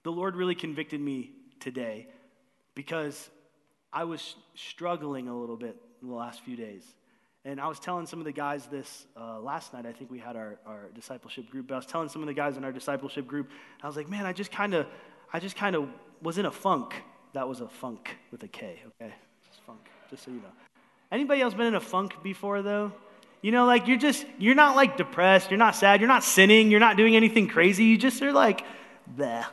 The 0.03 0.11
Lord 0.11 0.35
really 0.35 0.55
convicted 0.55 1.01
me 1.01 1.31
today 1.59 2.07
because 2.75 3.29
I 3.91 4.03
was 4.03 4.35
struggling 4.55 5.27
a 5.27 5.37
little 5.37 5.57
bit 5.57 5.75
in 6.01 6.07
the 6.07 6.15
last 6.15 6.41
few 6.41 6.55
days. 6.55 6.83
And 7.45 7.59
I 7.59 7.67
was 7.67 7.79
telling 7.79 8.05
some 8.05 8.19
of 8.19 8.25
the 8.25 8.31
guys 8.33 8.67
this 8.67 9.05
uh, 9.15 9.39
last 9.39 9.73
night. 9.73 9.85
I 9.85 9.93
think 9.93 10.11
we 10.11 10.19
had 10.19 10.35
our, 10.35 10.59
our 10.65 10.89
discipleship 10.93 11.49
group. 11.49 11.67
But 11.67 11.75
I 11.75 11.77
was 11.77 11.85
telling 11.85 12.09
some 12.09 12.21
of 12.21 12.27
the 12.27 12.33
guys 12.33 12.57
in 12.57 12.65
our 12.65 12.71
discipleship 12.71 13.27
group, 13.27 13.49
I 13.81 13.87
was 13.87 13.95
like, 13.95 14.09
man, 14.09 14.25
I 14.25 14.33
just 14.33 14.51
kind 14.51 14.73
of, 14.73 14.87
I 15.31 15.39
just 15.39 15.55
kind 15.55 15.75
of 15.75 15.87
was 16.21 16.37
in 16.37 16.45
a 16.45 16.51
funk. 16.51 16.95
That 17.33 17.47
was 17.47 17.61
a 17.61 17.69
funk 17.69 18.17
with 18.31 18.43
a 18.43 18.47
K, 18.47 18.81
okay? 18.87 19.13
Just 19.47 19.61
funk, 19.61 19.79
just 20.09 20.23
so 20.25 20.31
you 20.31 20.37
know. 20.37 20.51
Anybody 21.11 21.41
else 21.41 21.53
been 21.53 21.67
in 21.67 21.75
a 21.75 21.79
funk 21.79 22.21
before, 22.21 22.61
though? 22.61 22.91
You 23.41 23.51
know, 23.51 23.65
like 23.65 23.87
you're 23.87 23.97
just, 23.97 24.25
you're 24.37 24.55
not 24.55 24.75
like 24.75 24.97
depressed, 24.97 25.49
you're 25.49 25.57
not 25.57 25.75
sad, 25.75 26.01
you're 26.01 26.09
not 26.09 26.23
sinning, 26.23 26.69
you're 26.71 26.81
not 26.81 26.97
doing 26.97 27.15
anything 27.15 27.47
crazy. 27.47 27.85
You 27.85 27.97
just 27.97 28.21
are 28.21 28.33
like, 28.33 28.65
bleh. 29.15 29.45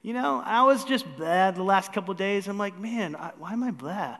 You 0.00 0.14
know, 0.14 0.42
I 0.44 0.64
was 0.64 0.84
just 0.84 1.04
bad 1.18 1.54
the 1.54 1.62
last 1.62 1.92
couple 1.92 2.14
days. 2.14 2.48
I'm 2.48 2.58
like, 2.58 2.78
man, 2.78 3.14
I, 3.14 3.32
why 3.38 3.52
am 3.52 3.62
I 3.62 3.70
blah? 3.72 4.16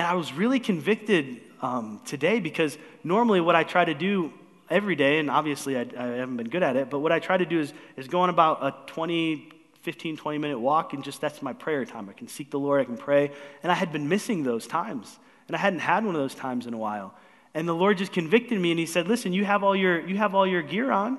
And 0.00 0.06
I 0.06 0.14
was 0.14 0.32
really 0.32 0.60
convicted 0.60 1.42
um, 1.60 2.00
today 2.06 2.40
because 2.40 2.78
normally 3.04 3.42
what 3.42 3.54
I 3.54 3.64
try 3.64 3.84
to 3.84 3.92
do 3.92 4.32
every 4.70 4.96
day, 4.96 5.18
and 5.18 5.30
obviously 5.30 5.76
I, 5.76 5.82
I, 5.82 6.06
haven't 6.06 6.38
been 6.38 6.48
good 6.48 6.62
at 6.62 6.74
it, 6.74 6.88
but 6.88 7.00
what 7.00 7.12
I 7.12 7.18
try 7.18 7.36
to 7.36 7.44
do 7.44 7.60
is, 7.60 7.74
is 7.98 8.08
go 8.08 8.20
on 8.20 8.30
about 8.30 8.64
a 8.64 8.74
20, 8.86 9.50
15, 9.82 10.16
20 10.16 10.38
minute 10.38 10.58
walk, 10.58 10.94
and 10.94 11.04
just 11.04 11.20
that's 11.20 11.42
my 11.42 11.52
prayer 11.52 11.84
time. 11.84 12.08
I 12.08 12.14
can 12.14 12.28
seek 12.28 12.50
the 12.50 12.58
Lord, 12.58 12.80
I 12.80 12.84
can 12.86 12.96
pray. 12.96 13.30
And 13.62 13.70
I 13.70 13.74
had 13.74 13.92
been 13.92 14.08
missing 14.08 14.42
those 14.42 14.66
times, 14.66 15.18
and 15.48 15.54
I 15.54 15.58
hadn't 15.58 15.80
had 15.80 16.02
one 16.06 16.14
of 16.14 16.20
those 16.22 16.34
times 16.34 16.66
in 16.66 16.72
a 16.72 16.78
while. 16.78 17.12
And 17.52 17.68
the 17.68 17.74
Lord 17.74 17.98
just 17.98 18.12
convicted 18.12 18.58
me, 18.58 18.70
and 18.70 18.80
He 18.80 18.86
said, 18.86 19.06
Listen, 19.06 19.34
you 19.34 19.44
have 19.44 19.62
all 19.62 19.76
your, 19.76 20.00
you 20.00 20.16
have 20.16 20.34
all 20.34 20.46
your 20.46 20.62
gear 20.62 20.90
on, 20.90 21.18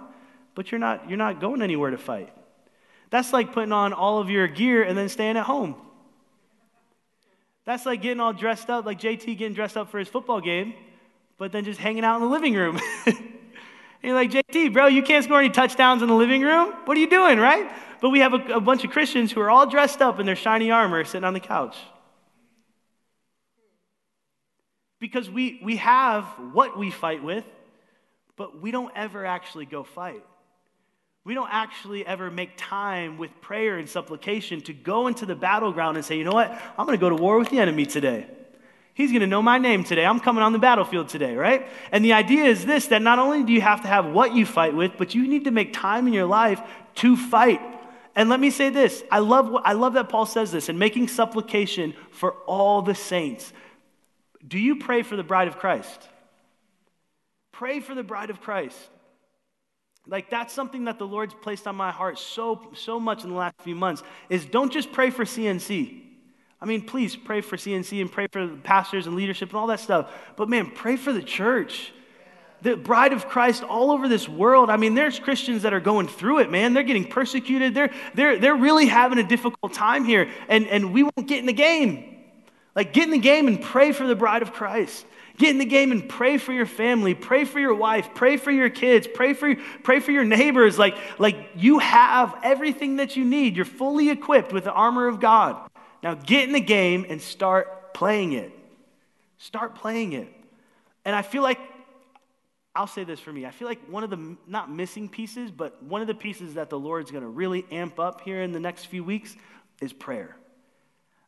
but 0.55 0.71
you're 0.71 0.79
not, 0.79 1.07
you're 1.07 1.19
not 1.19 1.39
going 1.39 1.61
anywhere 1.61 1.91
to 1.91 1.99
fight. 1.99 2.33
That's 3.11 3.31
like 3.31 3.53
putting 3.53 3.73
on 3.73 3.93
all 3.93 4.17
of 4.17 4.31
your 4.31 4.47
gear 4.47 4.81
and 4.81 4.97
then 4.97 5.07
staying 5.07 5.37
at 5.37 5.45
home. 5.45 5.75
That's 7.65 7.85
like 7.85 8.01
getting 8.01 8.19
all 8.19 8.33
dressed 8.33 8.69
up, 8.69 8.85
like 8.85 8.99
JT 8.99 9.37
getting 9.37 9.53
dressed 9.53 9.77
up 9.77 9.91
for 9.91 9.99
his 9.99 10.07
football 10.07 10.41
game, 10.41 10.73
but 11.37 11.51
then 11.51 11.63
just 11.63 11.79
hanging 11.79 12.03
out 12.03 12.15
in 12.15 12.21
the 12.21 12.27
living 12.27 12.55
room. 12.55 12.79
you're 14.03 14.15
like, 14.15 14.31
JT, 14.31 14.73
bro, 14.73 14.87
you 14.87 15.03
can't 15.03 15.23
score 15.23 15.39
any 15.39 15.49
touchdowns 15.49 16.01
in 16.01 16.07
the 16.07 16.15
living 16.15 16.41
room? 16.41 16.73
What 16.85 16.97
are 16.97 16.99
you 16.99 17.09
doing, 17.09 17.37
right? 17.37 17.71
But 18.01 18.09
we 18.09 18.19
have 18.19 18.33
a, 18.33 18.55
a 18.55 18.61
bunch 18.61 18.83
of 18.83 18.89
Christians 18.89 19.31
who 19.31 19.41
are 19.41 19.49
all 19.49 19.67
dressed 19.67 20.01
up 20.01 20.19
in 20.19 20.25
their 20.25 20.35
shiny 20.35 20.71
armor 20.71 21.03
sitting 21.03 21.23
on 21.23 21.33
the 21.33 21.39
couch. 21.39 21.77
Because 24.99 25.29
we, 25.29 25.59
we 25.63 25.77
have 25.77 26.25
what 26.53 26.77
we 26.77 26.89
fight 26.89 27.23
with, 27.23 27.45
but 28.37 28.59
we 28.59 28.71
don't 28.71 28.91
ever 28.95 29.25
actually 29.25 29.65
go 29.65 29.83
fight 29.83 30.23
we 31.23 31.33
don't 31.35 31.49
actually 31.51 32.05
ever 32.05 32.31
make 32.31 32.51
time 32.57 33.17
with 33.17 33.29
prayer 33.41 33.77
and 33.77 33.87
supplication 33.87 34.61
to 34.61 34.73
go 34.73 35.07
into 35.07 35.25
the 35.25 35.35
battleground 35.35 35.97
and 35.97 36.05
say, 36.05 36.17
you 36.17 36.23
know 36.23 36.31
what? 36.31 36.51
I'm 36.77 36.85
going 36.85 36.97
to 36.97 37.01
go 37.01 37.09
to 37.09 37.15
war 37.15 37.37
with 37.37 37.49
the 37.49 37.59
enemy 37.59 37.85
today. 37.85 38.25
He's 38.93 39.11
going 39.11 39.21
to 39.21 39.27
know 39.27 39.41
my 39.41 39.57
name 39.57 39.83
today. 39.83 40.05
I'm 40.05 40.19
coming 40.19 40.43
on 40.43 40.51
the 40.51 40.59
battlefield 40.59 41.09
today, 41.09 41.35
right? 41.35 41.67
And 41.91 42.03
the 42.03 42.13
idea 42.13 42.45
is 42.45 42.65
this 42.65 42.87
that 42.87 43.01
not 43.01 43.19
only 43.19 43.43
do 43.43 43.53
you 43.53 43.61
have 43.61 43.81
to 43.81 43.87
have 43.87 44.07
what 44.07 44.35
you 44.35 44.45
fight 44.45 44.75
with, 44.75 44.93
but 44.97 45.15
you 45.15 45.27
need 45.27 45.45
to 45.45 45.51
make 45.51 45.73
time 45.73 46.07
in 46.07 46.13
your 46.13 46.25
life 46.25 46.59
to 46.95 47.15
fight. 47.15 47.61
And 48.15 48.27
let 48.27 48.39
me 48.39 48.49
say 48.49 48.69
this 48.69 49.03
I 49.09 49.19
love, 49.19 49.55
I 49.63 49.73
love 49.73 49.93
that 49.93 50.09
Paul 50.09 50.25
says 50.25 50.51
this 50.51 50.69
and 50.69 50.77
making 50.77 51.07
supplication 51.07 51.93
for 52.11 52.33
all 52.45 52.81
the 52.81 52.95
saints. 52.95 53.53
Do 54.45 54.57
you 54.57 54.77
pray 54.77 55.03
for 55.03 55.15
the 55.15 55.23
bride 55.23 55.47
of 55.47 55.57
Christ? 55.57 56.09
Pray 57.51 57.79
for 57.79 57.93
the 57.93 58.03
bride 58.03 58.31
of 58.31 58.41
Christ. 58.41 58.77
Like 60.07 60.29
that's 60.29 60.53
something 60.53 60.85
that 60.85 60.97
the 60.97 61.07
Lord's 61.07 61.33
placed 61.33 61.67
on 61.67 61.75
my 61.75 61.91
heart 61.91 62.17
so 62.17 62.71
so 62.73 62.99
much 62.99 63.23
in 63.23 63.29
the 63.29 63.35
last 63.35 63.55
few 63.61 63.75
months 63.75 64.03
is 64.29 64.45
don't 64.45 64.71
just 64.71 64.91
pray 64.91 65.09
for 65.09 65.25
CNC. 65.25 66.01
I 66.59 66.65
mean, 66.65 66.81
please 66.83 67.15
pray 67.15 67.41
for 67.41 67.57
CNC 67.57 68.01
and 68.01 68.11
pray 68.11 68.27
for 68.31 68.45
the 68.45 68.55
pastors 68.57 69.07
and 69.07 69.15
leadership 69.15 69.49
and 69.49 69.57
all 69.57 69.67
that 69.67 69.79
stuff. 69.79 70.11
But 70.35 70.47
man, 70.47 70.71
pray 70.71 70.95
for 70.95 71.11
the 71.11 71.21
church. 71.21 71.91
The 72.61 72.77
bride 72.77 73.13
of 73.13 73.27
Christ 73.27 73.63
all 73.63 73.89
over 73.89 74.07
this 74.07 74.29
world. 74.29 74.69
I 74.69 74.77
mean, 74.77 74.93
there's 74.93 75.17
Christians 75.17 75.63
that 75.63 75.73
are 75.73 75.79
going 75.79 76.07
through 76.07 76.39
it, 76.39 76.51
man. 76.51 76.75
They're 76.75 76.83
getting 76.83 77.05
persecuted. 77.05 77.73
They're, 77.73 77.91
they're, 78.13 78.37
they're 78.37 78.55
really 78.55 78.85
having 78.85 79.17
a 79.17 79.27
difficult 79.27 79.73
time 79.73 80.05
here. 80.05 80.29
And, 80.47 80.67
and 80.67 80.93
we 80.93 81.01
won't 81.01 81.27
get 81.27 81.39
in 81.39 81.47
the 81.47 81.53
game. 81.53 82.19
Like, 82.75 82.93
get 82.93 83.05
in 83.05 83.11
the 83.11 83.17
game 83.17 83.47
and 83.47 83.59
pray 83.59 83.91
for 83.91 84.05
the 84.05 84.15
bride 84.15 84.43
of 84.43 84.53
Christ. 84.53 85.07
Get 85.41 85.49
in 85.49 85.57
the 85.57 85.65
game 85.65 85.91
and 85.91 86.07
pray 86.07 86.37
for 86.37 86.53
your 86.53 86.67
family, 86.67 87.15
pray 87.15 87.45
for 87.45 87.59
your 87.59 87.73
wife, 87.73 88.13
pray 88.13 88.37
for 88.37 88.51
your 88.51 88.69
kids, 88.69 89.07
pray 89.11 89.33
for, 89.33 89.55
pray 89.81 89.99
for 89.99 90.11
your 90.11 90.23
neighbors. 90.23 90.77
Like, 90.77 90.95
like 91.17 91.35
you 91.55 91.79
have 91.79 92.37
everything 92.43 92.97
that 92.97 93.15
you 93.15 93.25
need. 93.25 93.55
You're 93.55 93.65
fully 93.65 94.11
equipped 94.11 94.53
with 94.53 94.65
the 94.65 94.71
armor 94.71 95.07
of 95.07 95.19
God. 95.19 95.67
Now 96.03 96.13
get 96.13 96.43
in 96.43 96.53
the 96.53 96.61
game 96.61 97.07
and 97.09 97.19
start 97.19 97.91
playing 97.95 98.33
it. 98.33 98.51
Start 99.39 99.73
playing 99.73 100.13
it. 100.13 100.31
And 101.05 101.15
I 101.15 101.23
feel 101.23 101.41
like, 101.41 101.57
I'll 102.75 102.85
say 102.85 103.03
this 103.03 103.19
for 103.19 103.33
me. 103.33 103.47
I 103.47 103.49
feel 103.49 103.67
like 103.67 103.83
one 103.87 104.03
of 104.03 104.11
the, 104.11 104.37
not 104.45 104.69
missing 104.69 105.09
pieces, 105.09 105.49
but 105.49 105.81
one 105.81 106.01
of 106.01 106.07
the 106.07 106.13
pieces 106.13 106.53
that 106.53 106.69
the 106.69 106.77
Lord's 106.77 107.09
going 107.09 107.23
to 107.23 107.29
really 107.29 107.65
amp 107.71 107.99
up 107.99 108.21
here 108.21 108.43
in 108.43 108.51
the 108.51 108.59
next 108.59 108.85
few 108.85 109.03
weeks 109.03 109.35
is 109.81 109.91
prayer. 109.91 110.37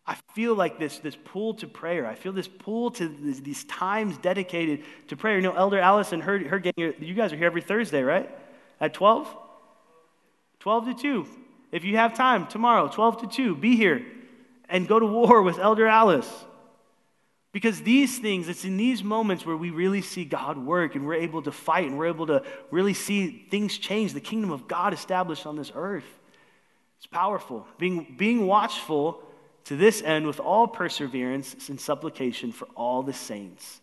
I 0.06 0.16
feel 0.34 0.54
like 0.54 0.80
this, 0.80 1.00
this 1.00 1.16
pull 1.16 1.54
to 1.56 1.68
prayer. 1.68 2.06
I 2.06 2.16
feel 2.16 2.34
this 2.34 2.48
pull 2.48 2.92
to 2.92 3.08
this, 3.08 3.40
these 3.40 3.64
times 3.66 4.18
dedicated 4.18 4.84
to 5.08 5.16
prayer. 5.16 5.38
You 5.38 5.44
know, 5.44 5.54
Elder 5.54 5.80
Allison, 5.80 6.20
her, 6.22 6.38
her 6.40 6.62
you 6.76 7.14
guys 7.14 7.32
are 7.32 7.38
here 7.38 7.46
every 7.46 7.62
Thursday, 7.62 8.04
right? 8.04 8.30
At 8.82 8.94
12? 8.94 9.34
12 10.60 10.86
to 10.86 10.94
2. 10.94 11.28
If 11.72 11.86
you 11.86 11.98
have 11.98 12.14
time 12.16 12.48
tomorrow, 12.48 12.90
12 12.90 13.22
to 13.22 13.28
2, 13.28 13.56
be 13.56 13.78
here 13.78 14.06
and 14.68 14.88
go 14.88 15.00
to 15.00 15.06
war 15.06 15.42
with 15.42 15.58
Elder 15.58 15.88
Alice. 15.88 16.30
Because 17.54 17.82
these 17.82 18.18
things, 18.18 18.50
it's 18.50 18.66
in 18.66 18.78
these 18.78 19.04
moments 19.04 19.46
where 19.46 19.56
we 19.56 19.70
really 19.70 20.02
see 20.02 20.26
God 20.26 20.58
work 20.58 20.96
and 20.96 21.06
we're 21.06 21.14
able 21.14 21.44
to 21.44 21.52
fight 21.52 21.86
and 21.86 21.98
we're 21.98 22.08
able 22.08 22.28
to 22.28 22.44
really 22.72 22.96
see 22.96 23.46
things 23.50 23.78
change, 23.78 24.14
the 24.14 24.20
kingdom 24.20 24.52
of 24.52 24.68
God 24.68 24.94
established 24.94 25.46
on 25.46 25.56
this 25.56 25.72
earth. 25.76 26.20
It's 26.98 27.06
powerful. 27.06 27.68
Being, 27.78 28.16
being 28.18 28.48
watchful 28.48 29.22
to 29.66 29.76
this 29.76 30.02
end, 30.02 30.28
with 30.28 30.40
all 30.40 30.68
perseverance 30.68 31.70
and 31.70 31.80
supplication 31.80 32.52
for 32.52 32.68
all 32.76 33.04
the 33.04 33.14
saints. 33.14 33.82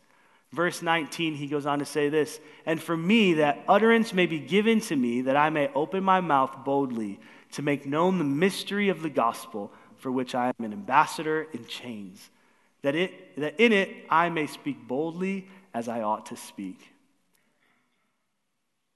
Verse 0.53 0.83
19, 0.83 1.35
he 1.35 1.47
goes 1.47 1.65
on 1.65 1.79
to 1.79 1.85
say 1.85 2.09
this 2.09 2.41
And 2.67 2.83
for 2.83 2.97
me, 2.97 3.35
that 3.35 3.63
utterance 3.69 4.13
may 4.13 4.27
be 4.27 4.41
given 4.41 4.81
to 4.83 4.97
me, 4.97 5.23
that 5.23 5.37
I 5.37 5.51
may 5.51 5.69
open 5.75 6.03
my 6.03 6.21
mouth 6.21 6.65
boldly 6.65 7.21
to 7.53 7.63
make 7.63 7.87
known 7.87 8.19
the 8.19 8.25
mystery 8.25 8.89
of 8.89 9.03
the 9.03 9.11
gospel, 9.11 9.73
for 9.97 10.11
which 10.11 10.35
I 10.35 10.49
am 10.49 10.65
an 10.65 10.73
ambassador 10.73 11.47
in 11.53 11.67
chains, 11.67 12.31
that, 12.83 12.95
it, 12.95 13.37
that 13.37 13.61
in 13.61 13.73
it 13.73 14.07
I 14.09 14.29
may 14.29 14.47
speak 14.47 14.87
boldly 14.87 15.49
as 15.75 15.89
I 15.89 16.03
ought 16.03 16.27
to 16.27 16.37
speak. 16.37 16.79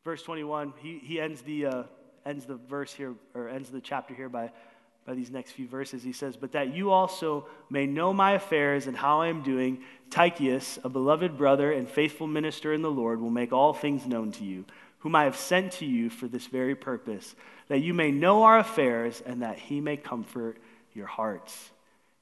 Verse 0.04 0.22
21, 0.22 0.74
he, 0.82 0.98
he 0.98 1.20
ends, 1.20 1.40
the, 1.42 1.66
uh, 1.66 1.82
ends 2.26 2.44
the 2.44 2.56
verse 2.56 2.92
here, 2.92 3.14
or 3.34 3.48
ends 3.48 3.70
the 3.70 3.80
chapter 3.80 4.14
here 4.14 4.28
by 4.28 4.50
by 5.06 5.14
these 5.14 5.30
next 5.30 5.52
few 5.52 5.68
verses. 5.68 6.02
He 6.02 6.12
says, 6.12 6.36
But 6.36 6.52
that 6.52 6.74
you 6.74 6.90
also 6.90 7.46
may 7.68 7.86
know 7.86 8.12
my 8.12 8.32
affairs 8.32 8.86
and 8.86 8.96
how 8.96 9.20
I 9.20 9.28
am 9.28 9.42
doing, 9.42 9.82
Tychicus, 10.10 10.78
a 10.82 10.88
beloved 10.88 11.36
brother 11.36 11.72
and 11.72 11.88
faithful 11.88 12.26
minister 12.26 12.72
in 12.72 12.82
the 12.82 12.90
Lord, 12.90 13.20
will 13.20 13.30
make 13.30 13.52
all 13.52 13.74
things 13.74 14.06
known 14.06 14.32
to 14.32 14.44
you, 14.44 14.64
whom 15.00 15.14
I 15.14 15.24
have 15.24 15.36
sent 15.36 15.72
to 15.72 15.86
you 15.86 16.08
for 16.08 16.26
this 16.26 16.46
very 16.46 16.74
purpose, 16.74 17.34
that 17.68 17.82
you 17.82 17.92
may 17.92 18.10
know 18.10 18.44
our 18.44 18.58
affairs 18.58 19.22
and 19.24 19.42
that 19.42 19.58
he 19.58 19.80
may 19.80 19.96
comfort 19.96 20.58
your 20.94 21.06
hearts. 21.06 21.70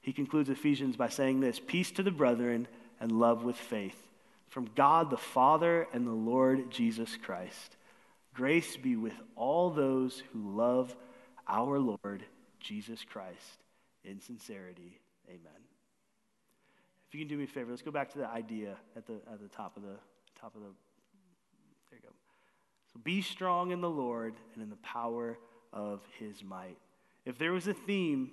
He 0.01 0.11
concludes 0.11 0.49
Ephesians 0.49 0.97
by 0.97 1.09
saying 1.09 1.39
this 1.39 1.59
Peace 1.59 1.91
to 1.91 2.03
the 2.03 2.11
brethren 2.11 2.67
and 2.99 3.11
love 3.11 3.43
with 3.43 3.55
faith 3.55 3.95
from 4.49 4.69
God 4.75 5.09
the 5.09 5.17
Father 5.17 5.87
and 5.93 6.05
the 6.05 6.11
Lord 6.11 6.69
Jesus 6.69 7.17
Christ. 7.17 7.75
Grace 8.35 8.77
be 8.77 8.95
with 8.95 9.15
all 9.35 9.69
those 9.69 10.21
who 10.31 10.55
love 10.55 10.95
our 11.47 11.79
Lord 11.79 12.23
Jesus 12.63 13.03
Christ 13.03 13.63
in 14.03 14.19
sincerity. 14.19 14.99
Amen. 15.27 15.61
If 17.07 17.13
you 17.13 17.19
can 17.19 17.27
do 17.27 17.37
me 17.37 17.43
a 17.43 17.47
favor, 17.47 17.69
let's 17.69 17.83
go 17.83 17.91
back 17.91 18.11
to 18.13 18.17
the 18.17 18.27
idea 18.27 18.75
at 18.95 19.05
the, 19.05 19.13
at 19.31 19.39
the 19.41 19.47
top 19.47 19.77
of 19.77 19.83
the 19.83 19.97
top 20.39 20.55
of 20.55 20.61
the 20.61 20.67
there 21.91 21.99
you 22.01 22.07
go. 22.07 22.13
So 22.91 22.99
be 23.03 23.21
strong 23.21 23.71
in 23.71 23.81
the 23.81 23.89
Lord 23.89 24.33
and 24.53 24.63
in 24.63 24.69
the 24.69 24.77
power 24.77 25.37
of 25.71 26.01
his 26.17 26.43
might. 26.43 26.77
If 27.25 27.37
there 27.37 27.51
was 27.51 27.67
a 27.67 27.73
theme 27.73 28.31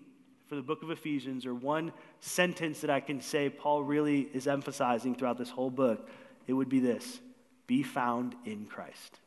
for 0.48 0.56
the 0.56 0.62
book 0.62 0.82
of 0.82 0.90
Ephesians 0.90 1.46
or 1.46 1.54
one 1.54 1.92
sentence 2.20 2.80
that 2.80 2.90
I 2.90 3.00
can 3.00 3.20
say 3.20 3.50
Paul 3.50 3.82
really 3.84 4.22
is 4.32 4.46
emphasizing 4.46 5.14
throughout 5.14 5.38
this 5.38 5.50
whole 5.50 5.70
book, 5.70 6.08
it 6.46 6.52
would 6.52 6.68
be 6.68 6.80
this 6.80 7.20
be 7.66 7.82
found 7.82 8.34
in 8.44 8.66
Christ. 8.66 9.20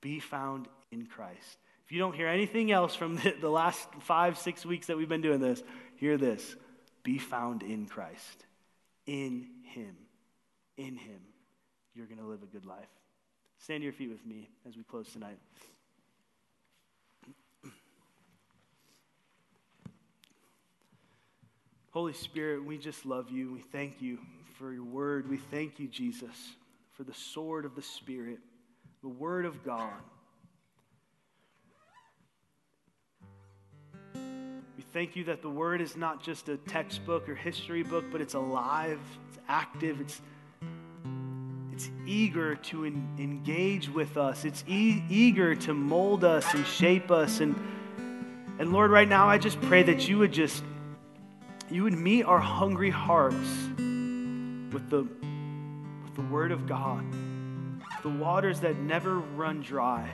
Be 0.00 0.18
found 0.18 0.66
in 0.90 1.06
Christ. 1.06 1.58
If 1.90 1.94
you 1.94 1.98
don't 1.98 2.14
hear 2.14 2.28
anything 2.28 2.70
else 2.70 2.94
from 2.94 3.16
the, 3.22 3.34
the 3.40 3.50
last 3.50 3.88
five, 4.02 4.38
six 4.38 4.64
weeks 4.64 4.86
that 4.86 4.96
we've 4.96 5.08
been 5.08 5.22
doing 5.22 5.40
this, 5.40 5.60
hear 5.96 6.16
this 6.16 6.54
be 7.02 7.18
found 7.18 7.64
in 7.64 7.86
Christ. 7.86 8.44
In 9.06 9.48
Him. 9.64 9.96
In 10.76 10.94
Him. 10.94 11.18
You're 11.96 12.06
going 12.06 12.20
to 12.20 12.26
live 12.26 12.44
a 12.44 12.46
good 12.46 12.64
life. 12.64 12.86
Stand 13.58 13.80
to 13.80 13.84
your 13.84 13.92
feet 13.92 14.08
with 14.08 14.24
me 14.24 14.48
as 14.68 14.76
we 14.76 14.84
close 14.84 15.12
tonight. 15.12 15.38
Holy 21.90 22.12
Spirit, 22.12 22.64
we 22.64 22.78
just 22.78 23.04
love 23.04 23.30
you. 23.30 23.52
We 23.52 23.62
thank 23.72 24.00
you 24.00 24.20
for 24.60 24.72
your 24.72 24.84
word. 24.84 25.28
We 25.28 25.38
thank 25.38 25.80
you, 25.80 25.88
Jesus, 25.88 26.52
for 26.92 27.02
the 27.02 27.14
sword 27.14 27.64
of 27.64 27.74
the 27.74 27.82
Spirit, 27.82 28.38
the 29.02 29.08
word 29.08 29.44
of 29.44 29.64
God. 29.64 29.90
Thank 34.92 35.14
you 35.14 35.24
that 35.24 35.42
the 35.42 35.48
Word 35.48 35.80
is 35.80 35.96
not 35.96 36.22
just 36.22 36.48
a 36.48 36.56
textbook 36.56 37.28
or 37.28 37.34
history 37.34 37.82
book, 37.82 38.04
but 38.10 38.20
it's 38.20 38.34
alive, 38.34 39.00
it's 39.28 39.38
active, 39.48 40.00
it's, 40.00 40.20
it's 41.72 41.90
eager 42.06 42.56
to 42.56 42.86
engage 42.86 43.88
with 43.88 44.16
us, 44.16 44.44
it's 44.44 44.64
e- 44.66 45.02
eager 45.08 45.54
to 45.54 45.74
mold 45.74 46.24
us 46.24 46.52
and 46.54 46.66
shape 46.66 47.10
us. 47.10 47.40
And, 47.40 47.54
and 48.58 48.72
Lord, 48.72 48.90
right 48.90 49.08
now, 49.08 49.28
I 49.28 49.38
just 49.38 49.60
pray 49.62 49.82
that 49.84 50.08
you 50.08 50.18
would 50.18 50.32
just 50.32 50.64
you 51.70 51.84
would 51.84 51.94
meet 51.94 52.24
our 52.24 52.40
hungry 52.40 52.90
hearts 52.90 53.36
with 54.72 54.90
the, 54.90 55.02
with 55.02 56.14
the 56.16 56.22
Word 56.22 56.50
of 56.50 56.66
God, 56.66 57.04
the 58.02 58.08
waters 58.08 58.58
that 58.60 58.76
never 58.78 59.20
run 59.20 59.62
dry. 59.62 60.10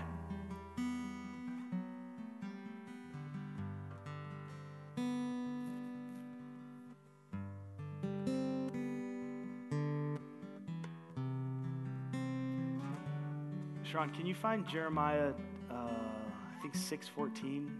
Sean, 13.90 14.10
can 14.10 14.26
you 14.26 14.34
find 14.34 14.66
Jeremiah, 14.66 15.32
uh, 15.70 15.74
I 15.74 16.60
think 16.60 16.74
614? 16.74 17.70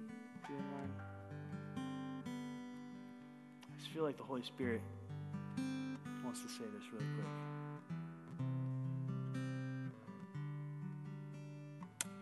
I 0.45 0.51
just 3.77 3.91
feel 3.93 4.05
like 4.05 4.17
the 4.17 4.23
Holy 4.23 4.43
Spirit 4.43 4.83
wants 6.25 6.43
to 6.43 6.49
say 6.49 6.65
this 6.73 6.85
really 6.93 7.07
quick. 7.15 7.27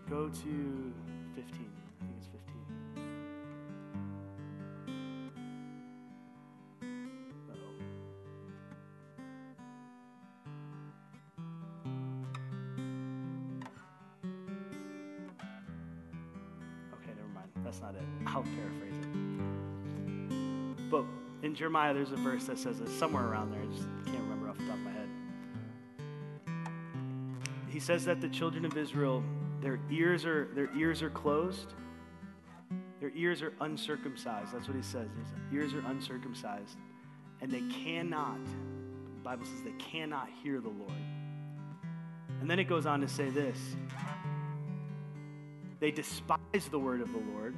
Go 0.09 0.28
to 0.28 0.93
15. 1.35 1.35
I 1.35 1.37
think 1.37 1.37
it's 1.37 1.53
15. 1.53 1.84
Jeremiah, 21.64 21.94
there's 21.94 22.12
a 22.12 22.16
verse 22.16 22.44
that 22.44 22.58
says 22.58 22.78
it's 22.80 22.92
somewhere 22.92 23.24
around 23.24 23.50
there. 23.50 23.62
I 23.62 23.74
just 23.74 23.88
can't 24.04 24.18
remember 24.18 24.50
off 24.50 24.58
the 24.58 24.66
top 24.66 24.74
of 24.74 24.80
my 24.80 24.90
head. 24.90 25.08
He 27.70 27.80
says 27.80 28.04
that 28.04 28.20
the 28.20 28.28
children 28.28 28.66
of 28.66 28.76
Israel, 28.76 29.24
their 29.62 29.80
ears 29.90 30.26
are 30.26 30.50
their 30.54 30.68
ears 30.76 31.00
are 31.00 31.08
closed. 31.08 31.72
Their 33.00 33.12
ears 33.16 33.40
are 33.40 33.54
uncircumcised. 33.62 34.52
That's 34.52 34.68
what 34.68 34.76
he 34.76 34.82
says. 34.82 35.08
His 35.18 35.54
ears 35.54 35.72
are 35.72 35.82
uncircumcised. 35.90 36.76
And 37.40 37.50
they 37.50 37.62
cannot, 37.82 38.44
the 38.44 39.22
Bible 39.22 39.46
says 39.46 39.62
they 39.64 39.82
cannot 39.82 40.28
hear 40.42 40.60
the 40.60 40.68
Lord. 40.68 40.92
And 42.42 42.50
then 42.50 42.58
it 42.58 42.64
goes 42.64 42.84
on 42.84 43.00
to 43.00 43.08
say 43.08 43.30
this 43.30 43.58
they 45.80 45.90
despise 45.90 46.68
the 46.70 46.78
word 46.78 47.00
of 47.00 47.10
the 47.10 47.22
Lord, 47.32 47.54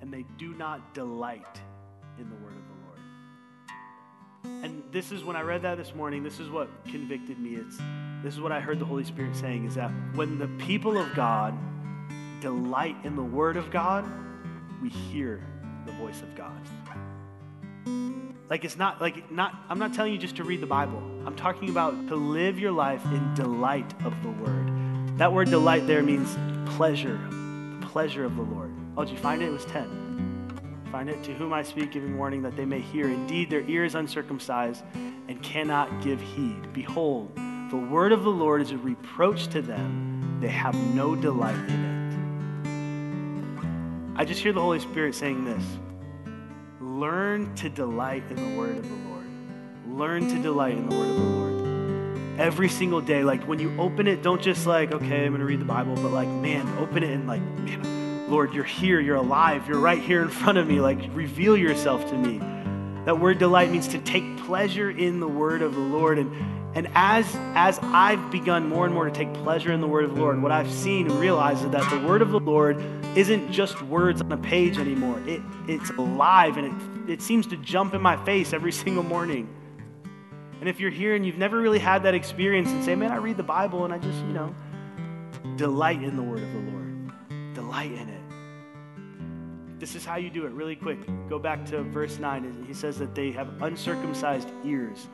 and 0.00 0.10
they 0.10 0.24
do 0.38 0.54
not 0.54 0.94
delight 0.94 1.60
this 4.92 5.12
is 5.12 5.22
when 5.22 5.36
I 5.36 5.42
read 5.42 5.62
that 5.62 5.76
this 5.76 5.94
morning, 5.94 6.22
this 6.22 6.40
is 6.40 6.50
what 6.50 6.68
convicted 6.86 7.38
me. 7.38 7.54
It's 7.54 7.78
this 8.22 8.34
is 8.34 8.40
what 8.40 8.52
I 8.52 8.60
heard 8.60 8.78
the 8.78 8.84
Holy 8.84 9.04
Spirit 9.04 9.34
saying 9.36 9.64
is 9.64 9.74
that 9.76 9.90
when 10.14 10.38
the 10.38 10.48
people 10.64 10.98
of 10.98 11.14
God 11.14 11.56
delight 12.40 12.96
in 13.04 13.16
the 13.16 13.22
word 13.22 13.56
of 13.56 13.70
God, 13.70 14.04
we 14.82 14.88
hear 14.88 15.42
the 15.86 15.92
voice 15.92 16.20
of 16.22 16.34
God. 16.34 16.60
Like 18.48 18.64
it's 18.64 18.76
not 18.76 19.00
like 19.00 19.30
not 19.30 19.54
I'm 19.68 19.78
not 19.78 19.94
telling 19.94 20.12
you 20.12 20.18
just 20.18 20.36
to 20.36 20.44
read 20.44 20.60
the 20.60 20.66
Bible. 20.66 20.98
I'm 21.24 21.36
talking 21.36 21.70
about 21.70 22.08
to 22.08 22.16
live 22.16 22.58
your 22.58 22.72
life 22.72 23.04
in 23.06 23.34
delight 23.34 23.92
of 24.04 24.20
the 24.22 24.30
word. 24.30 25.18
That 25.18 25.32
word 25.32 25.50
delight 25.50 25.86
there 25.86 26.02
means 26.02 26.36
pleasure, 26.74 27.18
the 27.80 27.86
pleasure 27.86 28.24
of 28.24 28.36
the 28.36 28.42
Lord. 28.42 28.72
Oh, 28.96 29.04
did 29.04 29.12
you 29.12 29.18
find 29.18 29.40
it? 29.40 29.46
It 29.46 29.52
was 29.52 29.64
10. 29.66 29.99
Find 30.90 31.08
it. 31.08 31.22
To 31.24 31.34
whom 31.34 31.52
I 31.52 31.62
speak, 31.62 31.92
giving 31.92 32.18
warning 32.18 32.42
that 32.42 32.56
they 32.56 32.64
may 32.64 32.80
hear. 32.80 33.06
Indeed, 33.06 33.48
their 33.48 33.62
ear 33.62 33.84
is 33.84 33.94
uncircumcised 33.94 34.82
and 35.28 35.40
cannot 35.42 36.02
give 36.02 36.20
heed. 36.20 36.72
Behold, 36.72 37.36
the 37.70 37.76
word 37.76 38.10
of 38.10 38.24
the 38.24 38.30
Lord 38.30 38.60
is 38.60 38.72
a 38.72 38.78
reproach 38.78 39.46
to 39.48 39.62
them. 39.62 40.38
They 40.40 40.48
have 40.48 40.74
no 40.94 41.14
delight 41.14 41.54
in 41.54 41.84
it. 41.84 41.90
I 44.20 44.24
just 44.24 44.40
hear 44.42 44.52
the 44.52 44.60
Holy 44.60 44.80
Spirit 44.80 45.14
saying 45.14 45.44
this 45.44 45.64
Learn 46.80 47.54
to 47.54 47.68
delight 47.70 48.24
in 48.30 48.36
the 48.36 48.58
word 48.58 48.76
of 48.78 48.88
the 48.88 48.96
Lord. 49.08 49.26
Learn 49.86 50.28
to 50.28 50.42
delight 50.42 50.76
in 50.76 50.88
the 50.88 50.96
word 50.96 51.08
of 51.10 51.16
the 51.16 51.22
Lord. 51.22 52.40
Every 52.40 52.68
single 52.68 53.00
day, 53.00 53.22
like 53.22 53.44
when 53.44 53.60
you 53.60 53.78
open 53.78 54.06
it, 54.08 54.22
don't 54.22 54.42
just 54.42 54.66
like, 54.66 54.92
okay, 54.92 55.24
I'm 55.24 55.30
going 55.30 55.40
to 55.40 55.46
read 55.46 55.60
the 55.60 55.64
Bible, 55.64 55.94
but 55.94 56.10
like, 56.10 56.28
man, 56.28 56.66
open 56.78 57.02
it 57.04 57.10
and 57.10 57.28
like, 57.28 57.42
man, 57.42 57.99
Lord, 58.30 58.54
you're 58.54 58.64
here, 58.64 59.00
you're 59.00 59.16
alive, 59.16 59.68
you're 59.68 59.80
right 59.80 60.00
here 60.00 60.22
in 60.22 60.28
front 60.28 60.58
of 60.58 60.66
me. 60.66 60.80
Like, 60.80 60.98
reveal 61.12 61.56
yourself 61.56 62.08
to 62.10 62.16
me. 62.16 62.38
That 63.04 63.18
word 63.18 63.38
delight 63.38 63.70
means 63.70 63.88
to 63.88 63.98
take 63.98 64.36
pleasure 64.38 64.90
in 64.90 65.20
the 65.20 65.28
word 65.28 65.62
of 65.62 65.74
the 65.74 65.80
Lord. 65.80 66.18
And, 66.18 66.32
and 66.76 66.88
as, 66.94 67.26
as 67.54 67.78
I've 67.82 68.30
begun 68.30 68.68
more 68.68 68.84
and 68.84 68.94
more 68.94 69.06
to 69.06 69.10
take 69.10 69.32
pleasure 69.34 69.72
in 69.72 69.80
the 69.80 69.88
word 69.88 70.04
of 70.04 70.14
the 70.14 70.20
Lord, 70.20 70.40
what 70.42 70.52
I've 70.52 70.70
seen 70.70 71.10
and 71.10 71.18
realized 71.18 71.64
is 71.64 71.70
that 71.70 71.90
the 71.90 72.06
word 72.06 72.22
of 72.22 72.30
the 72.30 72.40
Lord 72.40 72.80
isn't 73.16 73.50
just 73.50 73.82
words 73.82 74.20
on 74.20 74.30
a 74.30 74.36
page 74.36 74.78
anymore. 74.78 75.20
It, 75.26 75.40
it's 75.66 75.90
alive 75.90 76.56
and 76.56 77.08
it, 77.08 77.12
it 77.14 77.22
seems 77.22 77.46
to 77.48 77.56
jump 77.56 77.94
in 77.94 78.00
my 78.00 78.22
face 78.24 78.52
every 78.52 78.72
single 78.84 79.02
morning. 79.02 79.48
And 80.60 80.68
if 80.68 80.78
you're 80.78 80.90
here 80.90 81.14
and 81.14 81.24
you've 81.24 81.38
never 81.38 81.58
really 81.58 81.78
had 81.78 82.02
that 82.02 82.14
experience 82.14 82.68
and 82.68 82.84
say, 82.84 82.94
man, 82.94 83.10
I 83.10 83.16
read 83.16 83.38
the 83.38 83.42
Bible 83.42 83.86
and 83.86 83.94
I 83.94 83.98
just, 83.98 84.18
you 84.18 84.32
know, 84.34 84.54
delight 85.56 86.02
in 86.02 86.16
the 86.16 86.22
word 86.22 86.42
of 86.42 86.52
the 86.52 86.70
Lord, 86.70 87.54
delight 87.54 87.92
in 87.92 88.08
it. 88.08 88.19
This 89.80 89.94
is 89.94 90.04
how 90.04 90.16
you 90.16 90.28
do 90.28 90.44
it 90.44 90.52
really 90.52 90.76
quick. 90.76 90.98
Go 91.30 91.38
back 91.38 91.64
to 91.70 91.82
verse 91.82 92.18
9. 92.18 92.66
He 92.68 92.74
says 92.74 92.98
that 92.98 93.14
they 93.14 93.32
have 93.32 93.62
uncircumcised 93.62 94.46
ears. 94.62 95.08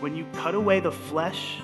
When 0.00 0.16
you 0.16 0.24
cut 0.32 0.54
away 0.54 0.80
the 0.80 0.90
flesh 0.90 1.58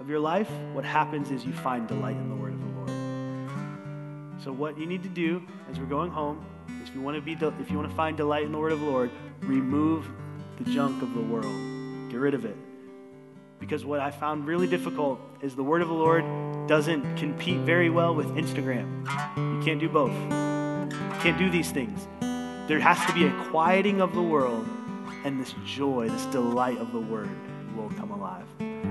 of 0.00 0.08
your 0.08 0.18
life, 0.18 0.50
what 0.72 0.84
happens 0.84 1.30
is 1.30 1.44
you 1.44 1.52
find 1.52 1.86
delight 1.86 2.16
in 2.16 2.28
the 2.28 2.34
word 2.34 2.54
of 2.54 2.60
the 2.60 2.66
Lord. 2.66 4.42
So, 4.42 4.50
what 4.50 4.76
you 4.76 4.86
need 4.86 5.04
to 5.04 5.08
do 5.08 5.40
as 5.70 5.78
we're 5.78 5.86
going 5.86 6.10
home 6.10 6.44
is 6.82 6.88
If 6.88 6.96
you 6.96 7.00
want 7.00 7.16
to 7.16 7.22
be, 7.22 7.36
de- 7.36 7.54
if 7.60 7.70
you 7.70 7.76
want 7.76 7.88
to 7.88 7.94
find 7.94 8.16
delight 8.16 8.42
in 8.42 8.50
the 8.50 8.58
word 8.58 8.72
of 8.72 8.80
the 8.80 8.86
Lord, 8.86 9.10
remove 9.42 10.08
the 10.58 10.68
junk 10.72 11.00
of 11.00 11.14
the 11.14 11.20
world. 11.20 12.10
Get 12.10 12.18
rid 12.18 12.34
of 12.34 12.44
it. 12.44 12.56
Because 13.60 13.84
what 13.84 14.00
I 14.00 14.10
found 14.10 14.48
really 14.48 14.66
difficult 14.66 15.20
is 15.40 15.54
the 15.54 15.62
word 15.62 15.80
of 15.80 15.88
the 15.88 15.94
Lord 15.94 16.24
doesn't 16.66 17.16
compete 17.16 17.60
very 17.60 17.88
well 17.88 18.16
with 18.16 18.26
Instagram. 18.34 19.06
You 19.36 19.64
can't 19.64 19.78
do 19.78 19.88
both. 19.88 20.63
Can't 21.20 21.38
do 21.38 21.50
these 21.50 21.70
things. 21.70 22.06
There 22.68 22.80
has 22.80 23.04
to 23.06 23.12
be 23.12 23.26
a 23.26 23.44
quieting 23.50 24.00
of 24.00 24.14
the 24.14 24.22
world, 24.22 24.66
and 25.24 25.40
this 25.40 25.54
joy, 25.64 26.08
this 26.08 26.26
delight 26.26 26.78
of 26.78 26.92
the 26.92 27.00
word 27.00 27.30
will 27.76 27.90
come 27.90 28.10
alive. 28.10 28.46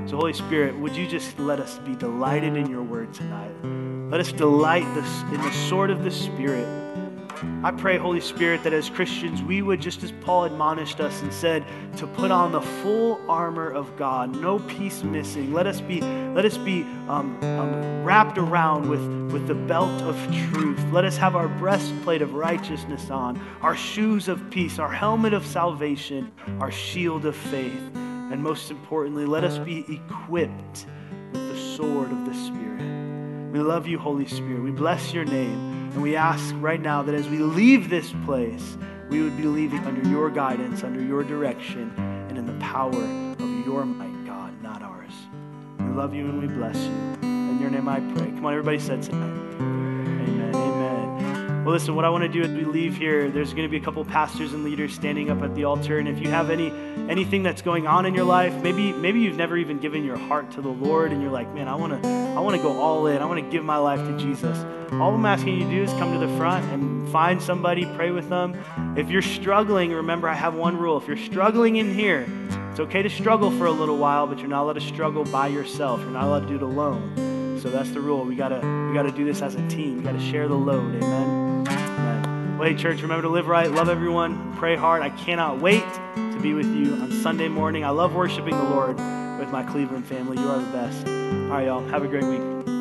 So, 0.06 0.18
Holy 0.18 0.34
Spirit, 0.34 0.78
would 0.78 0.96
you 0.96 1.08
just 1.08 1.40
let 1.40 1.60
us 1.60 1.80
be 1.80 1.96
delighted 1.96 2.56
in 2.56 2.70
your 2.70 2.84
word 2.84 3.14
tonight? 3.14 3.54
Let 4.12 4.20
us 4.20 4.32
delight 4.32 4.86
this, 4.94 5.22
in 5.34 5.42
the 5.42 5.52
sword 5.52 5.90
of 5.90 6.04
the 6.04 6.12
Spirit. 6.12 6.68
I 7.64 7.72
pray, 7.72 7.98
Holy 7.98 8.22
Spirit, 8.22 8.64
that 8.64 8.74
as 8.74 8.90
Christians, 8.90 9.42
we 9.42 9.62
would, 9.62 9.82
just 9.82 10.04
as 10.04 10.12
Paul 10.22 10.46
admonished 10.46 11.00
us 11.00 11.22
and 11.22 11.34
said, 11.34 11.66
to 11.98 12.08
put 12.08 12.32
on 12.32 12.52
the 12.52 12.62
full 12.62 13.20
armor 13.30 13.70
of 13.70 13.96
God, 13.98 14.36
no 14.36 14.60
piece 14.60 15.04
missing. 15.04 15.54
Let 15.54 15.68
us 15.68 15.82
be, 15.82 16.02
let 16.02 16.46
us 16.46 16.58
be 16.58 16.84
um, 17.08 17.38
um, 17.44 18.04
wrapped 18.04 18.38
around 18.38 18.90
with, 18.90 19.32
with 19.32 19.48
the 19.48 19.56
belt 19.56 20.02
of 20.04 20.16
truth. 20.52 20.84
Let 20.92 21.06
us 21.06 21.18
have 21.18 21.36
our 21.36 21.48
breastplate 21.48 22.22
of 22.22 22.34
righteousness 22.34 23.10
on, 23.10 23.42
our 23.62 23.76
shoes 23.76 24.28
of 24.28 24.50
peace, 24.50 24.80
our 24.80 24.92
helmet 24.92 25.34
of 25.34 25.46
salvation, 25.46 26.32
our 26.60 26.72
shield 26.72 27.26
of 27.26 27.36
faith. 27.36 27.82
And 27.96 28.42
most 28.42 28.72
importantly, 28.72 29.26
let 29.26 29.44
us 29.44 29.58
be 29.60 29.86
equipped 29.94 30.86
with 31.32 31.50
the 31.50 31.76
sword 31.76 32.12
of 32.12 32.26
the 32.26 32.34
Spirit. 32.34 33.52
We 33.52 33.60
love 33.60 33.88
you, 33.88 34.00
Holy 34.00 34.26
Spirit. 34.26 34.64
We 34.64 34.72
bless 34.72 35.14
your 35.14 35.26
name. 35.26 35.73
And 35.94 36.02
we 36.02 36.16
ask 36.16 36.56
right 36.58 36.82
now 36.82 37.04
that 37.04 37.14
as 37.14 37.30
we 37.30 37.38
leave 37.38 37.90
this 37.90 38.12
place, 38.26 38.78
we 39.10 39.22
would 39.22 39.38
be 39.38 39.44
leaving 39.44 39.80
under 39.86 40.08
your 40.10 40.32
guidance, 40.32 40.84
under 40.84 41.00
your 41.02 41.24
direction, 41.24 41.94
and 42.30 42.38
in 42.38 42.48
the 42.48 42.54
power 42.54 42.92
of 42.94 43.66
your 43.66 43.86
might, 43.86 44.26
God, 44.26 44.60
not 44.64 44.82
ours. 44.82 45.14
We 45.78 45.86
love 45.86 46.16
you 46.16 46.26
and 46.30 46.42
we 46.42 46.48
bless 46.48 46.78
you. 46.78 47.30
In 47.30 47.60
your 47.62 47.70
name 47.70 47.88
I 47.88 48.00
pray. 48.00 48.26
Come 48.32 48.44
on, 48.46 48.54
everybody 48.54 48.80
said 48.80 49.04
tonight. 49.04 49.83
Well, 51.64 51.72
listen, 51.72 51.96
what 51.96 52.04
I 52.04 52.10
want 52.10 52.24
to 52.24 52.28
do 52.28 52.42
as 52.42 52.50
we 52.50 52.66
leave 52.66 52.98
here, 52.98 53.32
there's 53.32 53.54
going 53.54 53.64
to 53.64 53.70
be 53.70 53.78
a 53.78 53.80
couple 53.80 54.04
pastors 54.04 54.52
and 54.52 54.66
leaders 54.66 54.94
standing 54.94 55.30
up 55.30 55.42
at 55.44 55.56
the 55.56 55.64
altar. 55.64 55.98
And 55.98 56.10
if 56.10 56.20
you 56.20 56.30
have 56.30 56.50
any 56.50 56.74
anything 57.10 57.42
that's 57.42 57.62
going 57.62 57.88
on 57.88 58.06
in 58.06 58.14
your 58.14 58.26
life, 58.26 58.54
maybe 58.62 58.92
maybe 58.92 59.22
you've 59.22 59.38
never 59.38 59.56
even 59.56 59.80
given 59.80 60.04
your 60.04 60.18
heart 60.18 60.52
to 60.52 60.62
the 60.62 60.68
Lord 60.68 61.14
and 61.14 61.22
you're 61.22 61.32
like, 61.32 61.48
man, 61.54 61.70
I 61.70 61.76
want 61.76 62.04
to 62.04 62.10
I 62.10 62.42
want 62.42 62.58
to 62.58 62.62
go 62.62 62.82
all 62.82 63.08
in. 63.08 63.22
I 63.22 63.26
want 63.26 63.42
to 63.42 63.50
give 63.50 63.64
my 63.64 63.78
life 63.78 64.06
to 64.06 64.18
Jesus. 64.18 64.58
All 64.92 65.16
I'm 65.16 65.26
asking 65.26 65.60
you 65.60 65.64
to 65.64 65.70
do 65.70 65.84
is 65.84 65.90
come 65.92 66.12
to 66.12 66.20
the 66.20 66.38
front 66.38 66.66
and 66.66 67.08
find 67.10 67.42
somebody, 67.42 67.86
pray 67.96 68.12
with 68.12 68.28
them. 68.28 68.62
If 68.98 69.10
you're 69.10 69.22
struggling, 69.22 69.94
remember 69.94 70.28
I 70.28 70.34
have 70.34 70.56
one 70.56 70.76
rule. 70.76 70.98
If 70.98 71.08
you're 71.08 71.16
struggling 71.16 71.78
in 71.78 71.94
here, 71.94 72.28
it's 72.72 72.82
okay 72.82 73.04
to 73.04 73.10
struggle 73.10 73.52
for 73.52 73.68
a 73.68 73.72
little 73.72 73.98
while, 73.98 74.28
but 74.28 74.40
you're 74.40 74.50
not 74.50 74.64
allowed 74.64 74.74
to 74.74 74.82
struggle 74.82 75.24
by 75.24 75.48
yourself. 75.48 76.02
You're 76.02 76.12
not 76.12 76.26
allowed 76.26 76.42
to 76.42 76.48
do 76.48 76.56
it 76.56 76.62
alone. 76.62 77.60
So 77.62 77.70
that's 77.70 77.92
the 77.92 78.02
rule. 78.02 78.26
We 78.26 78.36
gotta 78.36 78.56
we 78.90 78.94
gotta 78.94 79.14
do 79.14 79.24
this 79.24 79.42
as 79.42 79.56
a 79.56 79.66
team. 79.70 80.00
We 80.00 80.04
gotta 80.04 80.20
share 80.20 80.50
the 80.50 80.56
load. 80.56 81.02
Amen. 81.02 81.53
Hey, 82.64 82.76
church, 82.76 83.02
remember 83.02 83.24
to 83.24 83.30
live 83.30 83.48
right, 83.48 83.70
love 83.70 83.90
everyone, 83.90 84.56
pray 84.56 84.78
hard. 84.78 85.02
I 85.02 85.10
cannot 85.10 85.60
wait 85.60 85.84
to 86.16 86.40
be 86.42 86.54
with 86.54 86.66
you 86.66 86.94
on 86.94 87.12
Sunday 87.12 87.50
morning. 87.50 87.84
I 87.84 87.90
love 87.90 88.16
worshiping 88.16 88.56
the 88.56 88.64
Lord 88.64 88.96
with 89.38 89.50
my 89.50 89.64
Cleveland 89.64 90.06
family. 90.06 90.38
You 90.38 90.48
are 90.48 90.60
the 90.60 90.72
best. 90.72 91.06
All 91.06 91.50
right, 91.50 91.66
y'all. 91.66 91.86
Have 91.90 92.06
a 92.06 92.08
great 92.08 92.24
week. 92.24 92.73